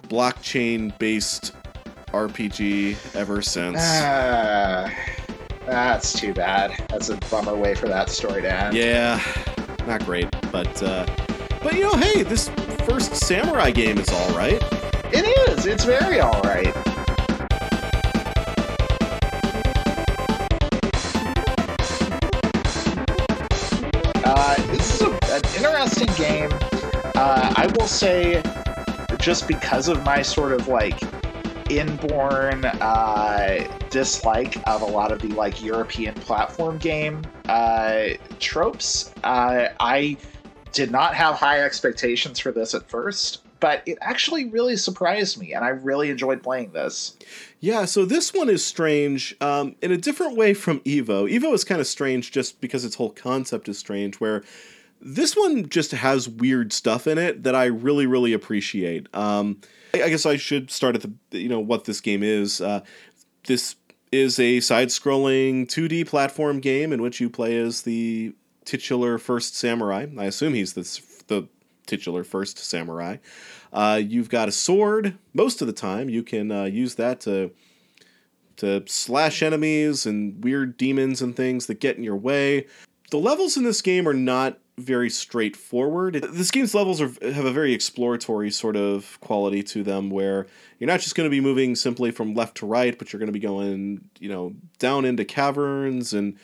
blockchain 0.09 0.97
based 0.99 1.53
RPG 2.07 3.15
ever 3.15 3.41
since. 3.41 3.77
Ah, 3.81 4.93
that's 5.65 6.13
too 6.13 6.33
bad. 6.33 6.75
That's 6.89 7.09
a 7.09 7.17
bummer 7.31 7.55
way 7.55 7.75
for 7.75 7.87
that 7.87 8.09
story 8.09 8.41
to 8.41 8.53
end. 8.53 8.75
Yeah, 8.75 9.21
not 9.87 10.03
great, 10.05 10.29
but 10.51 10.83
uh, 10.83 11.05
but 11.63 11.75
you 11.75 11.81
know, 11.81 11.95
hey, 11.95 12.23
this 12.23 12.49
first 12.85 13.15
samurai 13.15 13.71
game 13.71 13.97
is 13.97 14.09
all 14.09 14.37
right. 14.37 14.61
It 15.13 15.25
is. 15.49 15.65
It's 15.65 15.85
very 15.85 16.19
all 16.19 16.41
right. 16.41 16.75
Game. 26.17 26.49
Uh, 27.15 27.53
I 27.55 27.67
will 27.77 27.87
say, 27.87 28.43
just 29.19 29.47
because 29.47 29.87
of 29.87 30.03
my 30.03 30.21
sort 30.21 30.51
of 30.51 30.67
like 30.67 30.99
inborn 31.69 32.65
uh, 32.65 33.67
dislike 33.89 34.57
of 34.67 34.81
a 34.81 34.85
lot 34.85 35.11
of 35.11 35.21
the 35.21 35.29
like 35.29 35.63
European 35.63 36.13
platform 36.15 36.77
game 36.77 37.21
uh, 37.47 38.09
tropes, 38.39 39.13
uh, 39.23 39.69
I 39.79 40.17
did 40.73 40.91
not 40.91 41.15
have 41.15 41.35
high 41.35 41.61
expectations 41.61 42.39
for 42.39 42.51
this 42.51 42.73
at 42.73 42.89
first. 42.89 43.41
But 43.61 43.81
it 43.85 43.97
actually 44.01 44.45
really 44.49 44.75
surprised 44.75 45.39
me, 45.39 45.53
and 45.53 45.63
I 45.63 45.69
really 45.69 46.09
enjoyed 46.09 46.43
playing 46.43 46.73
this. 46.73 47.15
Yeah, 47.61 47.85
so 47.85 48.03
this 48.05 48.33
one 48.33 48.49
is 48.49 48.63
strange 48.63 49.33
um, 49.39 49.75
in 49.81 49.91
a 49.91 49.97
different 49.97 50.35
way 50.35 50.53
from 50.53 50.81
Evo. 50.81 51.31
Evo 51.31 51.53
is 51.53 51.63
kind 51.63 51.79
of 51.79 51.87
strange 51.87 52.31
just 52.31 52.59
because 52.59 52.83
its 52.83 52.95
whole 52.95 53.11
concept 53.11 53.69
is 53.69 53.79
strange, 53.79 54.19
where 54.19 54.43
this 55.01 55.35
one 55.35 55.69
just 55.69 55.91
has 55.91 56.27
weird 56.27 56.73
stuff 56.73 57.07
in 57.07 57.17
it 57.17 57.43
that 57.43 57.55
I 57.55 57.65
really, 57.65 58.05
really 58.05 58.33
appreciate. 58.33 59.07
Um, 59.13 59.61
I, 59.93 60.03
I 60.03 60.09
guess 60.09 60.25
I 60.25 60.37
should 60.37 60.71
start 60.71 60.95
at 60.95 61.01
the 61.01 61.39
you 61.39 61.49
know 61.49 61.59
what 61.59 61.85
this 61.85 62.01
game 62.01 62.23
is. 62.23 62.61
Uh, 62.61 62.81
this 63.47 63.75
is 64.11 64.39
a 64.39 64.59
side-scrolling 64.59 65.67
2D 65.67 66.07
platform 66.07 66.59
game 66.59 66.93
in 66.93 67.01
which 67.01 67.19
you 67.19 67.29
play 67.29 67.57
as 67.57 67.81
the 67.81 68.33
titular 68.63 69.17
first 69.17 69.55
samurai. 69.55 70.07
I 70.17 70.25
assume 70.25 70.53
he's 70.53 70.73
the 70.73 70.83
the 71.27 71.47
titular 71.85 72.23
first 72.23 72.57
samurai. 72.57 73.17
Uh, 73.71 74.01
you've 74.03 74.29
got 74.29 74.49
a 74.49 74.51
sword. 74.51 75.17
Most 75.33 75.61
of 75.61 75.67
the 75.67 75.73
time, 75.73 76.09
you 76.09 76.23
can 76.23 76.51
uh, 76.51 76.63
use 76.63 76.95
that 76.95 77.19
to 77.21 77.51
to 78.57 78.83
slash 78.87 79.43
enemies 79.43 80.05
and 80.05 80.43
weird 80.43 80.77
demons 80.77 81.21
and 81.21 81.35
things 81.35 81.65
that 81.65 81.79
get 81.79 81.97
in 81.97 82.03
your 82.03 82.15
way. 82.15 82.67
The 83.11 83.17
levels 83.17 83.57
in 83.57 83.63
this 83.63 83.81
game 83.81 84.07
are 84.07 84.13
not 84.13 84.59
very 84.77 85.09
straightforward. 85.09 86.15
This 86.15 86.51
game's 86.51 86.75
levels 86.75 87.01
are, 87.01 87.11
have 87.21 87.45
a 87.45 87.51
very 87.51 87.73
exploratory 87.73 88.51
sort 88.51 88.75
of 88.75 89.19
quality 89.21 89.63
to 89.63 89.83
them, 89.83 90.09
where 90.09 90.47
you're 90.79 90.87
not 90.87 90.99
just 90.99 91.15
going 91.15 91.25
to 91.25 91.31
be 91.31 91.39
moving 91.39 91.75
simply 91.75 92.11
from 92.11 92.33
left 92.33 92.57
to 92.57 92.65
right, 92.65 92.97
but 92.97 93.13
you're 93.13 93.19
going 93.19 93.27
to 93.27 93.33
be 93.33 93.39
going, 93.39 94.01
you 94.19 94.29
know, 94.29 94.53
down 94.79 95.05
into 95.05 95.23
caverns 95.23 96.13
and 96.13 96.37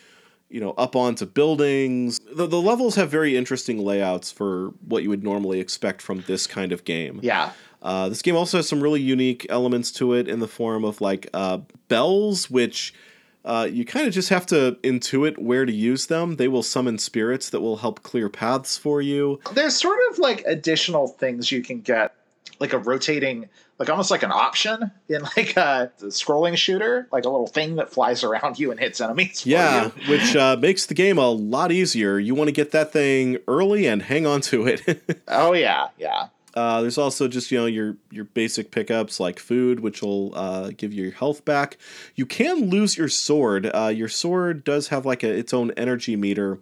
you 0.49 0.59
know 0.59 0.71
up 0.71 0.95
onto 0.95 1.25
buildings. 1.25 2.19
The, 2.33 2.47
the 2.47 2.61
levels 2.61 2.95
have 2.95 3.09
very 3.09 3.35
interesting 3.35 3.79
layouts 3.79 4.31
for 4.31 4.69
what 4.85 5.03
you 5.03 5.09
would 5.09 5.23
normally 5.23 5.59
expect 5.59 6.01
from 6.01 6.23
this 6.27 6.47
kind 6.47 6.71
of 6.71 6.83
game. 6.85 7.19
Yeah. 7.21 7.51
Uh, 7.81 8.09
this 8.09 8.21
game 8.21 8.35
also 8.35 8.57
has 8.57 8.69
some 8.69 8.81
really 8.81 9.01
unique 9.01 9.47
elements 9.49 9.91
to 9.91 10.13
it 10.13 10.27
in 10.27 10.39
the 10.39 10.47
form 10.47 10.85
of 10.85 11.01
like 11.01 11.27
uh, 11.33 11.57
bells, 11.87 12.49
which 12.49 12.93
uh, 13.43 13.67
you 13.71 13.85
kind 13.85 14.07
of 14.07 14.13
just 14.13 14.29
have 14.29 14.45
to 14.47 14.77
intuit 14.83 15.37
where 15.37 15.65
to 15.65 15.71
use 15.71 16.07
them. 16.07 16.35
They 16.35 16.47
will 16.47 16.63
summon 16.63 16.97
spirits 16.97 17.49
that 17.49 17.61
will 17.61 17.77
help 17.77 18.03
clear 18.03 18.29
paths 18.29 18.77
for 18.77 19.01
you. 19.01 19.39
There's 19.53 19.75
sort 19.75 19.99
of 20.11 20.19
like 20.19 20.43
additional 20.45 21.07
things 21.07 21.51
you 21.51 21.63
can 21.63 21.81
get, 21.81 22.13
like 22.59 22.73
a 22.73 22.77
rotating, 22.77 23.49
like 23.79 23.89
almost 23.89 24.11
like 24.11 24.21
an 24.21 24.31
option 24.31 24.91
in 25.09 25.23
like 25.35 25.57
a 25.57 25.91
scrolling 26.01 26.55
shooter, 26.55 27.07
like 27.11 27.25
a 27.25 27.29
little 27.29 27.47
thing 27.47 27.77
that 27.77 27.91
flies 27.91 28.23
around 28.23 28.59
you 28.59 28.69
and 28.69 28.79
hits 28.79 29.01
enemies. 29.01 29.43
yeah, 29.45 29.89
which 30.07 30.35
uh, 30.35 30.55
makes 30.59 30.85
the 30.85 30.93
game 30.93 31.17
a 31.17 31.29
lot 31.29 31.71
easier. 31.71 32.19
You 32.19 32.35
want 32.35 32.49
to 32.49 32.53
get 32.53 32.71
that 32.71 32.93
thing 32.93 33.37
early 33.47 33.87
and 33.87 34.03
hang 34.03 34.27
on 34.27 34.41
to 34.41 34.67
it. 34.67 35.21
oh 35.27 35.53
yeah, 35.53 35.87
yeah. 35.97 36.27
Uh, 36.53 36.81
there's 36.81 36.97
also 36.97 37.27
just 37.27 37.51
you 37.51 37.57
know 37.57 37.65
your 37.65 37.97
your 38.09 38.25
basic 38.25 38.71
pickups 38.71 39.19
like 39.19 39.39
food, 39.39 39.79
which 39.79 40.01
will 40.01 40.33
uh, 40.35 40.71
give 40.75 40.93
you 40.93 41.03
your 41.03 41.13
health 41.13 41.45
back. 41.45 41.77
You 42.15 42.25
can 42.25 42.69
lose 42.69 42.97
your 42.97 43.09
sword. 43.09 43.69
Uh, 43.73 43.91
your 43.93 44.09
sword 44.09 44.63
does 44.63 44.89
have 44.89 45.05
like 45.05 45.23
a, 45.23 45.29
its 45.29 45.53
own 45.53 45.71
energy 45.71 46.15
meter, 46.15 46.59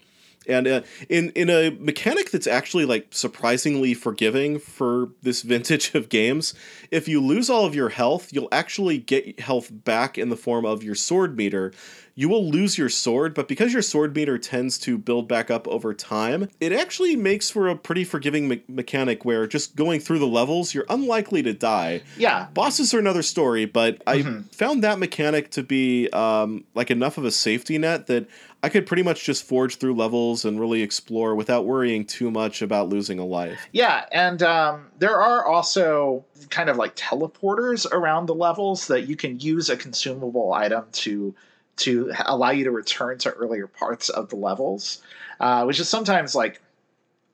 and 0.48 0.68
uh, 0.68 0.82
in 1.10 1.32
in 1.32 1.50
a 1.50 1.72
mechanic 1.72 2.32
that's 2.32 2.48
actually 2.48 2.86
like 2.86 3.08
surprisingly 3.12 3.94
forgiving 3.94 4.60
for 4.60 5.10
this 5.22 5.42
vintage 5.44 5.96
of 5.96 6.10
games. 6.10 6.54
If 6.92 7.08
you 7.08 7.22
lose 7.22 7.50
all 7.50 7.66
of 7.66 7.76
your 7.76 7.90
health, 7.90 8.32
you'll 8.32 8.50
actually 8.52 9.00
get 9.00 9.40
health 9.40 9.70
back 9.72 10.18
in 10.18 10.30
the 10.30 10.38
form 10.38 10.66
of 10.66 10.84
your 10.84 10.96
sword 10.96 11.36
meter 11.36 11.72
you 12.20 12.28
will 12.28 12.50
lose 12.50 12.78
your 12.78 12.90
sword, 12.90 13.34
but 13.34 13.48
because 13.48 13.72
your 13.72 13.82
sword 13.82 14.14
meter 14.14 14.38
tends 14.38 14.78
to 14.78 14.98
build 14.98 15.26
back 15.26 15.50
up 15.50 15.66
over 15.70 15.94
time, 15.94 16.50
it 16.60 16.74
actually 16.74 17.16
makes 17.16 17.50
for 17.50 17.70
a 17.70 17.78
pretty 17.78 18.04
forgiving 18.04 18.50
me- 18.50 18.62
mechanic 18.68 19.24
where 19.24 19.48
just 19.48 19.74
going 19.78 20.02
through 20.02 20.20
the 20.20 20.28
levels, 20.28 20.74
you're 20.74 20.86
unlikely 20.90 21.42
to 21.44 21.54
die. 21.54 22.02
Yeah. 22.18 22.48
Bosses 22.54 22.94
are 22.94 23.00
another 23.00 23.22
story, 23.22 23.64
but 23.64 24.04
mm-hmm. 24.04 24.40
I 24.40 24.54
found 24.54 24.84
that 24.84 25.00
mechanic 25.00 25.52
to 25.52 25.64
be 25.64 26.10
um, 26.10 26.66
like 26.76 26.92
enough 26.92 27.18
of 27.18 27.24
a 27.24 27.32
safety 27.32 27.78
net 27.78 28.08
that 28.08 28.28
I 28.62 28.68
could 28.68 28.86
pretty 28.86 29.04
much 29.04 29.24
just 29.24 29.46
forge 29.46 29.78
through 29.78 29.96
levels 29.96 30.44
and 30.44 30.60
really 30.60 30.82
explore 30.82 31.36
without 31.36 31.66
worrying 31.66 32.06
too 32.06 32.30
much 32.30 32.62
about 32.62 32.90
losing 32.90 33.20
a 33.20 33.26
life. 33.26 33.70
Yeah, 33.72 34.04
and 34.12 34.44
um, 34.44 34.88
there 34.98 35.16
are 35.16 35.46
also 35.46 36.26
kind 36.50 36.70
of 36.70 36.76
like 36.76 36.98
teleporters 36.98 37.90
around 37.90 38.26
the 38.26 38.36
levels 38.36 38.88
that 38.88 39.08
you 39.08 39.16
can 39.16 39.40
use 39.40 39.70
a 39.70 39.78
consumable 39.78 40.52
item 40.52 40.84
to 40.92 41.34
to 41.80 42.12
allow 42.26 42.52
you 42.52 42.66
to 42.66 42.72
return 42.72 43.18
to 43.20 43.32
earlier 43.32 43.68
parts 43.68 44.10
of 44.10 44.30
the 44.30 44.36
levels, 44.36 45.02
uh, 45.40 45.64
which 45.64 45.80
is 45.80 45.90
sometimes 45.90 46.36
like, 46.36 46.62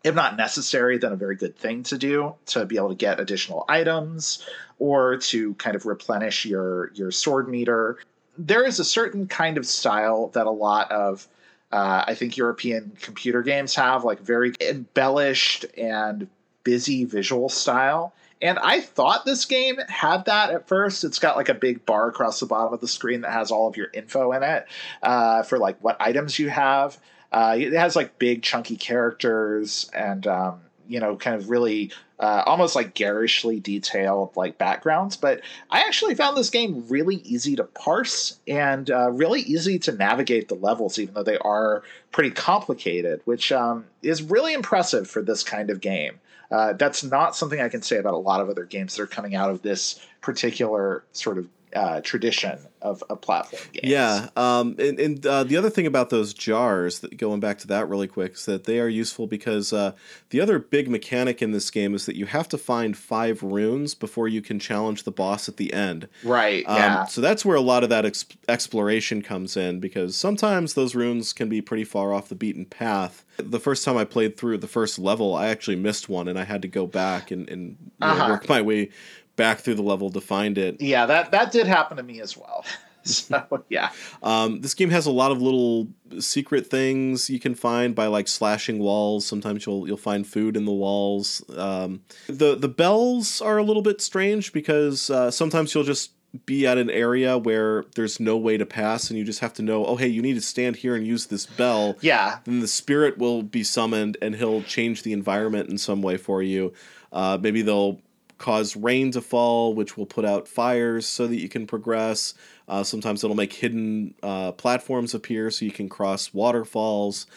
if 0.04 0.16
not 0.16 0.38
necessary, 0.38 0.98
then 0.98 1.12
a 1.12 1.16
very 1.16 1.36
good 1.36 1.58
thing 1.58 1.84
to 1.84 1.98
do 1.98 2.36
to 2.48 2.66
be 2.66 2.78
able 2.78 2.90
to 2.90 2.96
get 2.96 3.20
additional 3.20 3.66
items 3.68 4.46
or 4.78 5.18
to 5.18 5.54
kind 5.56 5.76
of 5.76 5.86
replenish 5.86 6.46
your 6.46 6.92
your 6.94 7.12
sword 7.12 7.48
meter. 7.48 7.98
There 8.38 8.66
is 8.66 8.80
a 8.80 8.86
certain 8.86 9.28
kind 9.28 9.58
of 9.58 9.66
style 9.66 10.28
that 10.30 10.46
a 10.46 10.52
lot 10.52 10.92
of 10.92 11.28
uh, 11.72 12.06
I 12.08 12.16
think 12.16 12.38
European 12.38 12.96
computer 13.02 13.42
games 13.42 13.76
have, 13.76 14.04
like 14.04 14.20
very 14.22 14.54
embellished 14.62 15.66
and 15.78 16.28
busy 16.64 17.06
visual 17.06 17.50
style. 17.50 18.14
And 18.46 18.60
I 18.60 18.80
thought 18.80 19.26
this 19.26 19.46
game 19.46 19.78
had 19.90 20.26
that 20.26 20.52
at 20.52 20.68
first. 20.68 21.04
It's 21.04 21.18
got 21.18 21.36
like 21.36 21.50
a 21.50 21.56
big 21.56 21.84
bar 21.84 22.08
across 22.08 22.40
the 22.40 22.46
bottom 22.46 22.74
of 22.76 22.80
the 22.80 22.88
screen 22.88 23.22
that 23.22 23.32
has 23.32 23.50
all 23.50 23.68
of 23.68 23.76
your 23.76 23.88
info 23.92 24.34
in 24.34 24.44
it 24.44 24.68
uh, 25.02 25.42
for 25.42 25.58
like 25.58 25.84
what 25.84 25.98
items 26.00 26.38
you 26.38 26.50
have. 26.50 27.00
Uh, 27.32 27.56
it 27.58 27.74
has 27.74 27.96
like 27.96 28.20
big 28.20 28.44
chunky 28.44 28.78
characters 28.78 29.90
and 29.96 30.28
um, 30.28 30.62
you 30.88 31.00
know 31.00 31.16
kind 31.16 31.36
of 31.36 31.50
really 31.50 31.92
uh, 32.20 32.44
almost 32.46 32.76
like 32.76 32.94
garishly 32.94 33.60
detailed 33.60 34.36
like 34.36 34.60
backgrounds. 34.60 35.18
But 35.18 35.42
I 35.72 35.80
actually 35.80 36.14
found 36.14 36.38
this 36.38 36.52
game 36.52 36.86
really 36.88 37.16
easy 37.16 37.56
to 37.56 37.64
parse 37.64 38.40
and 38.48 38.92
uh, 38.92 39.10
really 39.10 39.42
easy 39.42 39.80
to 39.80 39.92
navigate 39.92 40.50
the 40.50 40.56
levels, 40.56 41.00
even 41.00 41.16
though 41.16 41.24
they 41.24 41.40
are 41.40 41.82
pretty 42.12 42.30
complicated, 42.30 43.22
which 43.26 43.52
um, 43.52 43.86
is 44.04 44.22
really 44.22 44.54
impressive 44.54 45.10
for 45.10 45.24
this 45.24 45.44
kind 45.44 45.72
of 45.72 45.82
game. 45.82 46.20
Uh, 46.52 46.74
that's 46.74 47.04
not 47.04 47.36
something 47.36 47.60
I 47.60 47.70
can 47.70 47.82
say 47.82 47.98
about 47.98 48.14
a 48.14 48.18
lot 48.18 48.42
of 48.42 48.50
other 48.50 48.66
games 48.66 48.96
that 48.96 49.04
are 49.04 49.08
coming 49.08 49.36
out 49.36 49.50
of 49.50 49.62
this 49.62 50.00
particular 50.22 51.04
sort 51.12 51.38
of 51.38 51.48
uh, 51.76 52.00
tradition 52.02 52.58
of, 52.82 53.04
a 53.10 53.16
platform 53.16 53.62
games. 53.74 53.92
Yeah, 53.92 54.30
um, 54.36 54.76
and, 54.80 55.00
and 55.00 55.26
uh, 55.26 55.44
the 55.44 55.58
other 55.58 55.70
thing 55.70 55.86
about 55.86 56.10
those 56.10 56.34
jars, 56.34 57.00
that, 57.00 57.18
going 57.18 57.40
back 57.40 57.58
to 57.60 57.68
that 57.68 57.90
really 57.90 58.08
quick, 58.08 58.36
is 58.36 58.46
that 58.46 58.64
they 58.64 58.80
are 58.80 58.88
useful 58.88 59.28
because 59.28 59.74
uh, 59.74 59.92
the 60.30 60.40
other 60.40 60.60
big 60.60 60.90
mechanic 60.90 61.42
in 61.42 61.52
this 61.52 61.70
game 61.70 61.94
is 61.94 62.06
that 62.06 62.16
you 62.16 62.26
have 62.28 62.48
to 62.50 62.58
find 62.58 62.96
five 62.96 63.44
runes 63.44 63.96
before 63.96 64.28
you 64.28 64.42
can 64.42 64.60
challenge 64.60 65.04
the 65.04 65.12
boss 65.12 65.50
at 65.50 65.58
the 65.58 65.74
end. 65.74 66.08
Right. 66.24 66.64
Um, 66.68 66.76
yeah. 66.78 67.06
So 67.06 67.22
that's 67.22 67.44
where 67.44 67.58
a 67.58 67.62
lot 67.62 67.84
of 67.84 67.90
that 67.90 68.06
ex- 68.06 68.26
exploration 68.48 69.22
comes 69.22 69.58
in 69.58 69.80
because 69.80 70.16
sometimes 70.16 70.74
those 70.76 70.96
runes 70.96 71.34
can 71.34 71.50
be 71.50 71.62
pretty 71.62 71.84
far 71.84 72.14
off 72.14 72.30
the 72.30 72.36
beaten 72.36 72.66
path. 72.66 73.26
The 73.38 73.60
first 73.60 73.84
time 73.84 73.98
I 73.98 74.06
played 74.06 74.38
through 74.38 74.60
the 74.60 74.68
first 74.68 74.98
level, 74.98 75.36
I 75.36 75.48
actually 75.48 75.76
missed 75.76 76.08
one, 76.08 76.30
and 76.30 76.40
I 76.40 76.46
had 76.46 76.62
to 76.62 76.70
go 76.70 76.88
back 76.88 77.32
and, 77.32 77.50
and 77.50 77.78
uh-huh. 78.00 78.30
work 78.30 78.48
my 78.48 78.62
way 78.62 78.92
back 79.36 79.60
through 79.60 79.76
the 79.76 79.84
level 79.84 80.10
to 80.12 80.22
find 80.22 80.58
it. 80.58 80.82
Yeah, 80.82 81.06
that 81.06 81.32
that 81.32 81.52
did 81.52 81.68
happen 81.68 81.98
to 81.98 82.04
me 82.04 82.22
as 82.22 82.38
well. 82.38 82.66
so 83.04 83.64
yeah, 83.70 83.92
um, 84.24 84.62
this 84.62 84.74
game 84.74 84.90
has 84.90 85.06
a 85.06 85.12
lot 85.12 85.32
of 85.32 85.42
little 85.42 85.88
secret 86.20 86.68
things 86.68 87.30
you 87.30 87.40
can 87.40 87.56
find 87.56 87.96
by 87.96 88.08
like 88.08 88.28
slashing 88.28 88.80
walls. 88.80 89.26
Sometimes 89.26 89.66
you'll 89.66 89.88
you'll 89.88 89.98
find 89.98 90.26
food 90.26 90.58
in 90.58 90.66
the 90.66 90.74
walls. 90.74 91.44
Um, 91.56 92.02
the 92.28 92.56
the 92.56 92.70
bells 92.70 93.42
are 93.42 93.58
a 93.58 93.64
little 93.64 93.84
bit 93.84 94.02
strange 94.02 94.54
because 94.54 95.10
uh, 95.10 95.32
sometimes 95.32 95.74
you'll 95.74 95.84
just 95.84 96.12
be 96.46 96.68
at 96.68 96.78
an 96.78 96.90
area 96.90 97.38
where 97.38 97.86
there's 97.96 98.20
no 98.20 98.36
way 98.36 98.58
to 98.58 98.66
pass 98.66 99.10
and 99.10 99.18
you 99.18 99.24
just 99.24 99.40
have 99.40 99.54
to 99.54 99.62
know, 99.62 99.86
oh, 99.86 99.96
hey, 99.96 100.08
you 100.08 100.22
need 100.22 100.34
to 100.34 100.42
stand 100.42 100.76
here 100.76 100.94
and 100.94 101.08
use 101.08 101.28
this 101.28 101.46
bell. 101.46 101.96
Yeah. 102.02 102.40
Then 102.44 102.60
the 102.60 102.68
spirit 102.68 103.18
will 103.18 103.42
be 103.42 103.64
summoned 103.64 104.18
and 104.22 104.36
he'll 104.36 104.62
change 104.64 105.04
the 105.04 105.14
environment 105.14 105.70
in 105.70 105.78
some 105.78 106.02
way 106.02 106.18
for 106.18 106.42
you. 106.42 106.74
Uh, 107.14 107.38
maybe 107.42 107.62
they'll 107.62 108.02
cause 108.38 108.76
rain 108.76 109.12
to 109.12 109.22
fall, 109.22 109.74
which 109.74 109.98
will 109.98 110.06
put 110.06 110.26
out 110.26 110.48
fires 110.48 111.06
so 111.06 111.28
that 111.28 111.38
you 111.38 111.50
can 111.50 111.66
progress. 111.66 112.34
Uh, 112.68 112.84
sometimes 112.84 113.24
it'll 113.24 113.36
make 113.36 113.54
hidden 113.54 114.14
uh, 114.24 114.52
platforms 114.54 115.14
appear 115.14 115.50
so 115.52 115.66
you 115.66 115.72
can 115.72 115.88
cross 115.88 116.34
waterfalls. 116.34 117.28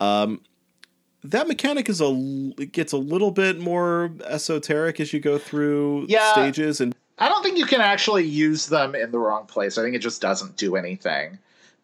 Um, 0.00 0.40
that 1.24 1.48
mechanic 1.48 1.88
is 1.88 2.00
a 2.00 2.08
it 2.58 2.72
gets 2.72 2.92
a 2.92 2.96
little 2.96 3.30
bit 3.32 3.58
more 3.58 4.12
esoteric 4.24 5.00
as 5.00 5.12
you 5.12 5.20
go 5.20 5.36
through 5.36 6.06
Yeah. 6.08 6.32
stages 6.32 6.80
and 6.80 6.94
I 7.18 7.28
don't 7.28 7.42
think 7.42 7.58
you 7.58 7.66
can 7.66 7.80
actually 7.80 8.24
use 8.24 8.66
them 8.66 8.94
in 8.94 9.10
the 9.10 9.18
wrong 9.18 9.46
place. 9.46 9.76
I 9.76 9.82
think 9.82 9.96
it 9.96 9.98
just 9.98 10.22
doesn't 10.22 10.56
do 10.56 10.76
anything. 10.76 11.38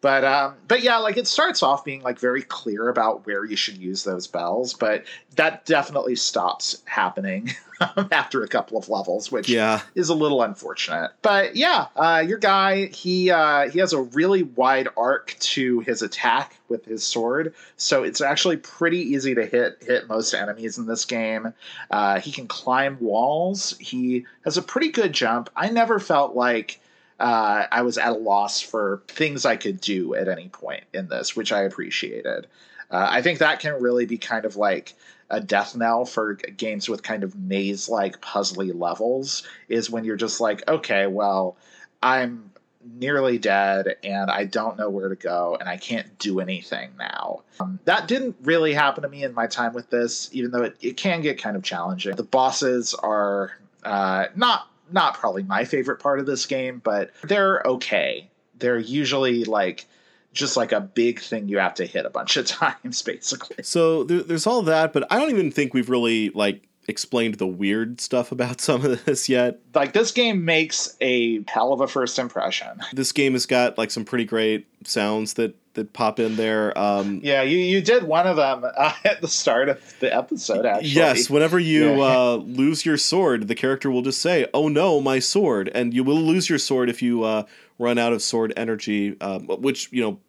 But 0.05 0.23
um, 0.23 0.53
but 0.67 0.83
yeah, 0.83 0.97
like 0.97 1.17
it 1.17 1.25
starts 1.25 1.63
off 1.63 1.83
being 1.83 2.03
like 2.03 2.19
very 2.19 2.43
clear 2.43 2.89
about 2.89 3.25
where 3.25 3.43
you 3.43 3.55
should 3.55 3.77
use 3.77 4.03
those 4.03 4.27
bells, 4.27 4.75
but 4.75 5.03
that 5.35 5.65
definitely 5.65 6.15
stops 6.15 6.83
happening 6.85 7.55
after 8.11 8.43
a 8.43 8.47
couple 8.47 8.77
of 8.77 8.87
levels, 8.87 9.31
which 9.31 9.49
yeah 9.49 9.81
is 9.95 10.09
a 10.09 10.13
little 10.13 10.43
unfortunate. 10.43 11.09
But 11.23 11.55
yeah, 11.55 11.87
uh, 11.95 12.23
your 12.23 12.37
guy 12.37 12.85
he 12.85 13.31
uh, 13.31 13.71
he 13.71 13.79
has 13.79 13.93
a 13.93 14.01
really 14.01 14.43
wide 14.43 14.89
arc 14.95 15.35
to 15.39 15.79
his 15.79 16.03
attack 16.03 16.55
with 16.69 16.85
his 16.85 17.03
sword, 17.03 17.55
so 17.75 18.03
it's 18.03 18.21
actually 18.21 18.57
pretty 18.57 18.99
easy 18.99 19.33
to 19.33 19.43
hit 19.47 19.81
hit 19.81 20.07
most 20.07 20.35
enemies 20.35 20.77
in 20.77 20.85
this 20.85 21.05
game. 21.05 21.51
Uh, 21.89 22.19
he 22.19 22.31
can 22.31 22.47
climb 22.47 22.99
walls. 22.99 23.75
He 23.79 24.27
has 24.43 24.55
a 24.55 24.61
pretty 24.61 24.91
good 24.91 25.13
jump. 25.13 25.49
I 25.55 25.71
never 25.71 25.97
felt 25.97 26.35
like 26.35 26.79
uh, 27.19 27.65
I 27.71 27.81
was 27.81 27.97
at 27.97 28.09
a 28.09 28.17
loss 28.17 28.61
for 28.61 29.03
things 29.07 29.45
I 29.45 29.55
could 29.55 29.79
do 29.79 30.15
at 30.15 30.27
any 30.27 30.49
point 30.49 30.83
in 30.93 31.07
this, 31.07 31.35
which 31.35 31.51
I 31.51 31.61
appreciated. 31.61 32.47
Uh, 32.91 33.07
I 33.09 33.21
think 33.21 33.39
that 33.39 33.59
can 33.59 33.81
really 33.81 34.05
be 34.05 34.17
kind 34.17 34.45
of 34.45 34.55
like 34.55 34.93
a 35.29 35.39
death 35.39 35.75
knell 35.75 36.05
for 36.05 36.35
games 36.35 36.87
with 36.87 37.01
kind 37.01 37.23
of 37.23 37.35
maze 37.35 37.89
like 37.89 38.21
puzzly 38.21 38.71
levels 38.73 39.43
is 39.69 39.89
when 39.89 40.05
you're 40.05 40.15
just 40.15 40.39
like, 40.39 40.67
okay, 40.67 41.07
well, 41.07 41.57
I'm 42.03 42.51
nearly 42.99 43.39
dead 43.39 43.95
and 44.03 44.29
I 44.29 44.45
don't 44.45 44.77
know 44.77 44.89
where 44.89 45.09
to 45.09 45.15
go 45.15 45.57
and 45.59 45.67
I 45.67 45.77
can't 45.77 46.19
do 46.19 46.39
anything 46.39 46.91
now. 46.99 47.41
Um, 47.59 47.79
that 47.85 48.07
didn't 48.07 48.35
really 48.43 48.73
happen 48.73 49.01
to 49.01 49.09
me 49.09 49.23
in 49.23 49.33
my 49.33 49.47
time 49.47 49.73
with 49.73 49.89
this, 49.89 50.29
even 50.33 50.51
though 50.51 50.63
it, 50.63 50.77
it 50.81 50.97
can 50.97 51.21
get 51.21 51.41
kind 51.41 51.55
of 51.55 51.63
challenging. 51.63 52.15
The 52.15 52.23
bosses 52.23 52.93
are 52.93 53.53
uh, 53.83 54.27
not 54.35 54.69
not 54.91 55.15
probably 55.15 55.43
my 55.43 55.65
favorite 55.65 55.99
part 55.99 56.19
of 56.19 56.25
this 56.25 56.45
game, 56.45 56.81
but 56.83 57.11
they're 57.23 57.61
okay. 57.65 58.29
They're 58.59 58.79
usually 58.79 59.43
like 59.43 59.85
just 60.33 60.57
like 60.57 60.71
a 60.71 60.81
big 60.81 61.19
thing 61.19 61.47
you 61.47 61.57
have 61.57 61.73
to 61.75 61.85
hit 61.85 62.05
a 62.05 62.09
bunch 62.09 62.37
of 62.37 62.45
times, 62.47 63.01
basically. 63.01 63.63
So 63.63 64.03
there, 64.03 64.21
there's 64.21 64.47
all 64.47 64.61
that, 64.63 64.93
but 64.93 65.11
I 65.11 65.19
don't 65.19 65.29
even 65.31 65.51
think 65.51 65.73
we've 65.73 65.89
really 65.89 66.29
like 66.29 66.67
explained 66.87 67.35
the 67.35 67.47
weird 67.47 67.99
stuff 67.99 68.31
about 68.31 68.61
some 68.61 68.85
of 68.85 69.05
this 69.05 69.27
yet. 69.27 69.59
Like 69.73 69.93
this 69.93 70.11
game 70.11 70.45
makes 70.45 70.95
a 71.01 71.43
hell 71.47 71.73
of 71.73 71.81
a 71.81 71.87
first 71.87 72.19
impression. 72.19 72.81
This 72.93 73.11
game 73.11 73.33
has 73.33 73.45
got 73.45 73.77
like 73.77 73.91
some 73.91 74.05
pretty 74.05 74.25
great 74.25 74.67
sounds 74.85 75.33
that 75.35 75.55
that 75.75 75.93
pop 75.93 76.19
in 76.19 76.35
there. 76.35 76.77
Um, 76.77 77.21
Yeah, 77.23 77.41
you, 77.43 77.57
you 77.57 77.81
did 77.81 78.03
one 78.03 78.27
of 78.27 78.35
them 78.35 78.65
uh, 78.75 78.93
at 79.05 79.21
the 79.21 79.27
start 79.27 79.69
of 79.69 79.79
the 79.99 80.13
episode, 80.13 80.65
actually. 80.65 80.89
Yes, 80.89 81.29
whenever 81.29 81.59
you 81.59 81.95
Yeah. 81.97 82.03
uh, 82.03 82.35
lose 82.37 82.85
your 82.85 82.97
sword, 82.97 83.47
the 83.47 83.55
character 83.55 83.89
will 83.91 84.01
just 84.01 84.21
say, 84.21 84.47
"Oh 84.53 84.67
no, 84.67 84.99
my 84.99 85.19
sword!" 85.19 85.69
And 85.73 85.93
you 85.93 86.03
will 86.03 86.19
lose 86.21 86.49
your 86.49 86.59
sword 86.59 86.89
if 86.89 87.01
you 87.01 87.23
uh, 87.23 87.43
run 87.77 87.97
out 87.97 88.11
of 88.13 88.21
sword 88.21 88.51
energy, 88.57 89.15
um, 89.21 89.47
which 89.47 89.91
you 89.91 90.01
know 90.01 90.19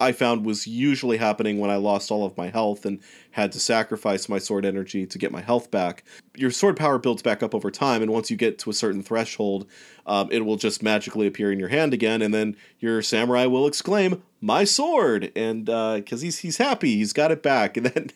I 0.00 0.12
found 0.12 0.44
was 0.44 0.66
usually 0.66 1.16
happening 1.16 1.58
when 1.58 1.70
I 1.70 1.76
lost 1.76 2.10
all 2.10 2.24
of 2.24 2.36
my 2.36 2.48
health 2.48 2.84
and 2.84 3.00
had 3.32 3.52
to 3.52 3.60
sacrifice 3.60 4.28
my 4.28 4.38
sword 4.38 4.64
energy 4.64 5.06
to 5.06 5.18
get 5.18 5.32
my 5.32 5.40
health 5.40 5.70
back. 5.70 6.04
Your 6.36 6.50
sword 6.50 6.76
power 6.76 6.98
builds 6.98 7.22
back 7.22 7.42
up 7.42 7.54
over 7.54 7.70
time, 7.70 8.02
and 8.02 8.12
once 8.12 8.30
you 8.30 8.36
get 8.36 8.58
to 8.60 8.70
a 8.70 8.72
certain 8.72 9.02
threshold, 9.02 9.66
um, 10.06 10.28
it 10.30 10.44
will 10.44 10.56
just 10.56 10.82
magically 10.82 11.26
appear 11.26 11.50
in 11.50 11.58
your 11.58 11.68
hand 11.68 11.94
again, 11.94 12.22
and 12.22 12.32
then 12.32 12.56
your 12.78 13.02
samurai 13.02 13.46
will 13.46 13.66
exclaim, 13.66 14.22
"My 14.40 14.64
sword!" 14.64 15.32
and 15.34 15.66
because 15.66 16.20
he's 16.20 16.38
he's 16.38 16.58
happy, 16.58 16.96
he's 16.96 17.12
got 17.12 17.30
it 17.30 17.42
back, 17.42 17.76
and 17.78 17.86
then 17.86 18.10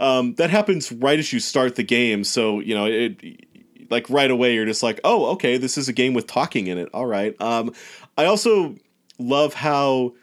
um, 0.00 0.34
that 0.34 0.50
happens 0.50 0.92
right 0.92 1.18
as 1.18 1.32
you 1.32 1.40
start 1.40 1.76
the 1.76 1.82
game. 1.82 2.24
So 2.24 2.60
you 2.60 2.74
know 2.74 2.86
it. 2.86 3.46
Like 3.90 4.08
right 4.08 4.30
away, 4.30 4.54
you're 4.54 4.64
just 4.64 4.82
like, 4.82 4.98
oh, 5.04 5.26
okay, 5.32 5.58
this 5.58 5.76
is 5.76 5.90
a 5.90 5.92
game 5.92 6.14
with 6.14 6.26
talking 6.26 6.68
in 6.68 6.78
it. 6.78 6.88
All 6.94 7.04
right. 7.04 7.38
Um, 7.40 7.74
I 8.16 8.24
also 8.24 8.76
love 9.18 9.54
how 9.54 10.14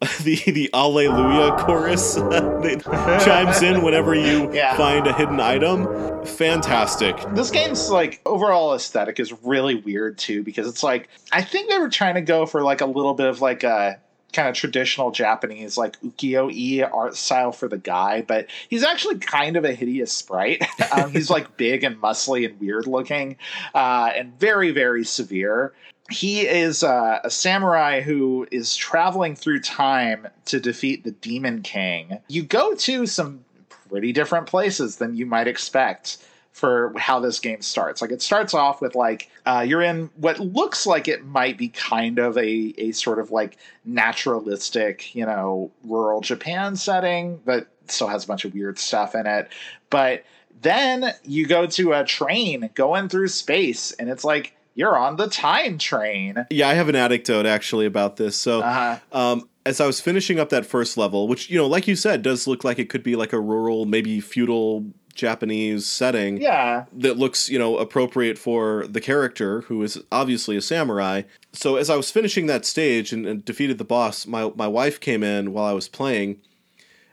the 0.22 0.36
the 0.46 0.70
Alleluia 0.72 1.56
chorus 1.58 2.14
that 2.14 3.20
chimes 3.24 3.62
in 3.62 3.82
whenever 3.82 4.14
you 4.14 4.50
Yeah. 4.52 4.76
find 4.76 5.06
a 5.06 5.12
hidden 5.12 5.40
item. 5.40 6.24
Fantastic. 6.24 7.16
This 7.34 7.50
game's 7.50 7.90
like 7.90 8.20
overall 8.24 8.74
aesthetic 8.74 9.20
is 9.20 9.32
really 9.42 9.74
weird 9.74 10.16
too 10.18 10.42
because 10.42 10.66
it's 10.66 10.82
like 10.82 11.08
I 11.32 11.42
think 11.42 11.68
they 11.70 11.78
were 11.78 11.90
trying 11.90 12.14
to 12.14 12.22
go 12.22 12.46
for 12.46 12.62
like 12.62 12.80
a 12.80 12.86
little 12.86 13.14
bit 13.14 13.26
of 13.26 13.40
like 13.42 13.62
a 13.62 13.98
kind 14.32 14.48
of 14.48 14.54
traditional 14.54 15.10
Japanese 15.10 15.76
like 15.76 16.00
ukiyo-e 16.02 16.82
art 16.84 17.16
style 17.16 17.50
for 17.52 17.66
the 17.68 17.76
guy, 17.78 18.22
but 18.22 18.46
he's 18.68 18.84
actually 18.84 19.18
kind 19.18 19.56
of 19.56 19.64
a 19.64 19.72
hideous 19.74 20.12
sprite. 20.12 20.62
um, 20.92 21.10
he's 21.12 21.28
like 21.30 21.56
big 21.56 21.82
and 21.84 22.00
muscly 22.00 22.48
and 22.48 22.58
weird 22.60 22.86
looking, 22.86 23.36
uh, 23.74 24.10
and 24.16 24.38
very 24.38 24.70
very 24.70 25.04
severe. 25.04 25.72
He 26.10 26.46
is 26.46 26.82
uh, 26.82 27.20
a 27.24 27.30
samurai 27.30 28.00
who 28.00 28.46
is 28.50 28.76
traveling 28.76 29.36
through 29.36 29.60
time 29.60 30.26
to 30.46 30.60
defeat 30.60 31.04
the 31.04 31.12
Demon 31.12 31.62
King. 31.62 32.18
You 32.28 32.42
go 32.42 32.74
to 32.74 33.06
some 33.06 33.44
pretty 33.88 34.12
different 34.12 34.46
places 34.46 34.96
than 34.96 35.16
you 35.16 35.26
might 35.26 35.48
expect 35.48 36.18
for 36.52 36.92
how 36.98 37.20
this 37.20 37.38
game 37.38 37.62
starts. 37.62 38.02
Like 38.02 38.10
it 38.10 38.22
starts 38.22 38.54
off 38.54 38.80
with 38.80 38.94
like 38.94 39.30
uh, 39.46 39.64
you're 39.66 39.82
in 39.82 40.10
what 40.16 40.38
looks 40.40 40.86
like 40.86 41.08
it 41.08 41.24
might 41.24 41.56
be 41.56 41.68
kind 41.68 42.18
of 42.18 42.36
a 42.36 42.74
a 42.76 42.92
sort 42.92 43.18
of 43.18 43.30
like 43.30 43.56
naturalistic, 43.84 45.14
you 45.14 45.24
know, 45.24 45.70
rural 45.84 46.20
Japan 46.20 46.76
setting, 46.76 47.40
but 47.44 47.68
still 47.86 48.08
has 48.08 48.24
a 48.24 48.26
bunch 48.26 48.44
of 48.44 48.54
weird 48.54 48.78
stuff 48.78 49.14
in 49.14 49.26
it. 49.26 49.48
But 49.90 50.24
then 50.62 51.14
you 51.24 51.46
go 51.46 51.66
to 51.66 51.92
a 51.92 52.04
train 52.04 52.68
going 52.74 53.08
through 53.08 53.28
space, 53.28 53.92
and 53.92 54.10
it's 54.10 54.24
like 54.24 54.54
you're 54.80 54.96
on 54.98 55.16
the 55.16 55.28
time 55.28 55.78
train. 55.78 56.46
Yeah, 56.50 56.68
I 56.68 56.74
have 56.74 56.88
an 56.88 56.96
anecdote 56.96 57.46
actually 57.46 57.86
about 57.86 58.16
this. 58.16 58.34
So, 58.36 58.60
Uh-huh. 58.62 58.98
um, 59.12 59.48
as 59.66 59.80
I 59.80 59.86
was 59.86 60.00
finishing 60.00 60.40
up 60.40 60.48
that 60.48 60.64
first 60.66 60.96
level, 60.96 61.28
which 61.28 61.50
you 61.50 61.58
know, 61.58 61.66
like 61.66 61.86
you 61.86 61.94
said, 61.94 62.22
does 62.22 62.46
look 62.46 62.64
like 62.64 62.78
it 62.78 62.88
could 62.88 63.02
be 63.02 63.14
like 63.14 63.32
a 63.32 63.40
rural, 63.40 63.84
maybe 63.84 64.20
feudal 64.20 64.86
Japanese 65.14 65.84
setting. 65.86 66.40
Yeah. 66.40 66.86
that 66.92 67.18
looks 67.18 67.48
you 67.50 67.58
know 67.58 67.76
appropriate 67.76 68.38
for 68.38 68.86
the 68.88 69.00
character 69.02 69.60
who 69.62 69.82
is 69.82 70.00
obviously 70.10 70.56
a 70.56 70.62
samurai 70.62 71.22
so 71.52 71.76
as 71.76 71.90
i 71.90 71.96
was 71.96 72.10
finishing 72.10 72.46
that 72.46 72.64
stage 72.64 73.12
and, 73.12 73.26
and 73.26 73.44
defeated 73.44 73.76
the 73.76 73.84
boss 73.84 74.26
my, 74.26 74.50
my 74.56 74.68
wife 74.68 74.98
came 75.00 75.22
in 75.22 75.52
while 75.52 75.66
i 75.66 75.72
was 75.74 75.88
playing 75.88 76.38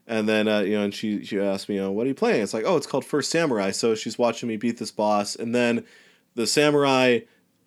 and 0.07 0.29
then 0.29 0.47
uh, 0.47 0.59
you 0.59 0.77
know 0.77 0.83
and 0.85 0.93
she, 0.93 1.25
she 1.25 1.37
asked 1.39 1.67
me 1.67 1.75
you 1.75 1.81
know 1.81 1.91
what 1.91 2.05
are 2.05 2.09
you 2.09 2.15
playing 2.15 2.41
it's 2.41 2.53
like 2.53 2.63
oh 2.65 2.77
it's 2.77 2.87
called 2.87 3.03
first 3.03 3.29
samurai 3.31 3.71
so 3.71 3.93
she's 3.95 4.17
watching 4.17 4.47
me 4.47 4.55
beat 4.55 4.77
this 4.77 4.91
boss 4.91 5.35
and 5.35 5.53
then 5.53 5.83
the 6.35 6.47
samurai 6.47 7.19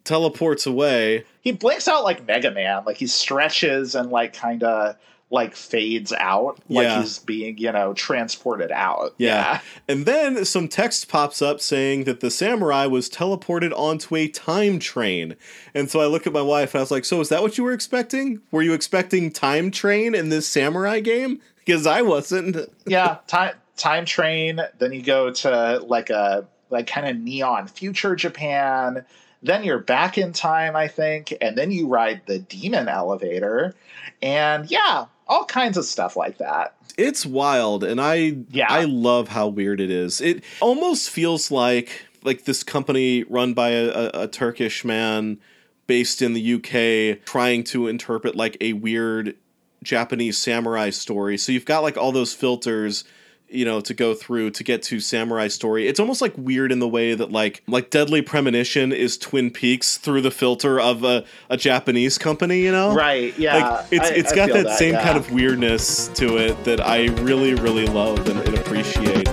teleports 0.04 0.66
away 0.66 1.24
he 1.42 1.52
blinks 1.52 1.88
out 1.88 2.04
like 2.04 2.26
Mega 2.26 2.50
Man. 2.50 2.82
Like 2.84 2.96
he 2.98 3.06
stretches 3.06 3.94
and 3.94 4.10
like 4.10 4.34
kind 4.34 4.62
of 4.62 4.96
like 5.30 5.54
fades 5.54 6.12
out, 6.12 6.58
like 6.68 6.84
Yeah. 6.84 7.00
he's 7.00 7.18
being 7.20 7.56
you 7.56 7.70
know 7.72 7.94
transported 7.94 8.70
out. 8.72 9.14
Yeah. 9.16 9.60
And 9.88 10.04
then 10.04 10.44
some 10.44 10.68
text 10.68 11.08
pops 11.08 11.40
up 11.40 11.60
saying 11.60 12.04
that 12.04 12.20
the 12.20 12.30
samurai 12.30 12.84
was 12.86 13.08
teleported 13.08 13.72
onto 13.76 14.16
a 14.16 14.28
time 14.28 14.78
train. 14.80 15.34
And 15.72 15.90
so 15.90 16.00
I 16.00 16.06
look 16.06 16.26
at 16.26 16.32
my 16.32 16.42
wife 16.42 16.74
and 16.74 16.80
I 16.80 16.82
was 16.82 16.90
like, 16.90 17.04
So 17.06 17.20
is 17.20 17.28
that 17.30 17.42
what 17.42 17.56
you 17.56 17.64
were 17.64 17.72
expecting? 17.72 18.40
Were 18.50 18.62
you 18.62 18.74
expecting 18.74 19.30
time 19.30 19.70
train 19.70 20.14
in 20.14 20.28
this 20.28 20.46
samurai 20.48 21.00
game? 21.00 21.40
Because 21.64 21.86
I 21.86 22.02
wasn't. 22.02 22.56
yeah. 22.86 23.18
Time 23.28 23.54
time 23.76 24.04
train. 24.04 24.60
Then 24.78 24.92
you 24.92 25.02
go 25.02 25.30
to 25.30 25.78
like 25.86 26.10
a 26.10 26.48
like 26.70 26.86
kind 26.88 27.06
of 27.06 27.16
neon 27.22 27.68
future 27.68 28.16
Japan. 28.16 29.04
Then 29.42 29.64
you're 29.64 29.78
back 29.78 30.18
in 30.18 30.32
time, 30.32 30.76
I 30.76 30.88
think, 30.88 31.34
and 31.40 31.56
then 31.56 31.70
you 31.70 31.88
ride 31.88 32.22
the 32.26 32.38
demon 32.38 32.88
elevator, 32.88 33.74
and 34.20 34.70
yeah, 34.70 35.06
all 35.26 35.44
kinds 35.44 35.76
of 35.76 35.84
stuff 35.84 36.16
like 36.16 36.38
that. 36.38 36.74
It's 36.98 37.24
wild 37.24 37.84
and 37.84 38.00
I 38.00 38.36
Yeah. 38.50 38.66
I 38.68 38.84
love 38.84 39.28
how 39.28 39.48
weird 39.48 39.80
it 39.80 39.90
is. 39.90 40.20
It 40.20 40.44
almost 40.60 41.08
feels 41.08 41.50
like 41.50 42.06
like 42.22 42.44
this 42.44 42.62
company 42.62 43.22
run 43.24 43.54
by 43.54 43.70
a, 43.70 43.88
a, 43.88 44.10
a 44.22 44.28
Turkish 44.28 44.84
man 44.84 45.38
based 45.86 46.20
in 46.20 46.34
the 46.34 46.54
UK 46.54 47.24
trying 47.24 47.64
to 47.64 47.86
interpret 47.88 48.36
like 48.36 48.56
a 48.60 48.74
weird 48.74 49.36
Japanese 49.82 50.36
samurai 50.36 50.90
story. 50.90 51.38
So 51.38 51.52
you've 51.52 51.64
got 51.64 51.82
like 51.82 51.96
all 51.96 52.12
those 52.12 52.34
filters 52.34 53.04
you 53.50 53.64
know 53.64 53.80
to 53.80 53.92
go 53.92 54.14
through 54.14 54.50
to 54.50 54.62
get 54.62 54.82
to 54.82 55.00
samurai 55.00 55.48
story 55.48 55.88
it's 55.88 55.98
almost 55.98 56.22
like 56.22 56.32
weird 56.36 56.70
in 56.70 56.78
the 56.78 56.88
way 56.88 57.14
that 57.14 57.32
like 57.32 57.62
like 57.66 57.90
deadly 57.90 58.22
premonition 58.22 58.92
is 58.92 59.18
twin 59.18 59.50
peaks 59.50 59.96
through 59.96 60.20
the 60.20 60.30
filter 60.30 60.80
of 60.80 61.02
a, 61.04 61.24
a 61.48 61.56
japanese 61.56 62.16
company 62.18 62.60
you 62.60 62.70
know 62.70 62.94
right 62.94 63.36
yeah 63.38 63.56
like 63.56 63.86
it's 63.90 64.10
I- 64.10 64.14
it's 64.14 64.32
I 64.32 64.36
got 64.36 64.48
that, 64.50 64.64
that, 64.66 64.78
same 64.78 64.94
yeah. 64.94 65.02
kind 65.02 65.16
of 65.18 65.30
weirdness 65.32 66.08
to 66.08 66.36
it 66.36 66.62
that 66.64 66.80
i 66.80 67.06
really 67.06 67.54
really 67.54 67.86
love 67.86 68.28
and, 68.28 68.38
and 68.40 68.56
appreciate 68.56 69.28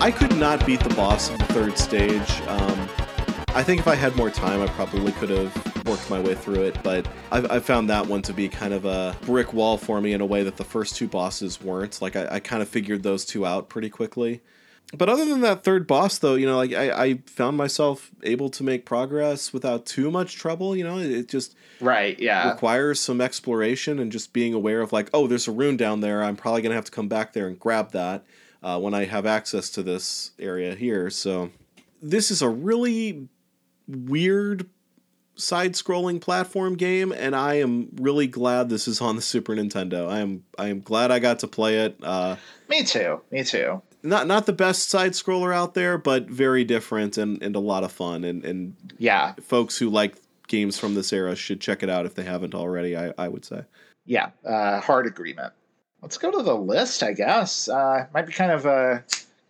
I 0.00 0.10
could 0.10 0.36
not 0.36 0.66
beat 0.66 0.80
the 0.80 0.92
boss 0.96 1.30
of 1.30 1.38
the 1.38 1.44
third 1.44 1.78
stage. 1.78 2.40
Um, 2.48 2.88
I 3.54 3.62
think 3.62 3.78
if 3.78 3.86
I 3.86 3.94
had 3.94 4.16
more 4.16 4.30
time, 4.30 4.60
I 4.60 4.66
probably 4.66 5.12
could 5.12 5.30
have 5.30 5.71
worked 5.84 6.08
my 6.10 6.20
way 6.20 6.34
through 6.34 6.62
it, 6.62 6.76
but 6.82 7.06
I've, 7.30 7.50
I 7.50 7.60
found 7.60 7.90
that 7.90 8.06
one 8.06 8.22
to 8.22 8.32
be 8.32 8.48
kind 8.48 8.74
of 8.74 8.84
a 8.84 9.16
brick 9.22 9.52
wall 9.52 9.76
for 9.76 10.00
me 10.00 10.12
in 10.12 10.20
a 10.20 10.26
way 10.26 10.42
that 10.42 10.56
the 10.56 10.64
first 10.64 10.96
two 10.96 11.08
bosses 11.08 11.60
weren't. 11.60 12.00
Like, 12.00 12.16
I, 12.16 12.28
I 12.32 12.40
kind 12.40 12.62
of 12.62 12.68
figured 12.68 13.02
those 13.02 13.24
two 13.24 13.46
out 13.46 13.68
pretty 13.68 13.90
quickly. 13.90 14.40
But 14.94 15.08
other 15.08 15.24
than 15.24 15.40
that 15.40 15.64
third 15.64 15.86
boss, 15.86 16.18
though, 16.18 16.34
you 16.34 16.44
know, 16.44 16.56
like 16.56 16.74
I, 16.74 16.90
I 17.04 17.14
found 17.24 17.56
myself 17.56 18.10
able 18.22 18.50
to 18.50 18.62
make 18.62 18.84
progress 18.84 19.52
without 19.52 19.86
too 19.86 20.10
much 20.10 20.36
trouble. 20.36 20.76
You 20.76 20.84
know, 20.84 20.98
it 20.98 21.28
just 21.28 21.56
right 21.80 22.18
yeah 22.20 22.50
requires 22.50 23.00
some 23.00 23.20
exploration 23.20 23.98
and 23.98 24.12
just 24.12 24.34
being 24.34 24.52
aware 24.52 24.82
of 24.82 24.92
like, 24.92 25.08
oh, 25.14 25.26
there's 25.26 25.48
a 25.48 25.52
rune 25.52 25.78
down 25.78 26.00
there. 26.00 26.22
I'm 26.22 26.36
probably 26.36 26.60
gonna 26.60 26.74
have 26.74 26.84
to 26.84 26.90
come 26.90 27.08
back 27.08 27.32
there 27.32 27.48
and 27.48 27.58
grab 27.58 27.92
that 27.92 28.24
uh, 28.62 28.78
when 28.78 28.92
I 28.92 29.06
have 29.06 29.24
access 29.24 29.70
to 29.70 29.82
this 29.82 30.32
area 30.38 30.74
here. 30.74 31.08
So 31.08 31.50
this 32.02 32.30
is 32.30 32.42
a 32.42 32.48
really 32.50 33.28
weird 33.88 34.68
side-scrolling 35.42 36.20
platform 36.20 36.76
game, 36.76 37.12
and 37.12 37.34
I 37.36 37.54
am 37.54 37.88
really 37.96 38.26
glad 38.26 38.68
this 38.68 38.86
is 38.88 39.00
on 39.00 39.16
the 39.16 39.22
Super 39.22 39.54
Nintendo. 39.54 40.08
I 40.08 40.20
am 40.20 40.44
I 40.58 40.68
am 40.68 40.80
glad 40.80 41.10
I 41.10 41.18
got 41.18 41.40
to 41.40 41.48
play 41.48 41.78
it. 41.84 41.96
Uh, 42.02 42.36
me 42.68 42.82
too 42.84 43.20
me 43.30 43.44
too 43.44 43.82
not 44.02 44.26
not 44.26 44.46
the 44.46 44.52
best 44.52 44.88
side 44.88 45.12
scroller 45.12 45.54
out 45.54 45.74
there, 45.74 45.96
but 45.98 46.28
very 46.28 46.64
different 46.64 47.18
and, 47.18 47.42
and 47.42 47.54
a 47.54 47.60
lot 47.60 47.84
of 47.84 47.92
fun. 47.92 48.24
And, 48.24 48.44
and 48.44 48.74
yeah 48.98 49.34
folks 49.42 49.78
who 49.78 49.90
like 49.90 50.16
games 50.48 50.78
from 50.78 50.94
this 50.94 51.12
era 51.12 51.36
should 51.36 51.60
check 51.60 51.82
it 51.82 51.88
out 51.90 52.04
if 52.06 52.14
they 52.14 52.24
haven't 52.24 52.54
already. 52.54 52.96
I, 52.96 53.12
I 53.18 53.28
would 53.28 53.44
say. 53.44 53.62
yeah 54.04 54.30
uh, 54.44 54.80
hard 54.80 55.06
agreement 55.06 55.52
let's 56.02 56.18
go 56.18 56.30
to 56.32 56.42
the 56.42 56.56
list 56.56 57.04
i 57.04 57.12
guess 57.12 57.68
uh, 57.68 58.06
might 58.12 58.26
be 58.26 58.32
kind 58.32 58.50
of 58.50 58.66
a 58.66 59.04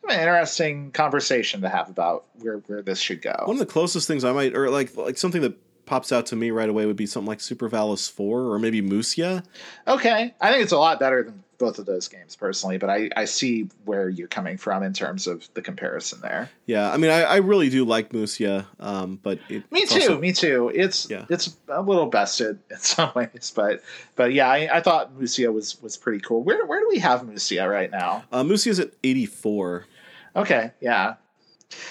an 0.09 0.19
interesting 0.19 0.91
conversation 0.91 1.63
to 1.63 1.69
have 1.69 1.89
about 1.89 2.27
where, 2.41 2.59
where 2.67 2.83
this 2.83 2.99
should 2.99 3.23
go 3.23 3.35
One 3.47 3.57
of 3.57 3.61
the 3.61 3.67
closest 3.67 4.07
things 4.09 4.25
I 4.25 4.33
might, 4.33 4.55
or 4.57 4.69
like 4.69 4.95
like 4.97 5.17
something 5.17 5.41
that 5.43 5.57
pops 5.87 6.13
out 6.13 6.27
to 6.27 6.37
me 6.37 6.51
right 6.51 6.69
away 6.69 6.87
would 6.87 6.97
be 6.97 7.07
something 7.07 7.29
like 7.29 7.41
Super 7.41 7.69
Valis 7.69 8.11
Four 8.11 8.43
or 8.53 8.59
maybe 8.59 8.81
Musya. 8.81 9.43
Okay, 9.87 10.35
I 10.41 10.51
think 10.51 10.63
it's 10.63 10.73
a 10.73 10.79
lot 10.79 11.01
better 11.01 11.23
than 11.23 11.43
both 11.59 11.79
of 11.79 11.87
those 11.87 12.09
games 12.09 12.35
personally, 12.35 12.77
but 12.77 12.91
I, 12.91 13.09
I 13.15 13.25
see 13.25 13.69
where 13.85 14.09
you're 14.09 14.27
coming 14.27 14.57
from 14.59 14.83
in 14.83 14.93
terms 14.93 15.29
of 15.29 15.49
the 15.55 15.63
comparison 15.63 16.21
there. 16.21 16.51
Yeah, 16.67 16.91
I 16.93 16.97
mean, 16.97 17.11
I, 17.13 17.23
I 17.23 17.37
really 17.37 17.69
do 17.71 17.85
like 17.85 18.13
Musya, 18.13 18.67
um, 18.81 19.21
but 19.23 19.39
Me 19.49 19.87
too, 19.87 20.01
also- 20.01 20.19
me 20.19 20.33
too. 20.33 20.73
It's 20.75 21.09
Yeah. 21.09 21.25
it's 21.29 21.57
a 21.69 21.81
little 21.81 22.07
bested 22.07 22.59
in 22.71 22.79
some 22.79 23.13
ways, 23.15 23.53
but 23.55 23.81
but 24.17 24.33
yeah, 24.33 24.49
I, 24.49 24.79
I 24.79 24.81
thought 24.81 25.15
Musya 25.17 25.53
was 25.53 25.81
was 25.81 25.97
pretty 25.97 26.19
cool. 26.21 26.43
Where 26.43 26.67
where 26.67 26.81
do 26.81 26.89
we 26.89 26.99
have 26.99 27.25
Musya 27.27 27.69
right 27.69 27.91
now? 27.93 28.25
uh, 28.33 28.43
Musya's 28.43 28.81
at 28.81 28.91
eighty 29.05 29.27
four. 29.27 29.87
Okay, 30.35 30.73
yeah, 30.81 31.15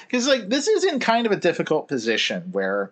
because 0.08 0.28
like 0.28 0.50
this 0.50 0.68
is 0.68 0.84
in 0.84 1.00
kind 1.00 1.26
of 1.26 1.32
a 1.32 1.38
difficult 1.38 1.88
position 1.88 2.50
where 2.52 2.92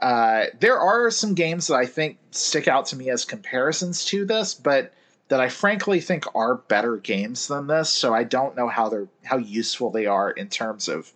uh, 0.00 0.46
there 0.60 0.78
are 0.78 1.10
some 1.10 1.34
games 1.34 1.66
that 1.66 1.74
I 1.74 1.86
think 1.86 2.18
stick 2.30 2.68
out 2.68 2.86
to 2.86 2.96
me 2.96 3.10
as 3.10 3.24
comparisons 3.24 4.04
to 4.06 4.24
this, 4.24 4.54
but 4.54 4.92
that 5.28 5.40
I 5.40 5.48
frankly 5.48 6.00
think 6.00 6.24
are 6.34 6.54
better 6.54 6.96
games 6.96 7.48
than 7.48 7.66
this. 7.66 7.90
So 7.90 8.14
I 8.14 8.24
don't 8.24 8.56
know 8.56 8.68
how 8.68 8.88
they're 8.88 9.08
how 9.24 9.36
useful 9.38 9.90
they 9.90 10.06
are 10.06 10.30
in 10.30 10.48
terms 10.48 10.88
of 10.88 11.12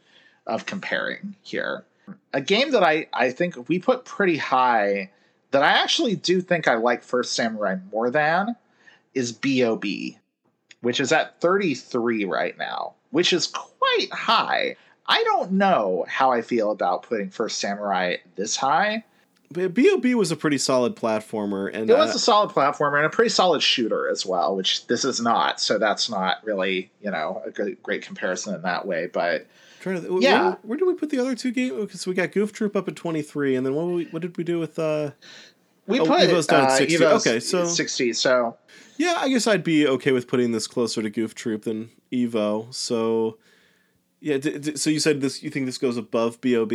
of 0.47 0.66
comparing 0.66 1.37
here. 1.43 1.85
A 2.33 2.41
game 2.41 2.72
that 2.72 2.83
I 2.83 3.07
I 3.12 3.30
think 3.30 3.68
we 3.68 3.78
put 3.78 4.05
pretty 4.05 4.37
high 4.37 5.11
that 5.53 5.62
I 5.62 5.70
actually 5.70 6.16
do 6.16 6.41
think 6.41 6.66
I 6.66 6.74
like 6.74 7.03
First 7.03 7.35
Samurai 7.35 7.76
more 7.91 8.11
than 8.11 8.57
is 9.14 9.33
Bob, 9.33 9.85
which 10.80 10.99
is 10.99 11.12
at 11.12 11.41
33 11.41 12.24
right 12.24 12.57
now, 12.59 12.95
which 13.11 13.33
is 13.33 13.47
quite 13.47 14.11
high. 14.12 14.76
I 15.07 15.23
don't 15.25 15.53
know 15.53 16.05
how 16.09 16.31
I 16.31 16.43
feel 16.43 16.71
about 16.71 17.03
putting 17.05 17.31
First 17.31 17.59
Samurai 17.59 18.17
this 18.37 18.57
high. 18.57 19.05
Bob 19.53 20.05
was 20.05 20.31
a 20.31 20.37
pretty 20.37 20.57
solid 20.57 20.97
platformer, 20.97 21.71
and 21.73 21.91
It 21.91 21.97
was 21.97 22.13
uh, 22.13 22.17
a 22.17 22.19
solid 22.19 22.51
platformer 22.51 22.97
and 22.97 23.05
a 23.07 23.11
pretty 23.11 23.29
solid 23.29 23.63
shooter 23.63 24.09
as 24.09 24.25
well, 24.25 24.57
which 24.57 24.87
this 24.87 25.05
is 25.05 25.21
not. 25.21 25.61
So 25.61 25.79
that's 25.79 26.09
not 26.09 26.39
really, 26.45 26.91
you 27.03 27.11
know, 27.11 27.43
a 27.45 27.51
good, 27.51 27.83
great 27.83 28.01
comparison 28.03 28.55
in 28.55 28.63
that 28.63 28.87
way. 28.87 29.09
But 29.13 29.47
Yeah. 29.85 30.43
Where, 30.43 30.59
where 30.63 30.79
did 30.79 30.87
we 30.87 30.95
put 30.95 31.11
the 31.11 31.19
other 31.19 31.35
two 31.35 31.51
games? 31.51 31.75
Because 31.79 32.07
we 32.07 32.15
got 32.15 32.33
Goof 32.33 32.53
Troop 32.53 32.77
up 32.77 32.89
at 32.89 32.97
twenty 32.97 33.21
three, 33.21 33.55
and 33.55 33.67
then 33.67 33.75
what, 33.75 33.87
we, 33.89 34.05
what 34.07 34.23
did 34.23 34.37
we 34.39 34.45
do 34.45 34.59
with? 34.59 34.79
uh 34.79 35.11
we 35.87 35.99
Oh, 36.01 36.07
put 36.07 36.21
Evo's 36.21 36.47
down 36.47 36.65
at 36.67 36.71
uh, 36.71 36.77
60. 36.77 36.95
Evo's 36.97 37.27
Okay, 37.27 37.41
so- 37.41 37.67
60. 37.67 38.13
So 38.13 38.57
Yeah, 38.97 39.17
I 39.19 39.29
guess 39.29 39.47
I'd 39.49 39.65
be 39.65 39.87
okay 39.87 40.13
with 40.13 40.29
putting 40.29 40.53
this 40.53 40.67
closer 40.69 41.03
to 41.03 41.11
Goof 41.11 41.35
Troop 41.35 41.63
than 41.65 41.91
Evo. 42.13 42.73
So, 42.73 43.37
yeah. 44.23 44.39
D- 44.39 44.59
d- 44.59 44.77
so 44.77 44.89
you 44.89 45.01
said 45.01 45.20
this? 45.20 45.43
You 45.43 45.51
think 45.51 45.66
this 45.66 45.79
goes 45.79 45.97
above 45.97 46.41
Bob? 46.41 46.73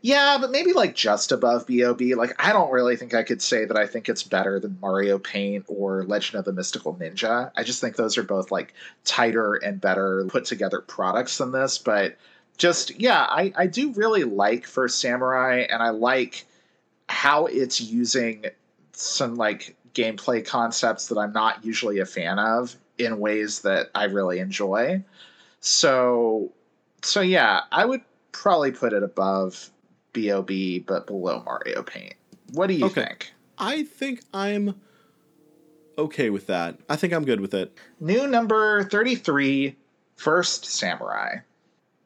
Yeah, 0.00 0.38
but 0.40 0.50
maybe 0.50 0.72
like 0.72 0.94
just 0.94 1.32
above 1.32 1.66
Bob. 1.66 2.00
Like 2.00 2.34
I 2.38 2.52
don't 2.52 2.70
really 2.70 2.96
think 2.96 3.14
I 3.14 3.22
could 3.22 3.42
say 3.42 3.64
that 3.64 3.76
I 3.76 3.86
think 3.86 4.08
it's 4.08 4.22
better 4.22 4.58
than 4.60 4.78
Mario 4.80 5.18
Paint 5.18 5.64
or 5.68 6.04
Legend 6.04 6.38
of 6.38 6.44
the 6.44 6.52
Mystical 6.52 6.94
Ninja. 6.94 7.50
I 7.56 7.62
just 7.64 7.80
think 7.80 7.96
those 7.96 8.16
are 8.16 8.22
both 8.22 8.50
like 8.50 8.74
tighter 9.04 9.54
and 9.54 9.80
better 9.80 10.24
put 10.28 10.44
together 10.44 10.80
products 10.80 11.38
than 11.38 11.52
this. 11.52 11.78
But 11.78 12.16
just 12.56 12.98
yeah, 13.00 13.22
I, 13.22 13.52
I 13.56 13.66
do 13.66 13.92
really 13.92 14.24
like 14.24 14.66
First 14.66 15.00
Samurai 15.00 15.66
and 15.70 15.82
I 15.82 15.90
like 15.90 16.44
how 17.08 17.46
it's 17.46 17.80
using 17.80 18.46
some 18.92 19.36
like 19.36 19.76
gameplay 19.94 20.44
concepts 20.44 21.08
that 21.08 21.18
I'm 21.18 21.32
not 21.32 21.64
usually 21.64 21.98
a 21.98 22.06
fan 22.06 22.38
of 22.38 22.76
in 22.98 23.18
ways 23.18 23.62
that 23.62 23.90
I 23.94 24.04
really 24.04 24.38
enjoy. 24.38 25.02
So 25.60 26.52
so 27.02 27.20
yeah, 27.20 27.60
I 27.72 27.84
would 27.84 28.02
probably 28.32 28.72
put 28.72 28.92
it 28.92 29.02
above 29.02 29.70
Bob, 30.12 30.50
but 30.86 31.06
below 31.06 31.42
Mario 31.44 31.82
Paint. 31.82 32.14
What 32.52 32.66
do 32.68 32.74
you 32.74 32.86
Okay. 32.86 33.02
think? 33.04 33.32
I 33.58 33.82
think 33.84 34.22
I'm 34.34 34.74
okay 35.96 36.30
with 36.30 36.46
that. 36.46 36.76
I 36.88 36.96
think 36.96 37.12
I'm 37.12 37.24
good 37.24 37.40
with 37.40 37.54
it. 37.54 37.76
New 38.00 38.26
number 38.26 38.84
33, 38.84 39.76
First 40.16 40.64
Samurai. 40.64 41.36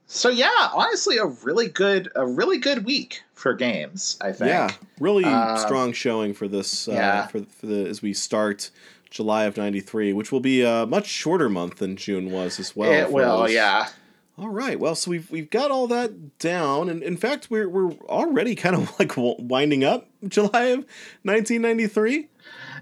So 0.07 0.29
yeah, 0.29 0.69
honestly 0.75 1.17
a 1.17 1.25
really 1.27 1.69
good 1.69 2.11
a 2.15 2.27
really 2.27 2.59
good 2.59 2.85
week 2.85 3.23
for 3.33 3.55
games, 3.55 4.19
I 4.21 4.33
think. 4.33 4.51
Yeah, 4.51 4.71
really 5.01 5.25
Uh, 5.25 5.57
strong 5.57 5.93
showing 5.95 6.35
for 6.35 6.49
this. 6.49 6.87
Uh, 6.87 6.93
yeah. 6.93 7.27
for, 7.29 7.41
for 7.45 7.67
the 7.67 7.89
as 7.89 8.03
we 8.03 8.13
start 8.13 8.71
July 9.11 9.45
of 9.45 9.57
'93, 9.57 10.13
which 10.13 10.31
will 10.31 10.41
be 10.41 10.61
a 10.63 10.85
much 10.87 11.07
shorter 11.07 11.49
month 11.49 11.77
than 11.77 11.97
June 11.97 12.31
was 12.31 12.61
as 12.61 12.77
well. 12.77 12.93
it 12.93 13.11
will, 13.11 13.49
yeah. 13.49 13.89
All 14.43 14.49
right. 14.49 14.81
Well, 14.81 14.97
so 14.97 15.09
we've 15.13 15.31
we've 15.31 15.51
got 15.51 15.71
all 15.71 15.87
that 15.87 16.41
down, 16.41 16.89
and 16.89 17.01
in 17.01 17.17
fact, 17.17 17.47
we're 17.49 17.69
we're 17.69 17.93
already 18.09 18.57
kind 18.57 18.75
of 18.75 18.91
like 18.99 19.13
winding 19.17 19.85
up 19.85 20.09
July 20.27 20.65
of 20.65 20.85
1993. 21.23 22.29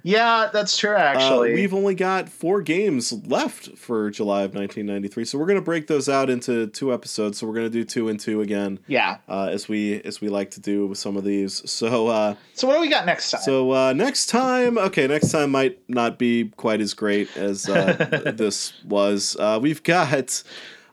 Yeah, 0.03 0.49
that's 0.51 0.79
true 0.79 0.95
Uh, 0.97 0.99
actually. 0.99 1.53
we've 1.53 1.75
only 1.75 1.95
got 1.95 2.31
four 2.31 2.63
games 2.63 3.13
left 3.27 3.77
for 3.77 4.09
July 4.11 4.41
of 4.45 4.55
1993, 4.55 5.27
so 5.27 5.37
we're 5.39 5.45
gonna 5.45 5.61
break 5.61 5.87
those 5.87 6.09
out 6.09 6.31
into 6.31 6.69
two 6.69 6.95
episodes. 6.95 7.37
So 7.37 7.47
we're 7.47 7.53
gonna 7.57 7.69
do 7.69 7.85
two 7.85 8.09
and 8.09 8.19
two 8.19 8.41
again, 8.41 8.79
yeah. 8.87 9.19
uh, 9.29 9.49
as 9.53 9.69
we 9.69 10.01
as 10.03 10.23
we 10.23 10.31
like 10.31 10.53
to 10.53 10.61
do 10.61 10.87
with 10.87 10.97
some 10.97 11.19
of 11.19 11.25
these. 11.25 11.61
So. 11.71 12.07
Uh, 12.09 12.37
So 12.55 12.67
what 12.69 12.75
do 12.77 12.81
we 12.81 12.89
got 12.89 13.05
next 13.05 13.33
time? 13.33 13.43
So 13.43 13.73
uh, 13.73 13.93
next 13.93 14.27
time, 14.31 14.79
okay, 14.79 15.07
next 15.07 15.31
time 15.31 15.51
might 15.51 15.79
not 15.91 16.19
be 16.19 16.51
quite 16.57 16.81
as 16.81 16.95
great 16.95 17.37
as 17.37 17.69
uh, 17.69 18.33
this 18.35 18.73
was. 18.85 19.37
Uh, 19.39 19.59
we've 19.61 19.83
got 19.83 20.43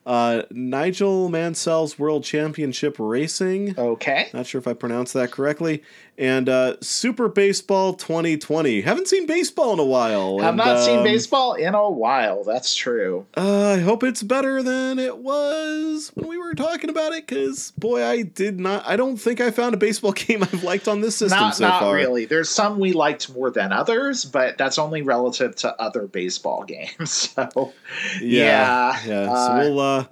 uh, 0.07 0.43
Nigel 0.51 1.27
Mansell's 1.27 1.99
World 1.99 2.23
Championship 2.23 2.95
Racing. 2.97 3.77
okay. 3.77 4.29
Not 4.33 4.47
sure 4.47 4.57
if 4.57 4.67
I 4.67 4.73
pronounced 4.73 5.13
that 5.13 5.31
correctly. 5.31 5.83
And 6.19 6.49
uh, 6.49 6.77
Super 6.81 7.29
Baseball 7.29 7.93
2020. 7.93 8.81
Haven't 8.81 9.07
seen 9.07 9.27
baseball 9.27 9.73
in 9.73 9.79
a 9.79 9.83
while. 9.85 10.41
I've 10.41 10.55
not 10.55 10.83
seen 10.83 10.97
um, 10.99 11.03
baseball 11.03 11.53
in 11.53 11.75
a 11.75 11.89
while. 11.91 12.43
That's 12.43 12.75
true. 12.75 13.27
Uh, 13.37 13.73
I 13.75 13.77
hope 13.79 14.03
it's 14.03 14.23
better 14.23 14.63
than 14.63 14.97
it 14.97 15.19
was 15.19 16.11
when 16.15 16.27
we 16.27 16.39
were 16.39 16.55
talking 16.55 16.89
about 16.89 17.11
it. 17.13 17.27
Because 17.27 17.69
boy, 17.77 18.03
I 18.03 18.23
did 18.23 18.59
not. 18.59 18.83
I 18.87 18.95
don't 18.95 19.17
think 19.17 19.39
I 19.39 19.51
found 19.51 19.75
a 19.75 19.77
baseball 19.77 20.11
game 20.13 20.41
I've 20.41 20.63
liked 20.63 20.87
on 20.87 21.01
this 21.01 21.15
system 21.15 21.39
not 21.39 21.55
so 21.55 21.67
not 21.67 21.81
far. 21.81 21.93
really. 21.93 22.25
There's 22.25 22.49
some 22.49 22.79
we 22.79 22.93
liked 22.93 23.29
more 23.31 23.51
than 23.51 23.71
others, 23.71 24.25
but 24.25 24.57
that's 24.57 24.79
only 24.79 25.03
relative 25.03 25.55
to 25.57 25.79
other 25.79 26.07
baseball 26.07 26.63
games. 26.67 27.11
So 27.11 27.73
Yeah, 28.21 28.99
Yeah, 29.05 29.05
yeah. 29.05 29.31
uh, 29.31 29.47
so 29.47 29.69
we'll 29.69 29.79
uh, 29.79 30.05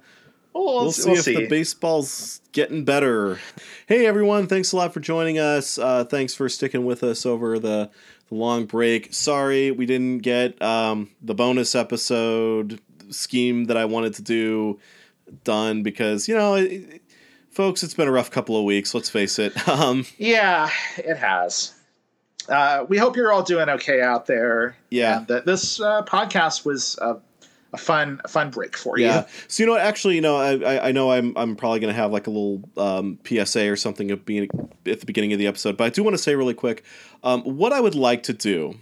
We'll, 0.56 0.84
We'll, 0.84 0.92
see 0.92 1.12
if 1.12 1.24
the 1.26 1.48
baseball's 1.48 2.40
getting 2.52 2.84
better. 2.84 3.38
Hey 3.86 4.06
everyone, 4.06 4.46
thanks 4.46 4.72
a 4.72 4.76
lot 4.76 4.94
for 4.94 5.00
joining 5.00 5.38
us. 5.38 5.76
Uh, 5.76 6.04
thanks 6.04 6.34
for 6.34 6.48
sticking 6.48 6.86
with 6.86 7.04
us 7.04 7.26
over 7.26 7.58
the, 7.58 7.90
the 8.28 8.34
long 8.34 8.64
break. 8.64 9.12
Sorry 9.12 9.70
we 9.70 9.84
didn't 9.84 10.18
get 10.18 10.60
um, 10.62 11.10
the 11.20 11.34
bonus 11.34 11.74
episode 11.74 12.80
scheme 13.10 13.66
that 13.66 13.76
I 13.76 13.84
wanted 13.84 14.14
to 14.14 14.22
do 14.22 14.80
done 15.44 15.82
because 15.82 16.26
you 16.26 16.34
know, 16.34 16.54
it, 16.54 17.02
folks, 17.50 17.82
it's 17.82 17.94
been 17.94 18.08
a 18.08 18.12
rough 18.12 18.30
couple 18.30 18.56
of 18.56 18.64
weeks. 18.64 18.94
Let's 18.94 19.10
face 19.10 19.38
it. 19.38 19.52
Um, 19.68 20.06
yeah, 20.16 20.70
it 20.96 21.18
has. 21.18 21.74
Uh, 22.48 22.86
we 22.88 22.96
hope 22.96 23.14
you're 23.14 23.30
all 23.30 23.42
doing 23.42 23.68
okay 23.68 24.00
out 24.00 24.24
there. 24.24 24.76
Yeah. 24.90 25.24
That 25.28 25.44
this 25.44 25.80
uh, 25.80 26.02
podcast 26.04 26.64
was 26.64 26.96
a, 27.02 27.18
a 27.72 27.78
fun, 27.78 28.20
a 28.24 28.28
fun 28.28 28.50
break 28.50 28.76
for 28.76 28.98
you. 28.98 29.06
Yeah. 29.06 29.26
So 29.48 29.62
you 29.62 29.66
know, 29.68 29.76
actually, 29.76 30.14
you 30.14 30.20
know, 30.20 30.36
I, 30.36 30.88
I- 30.88 30.92
know 30.92 31.10
I'm 31.10 31.36
I'm 31.36 31.56
probably 31.56 31.80
gonna 31.80 31.92
have 31.92 32.12
like 32.12 32.26
a 32.26 32.30
little 32.30 32.62
um, 32.76 33.18
PSA 33.26 33.70
or 33.70 33.76
something 33.76 34.10
at, 34.10 34.24
being, 34.24 34.48
at 34.86 35.00
the 35.00 35.06
beginning 35.06 35.32
of 35.32 35.38
the 35.38 35.46
episode, 35.46 35.76
but 35.76 35.84
I 35.84 35.90
do 35.90 36.02
want 36.02 36.14
to 36.14 36.22
say 36.22 36.34
really 36.34 36.54
quick, 36.54 36.84
um, 37.22 37.42
what 37.42 37.72
I 37.72 37.80
would 37.80 37.94
like 37.94 38.22
to 38.24 38.32
do 38.32 38.74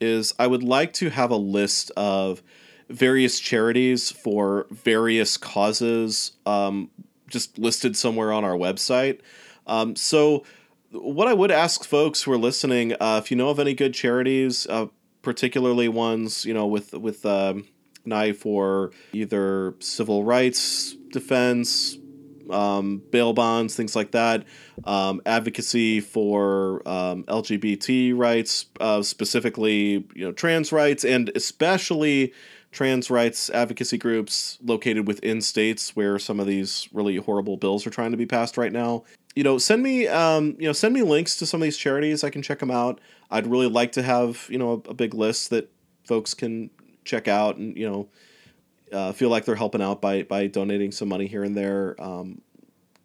is 0.00 0.34
I 0.38 0.46
would 0.46 0.62
like 0.62 0.92
to 0.94 1.08
have 1.10 1.30
a 1.30 1.36
list 1.36 1.90
of 1.96 2.42
various 2.90 3.40
charities 3.40 4.10
for 4.12 4.66
various 4.70 5.36
causes, 5.36 6.32
um, 6.44 6.90
just 7.28 7.58
listed 7.58 7.96
somewhere 7.96 8.32
on 8.32 8.44
our 8.44 8.52
website. 8.56 9.20
Um, 9.66 9.96
so 9.96 10.44
what 10.92 11.26
I 11.26 11.32
would 11.34 11.50
ask 11.50 11.84
folks 11.84 12.22
who 12.22 12.32
are 12.32 12.38
listening, 12.38 12.92
uh, 13.00 13.20
if 13.22 13.30
you 13.30 13.36
know 13.36 13.48
of 13.48 13.58
any 13.58 13.74
good 13.74 13.92
charities, 13.94 14.66
uh, 14.68 14.86
particularly 15.22 15.88
ones 15.88 16.44
you 16.44 16.54
know 16.54 16.66
with 16.66 16.92
with 16.92 17.24
an 18.06 18.34
for 18.34 18.92
either 19.12 19.74
civil 19.80 20.24
rights 20.24 20.96
defense, 21.10 21.98
um, 22.50 23.02
bail 23.10 23.32
bonds, 23.32 23.74
things 23.74 23.96
like 23.96 24.12
that, 24.12 24.44
um, 24.84 25.20
advocacy 25.26 26.00
for 26.00 26.86
um, 26.86 27.24
LGBT 27.24 28.16
rights, 28.16 28.66
uh, 28.80 29.02
specifically 29.02 30.06
you 30.14 30.24
know 30.24 30.32
trans 30.32 30.72
rights, 30.72 31.04
and 31.04 31.30
especially 31.34 32.32
trans 32.72 33.10
rights 33.10 33.48
advocacy 33.50 33.96
groups 33.96 34.58
located 34.62 35.06
within 35.06 35.40
states 35.40 35.96
where 35.96 36.18
some 36.18 36.38
of 36.38 36.46
these 36.46 36.88
really 36.92 37.16
horrible 37.16 37.56
bills 37.56 37.86
are 37.86 37.90
trying 37.90 38.10
to 38.10 38.16
be 38.16 38.26
passed 38.26 38.56
right 38.58 38.72
now. 38.72 39.04
You 39.34 39.44
know, 39.44 39.58
send 39.58 39.82
me 39.82 40.06
um, 40.08 40.56
you 40.58 40.66
know 40.66 40.72
send 40.72 40.94
me 40.94 41.02
links 41.02 41.36
to 41.38 41.46
some 41.46 41.60
of 41.60 41.64
these 41.64 41.76
charities. 41.76 42.24
I 42.24 42.30
can 42.30 42.42
check 42.42 42.58
them 42.58 42.70
out. 42.70 43.00
I'd 43.30 43.46
really 43.46 43.68
like 43.68 43.92
to 43.92 44.02
have 44.02 44.46
you 44.48 44.58
know 44.58 44.82
a, 44.86 44.90
a 44.90 44.94
big 44.94 45.14
list 45.14 45.50
that 45.50 45.70
folks 46.04 46.34
can 46.34 46.70
check 47.06 47.28
out 47.28 47.56
and 47.56 47.76
you 47.76 47.88
know 47.88 48.08
uh, 48.92 49.12
feel 49.12 49.30
like 49.30 49.44
they're 49.44 49.54
helping 49.54 49.82
out 49.82 50.00
by 50.00 50.22
by 50.22 50.46
donating 50.46 50.92
some 50.92 51.08
money 51.08 51.26
here 51.26 51.44
and 51.44 51.56
there. 51.56 51.96
Um, 51.98 52.42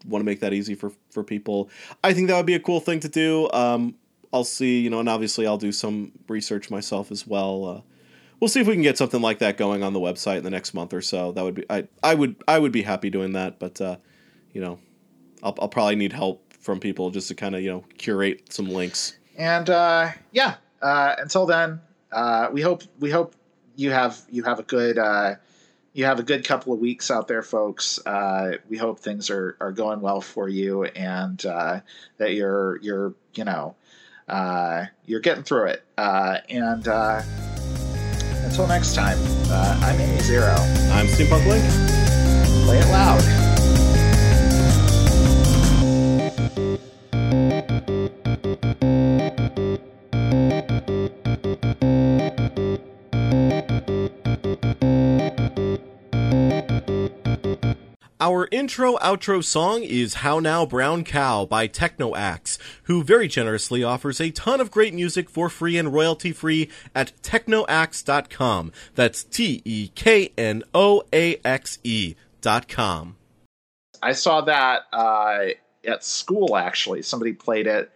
Want 0.08 0.22
to 0.22 0.26
make 0.26 0.40
that 0.40 0.52
easy 0.52 0.74
for 0.74 0.92
for 1.12 1.24
people. 1.24 1.70
I 2.04 2.14
think 2.14 2.28
that 2.30 2.36
would 2.36 2.48
be 2.48 2.56
a 2.56 2.60
cool 2.60 2.80
thing 2.80 3.00
to 3.02 3.10
do. 3.10 3.48
Um, 3.52 3.96
I'll 4.34 4.44
see, 4.44 4.80
you 4.80 4.90
know, 4.90 5.00
and 5.00 5.08
obviously 5.08 5.46
I'll 5.46 5.60
do 5.60 5.72
some 5.72 6.12
research 6.28 6.72
myself 6.72 7.12
as 7.12 7.28
well. 7.28 7.66
Uh, 7.66 7.82
we'll 8.40 8.48
see 8.48 8.60
if 8.62 8.68
we 8.68 8.74
can 8.74 8.82
get 8.82 8.98
something 8.98 9.22
like 9.22 9.40
that 9.40 9.58
going 9.58 9.84
on 9.84 9.94
the 9.94 10.00
website 10.00 10.38
in 10.38 10.44
the 10.44 10.50
next 10.50 10.74
month 10.74 10.94
or 10.94 11.02
so. 11.02 11.32
That 11.34 11.44
would 11.44 11.56
be 11.56 11.66
I 11.70 11.88
I 12.02 12.16
would 12.16 12.36
I 12.48 12.58
would 12.58 12.72
be 12.72 12.82
happy 12.82 13.12
doing 13.12 13.34
that, 13.34 13.60
but 13.60 13.80
uh, 13.80 13.98
you 14.54 14.62
know, 14.62 14.80
I'll 15.44 15.56
I'll 15.62 15.70
probably 15.70 15.96
need 15.96 16.14
help 16.14 16.52
from 16.60 16.80
people 16.80 17.12
just 17.12 17.28
to 17.28 17.36
kind 17.36 17.56
of 17.56 17.62
you 17.62 17.70
know 17.70 17.84
curate 17.98 18.52
some 18.52 18.68
links. 18.70 19.18
And 19.38 19.70
uh, 19.70 20.10
yeah, 20.32 20.56
uh, 20.82 21.16
until 21.20 21.46
then, 21.46 21.80
uh, 22.12 22.50
we 22.52 22.62
hope 22.62 22.84
we 23.00 23.12
hope 23.12 23.36
you 23.76 23.92
have 23.92 24.20
you 24.30 24.44
have 24.44 24.60
a 24.60 24.64
good 24.64 24.98
uh, 24.98 25.36
you 25.94 26.06
have 26.06 26.20
a 26.20 26.24
good 26.24 26.46
couple 26.46 26.74
of 26.74 26.80
weeks 26.80 27.12
out 27.12 27.28
there, 27.28 27.42
folks. 27.42 28.00
Uh, 28.06 28.58
we 28.70 28.78
hope 28.78 29.00
things 29.00 29.30
are, 29.30 29.58
are 29.60 29.72
going 29.72 30.02
well 30.02 30.22
for 30.22 30.48
you, 30.48 30.84
and 30.84 31.46
uh, 31.46 31.82
that 32.18 32.34
you're 32.34 32.78
you're 32.82 33.14
you 33.36 33.44
know 33.44 33.76
uh, 34.28 34.86
you're 35.06 35.20
getting 35.20 35.44
through 35.44 35.68
it. 35.68 35.84
Uh, 35.98 36.38
and 36.50 36.88
uh, 36.88 37.22
until 38.44 38.68
next 38.68 38.96
time, 38.96 39.18
uh, 39.50 39.80
I'm 39.84 40.00
Amy 40.00 40.20
Zero. 40.20 40.56
I'm 40.92 41.08
Steampunk 41.08 41.46
Link. 41.46 42.66
Play 42.66 42.80
it 42.80 42.88
loud. 42.90 43.41
Our 58.22 58.48
intro 58.52 58.98
outro 58.98 59.44
song 59.44 59.82
is 59.82 60.14
How 60.14 60.38
Now 60.38 60.64
Brown 60.64 61.04
Cow 61.04 61.44
by 61.44 61.68
Teknoaxe, 61.68 62.60
who 62.84 63.04
very 63.04 63.28
generously 63.28 63.84
offers 63.84 64.22
a 64.22 64.30
ton 64.30 64.62
of 64.62 64.70
great 64.70 64.94
music 64.94 65.28
for 65.28 65.50
free 65.50 65.76
and 65.76 65.92
royalty 65.92 66.32
free 66.32 66.70
at 66.94 67.14
teknoaxe.com. 67.24 68.74
That's 68.94 69.24
T 69.24 69.64
E 69.66 69.88
K 69.96 70.32
N 70.38 70.62
O 70.72 71.02
A 71.12 71.42
X 71.44 71.80
E 71.84 72.14
dot 72.42 72.68
com. 72.68 73.16
I 74.04 74.12
saw 74.12 74.42
that 74.42 74.82
uh, 74.94 75.46
at 75.84 76.04
school. 76.04 76.56
Actually, 76.56 77.02
somebody 77.02 77.34
played 77.34 77.66
it 77.66 77.92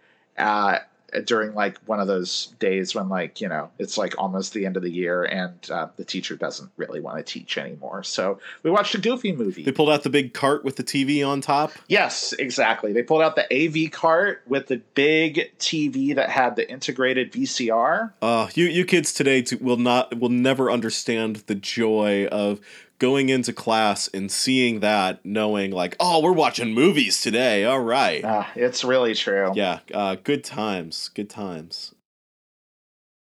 during 1.24 1.54
like 1.54 1.78
one 1.86 2.00
of 2.00 2.06
those 2.06 2.46
days 2.58 2.94
when 2.94 3.08
like 3.08 3.40
you 3.40 3.48
know 3.48 3.70
it's 3.78 3.96
like 3.96 4.14
almost 4.18 4.52
the 4.52 4.66
end 4.66 4.76
of 4.76 4.82
the 4.82 4.90
year 4.90 5.24
and 5.24 5.70
uh, 5.70 5.88
the 5.96 6.04
teacher 6.04 6.36
doesn't 6.36 6.70
really 6.76 7.00
want 7.00 7.18
to 7.18 7.22
teach 7.22 7.58
anymore. 7.58 8.02
So 8.02 8.40
we 8.62 8.70
watched 8.70 8.94
a 8.94 8.98
Goofy 8.98 9.32
movie. 9.32 9.62
They 9.62 9.72
pulled 9.72 9.90
out 9.90 10.02
the 10.02 10.10
big 10.10 10.34
cart 10.34 10.64
with 10.64 10.76
the 10.76 10.84
TV 10.84 11.26
on 11.26 11.40
top. 11.40 11.72
Yes, 11.88 12.32
exactly. 12.34 12.92
They 12.92 13.02
pulled 13.02 13.22
out 13.22 13.36
the 13.36 13.46
AV 13.52 13.90
cart 13.90 14.42
with 14.46 14.66
the 14.68 14.78
big 14.94 15.52
TV 15.58 16.14
that 16.14 16.30
had 16.30 16.56
the 16.56 16.68
integrated 16.70 17.32
VCR. 17.32 18.12
Uh, 18.22 18.48
you 18.54 18.66
you 18.66 18.84
kids 18.84 19.12
today 19.12 19.44
will 19.60 19.76
not 19.76 20.18
will 20.18 20.28
never 20.28 20.70
understand 20.70 21.36
the 21.46 21.54
joy 21.54 22.26
of 22.26 22.60
going 22.98 23.28
into 23.28 23.52
class 23.52 24.08
and 24.08 24.30
seeing 24.30 24.80
that, 24.80 25.24
knowing 25.24 25.70
like, 25.70 25.96
oh, 26.00 26.22
we're 26.22 26.32
watching 26.32 26.72
movies 26.72 27.20
today. 27.20 27.64
All 27.64 27.80
right. 27.80 28.24
Ah, 28.24 28.50
it's 28.54 28.84
really 28.84 29.14
true. 29.14 29.52
Yeah, 29.54 29.80
uh, 29.92 30.16
good 30.22 30.44
times, 30.44 31.10
good 31.14 31.30
times. 31.30 31.94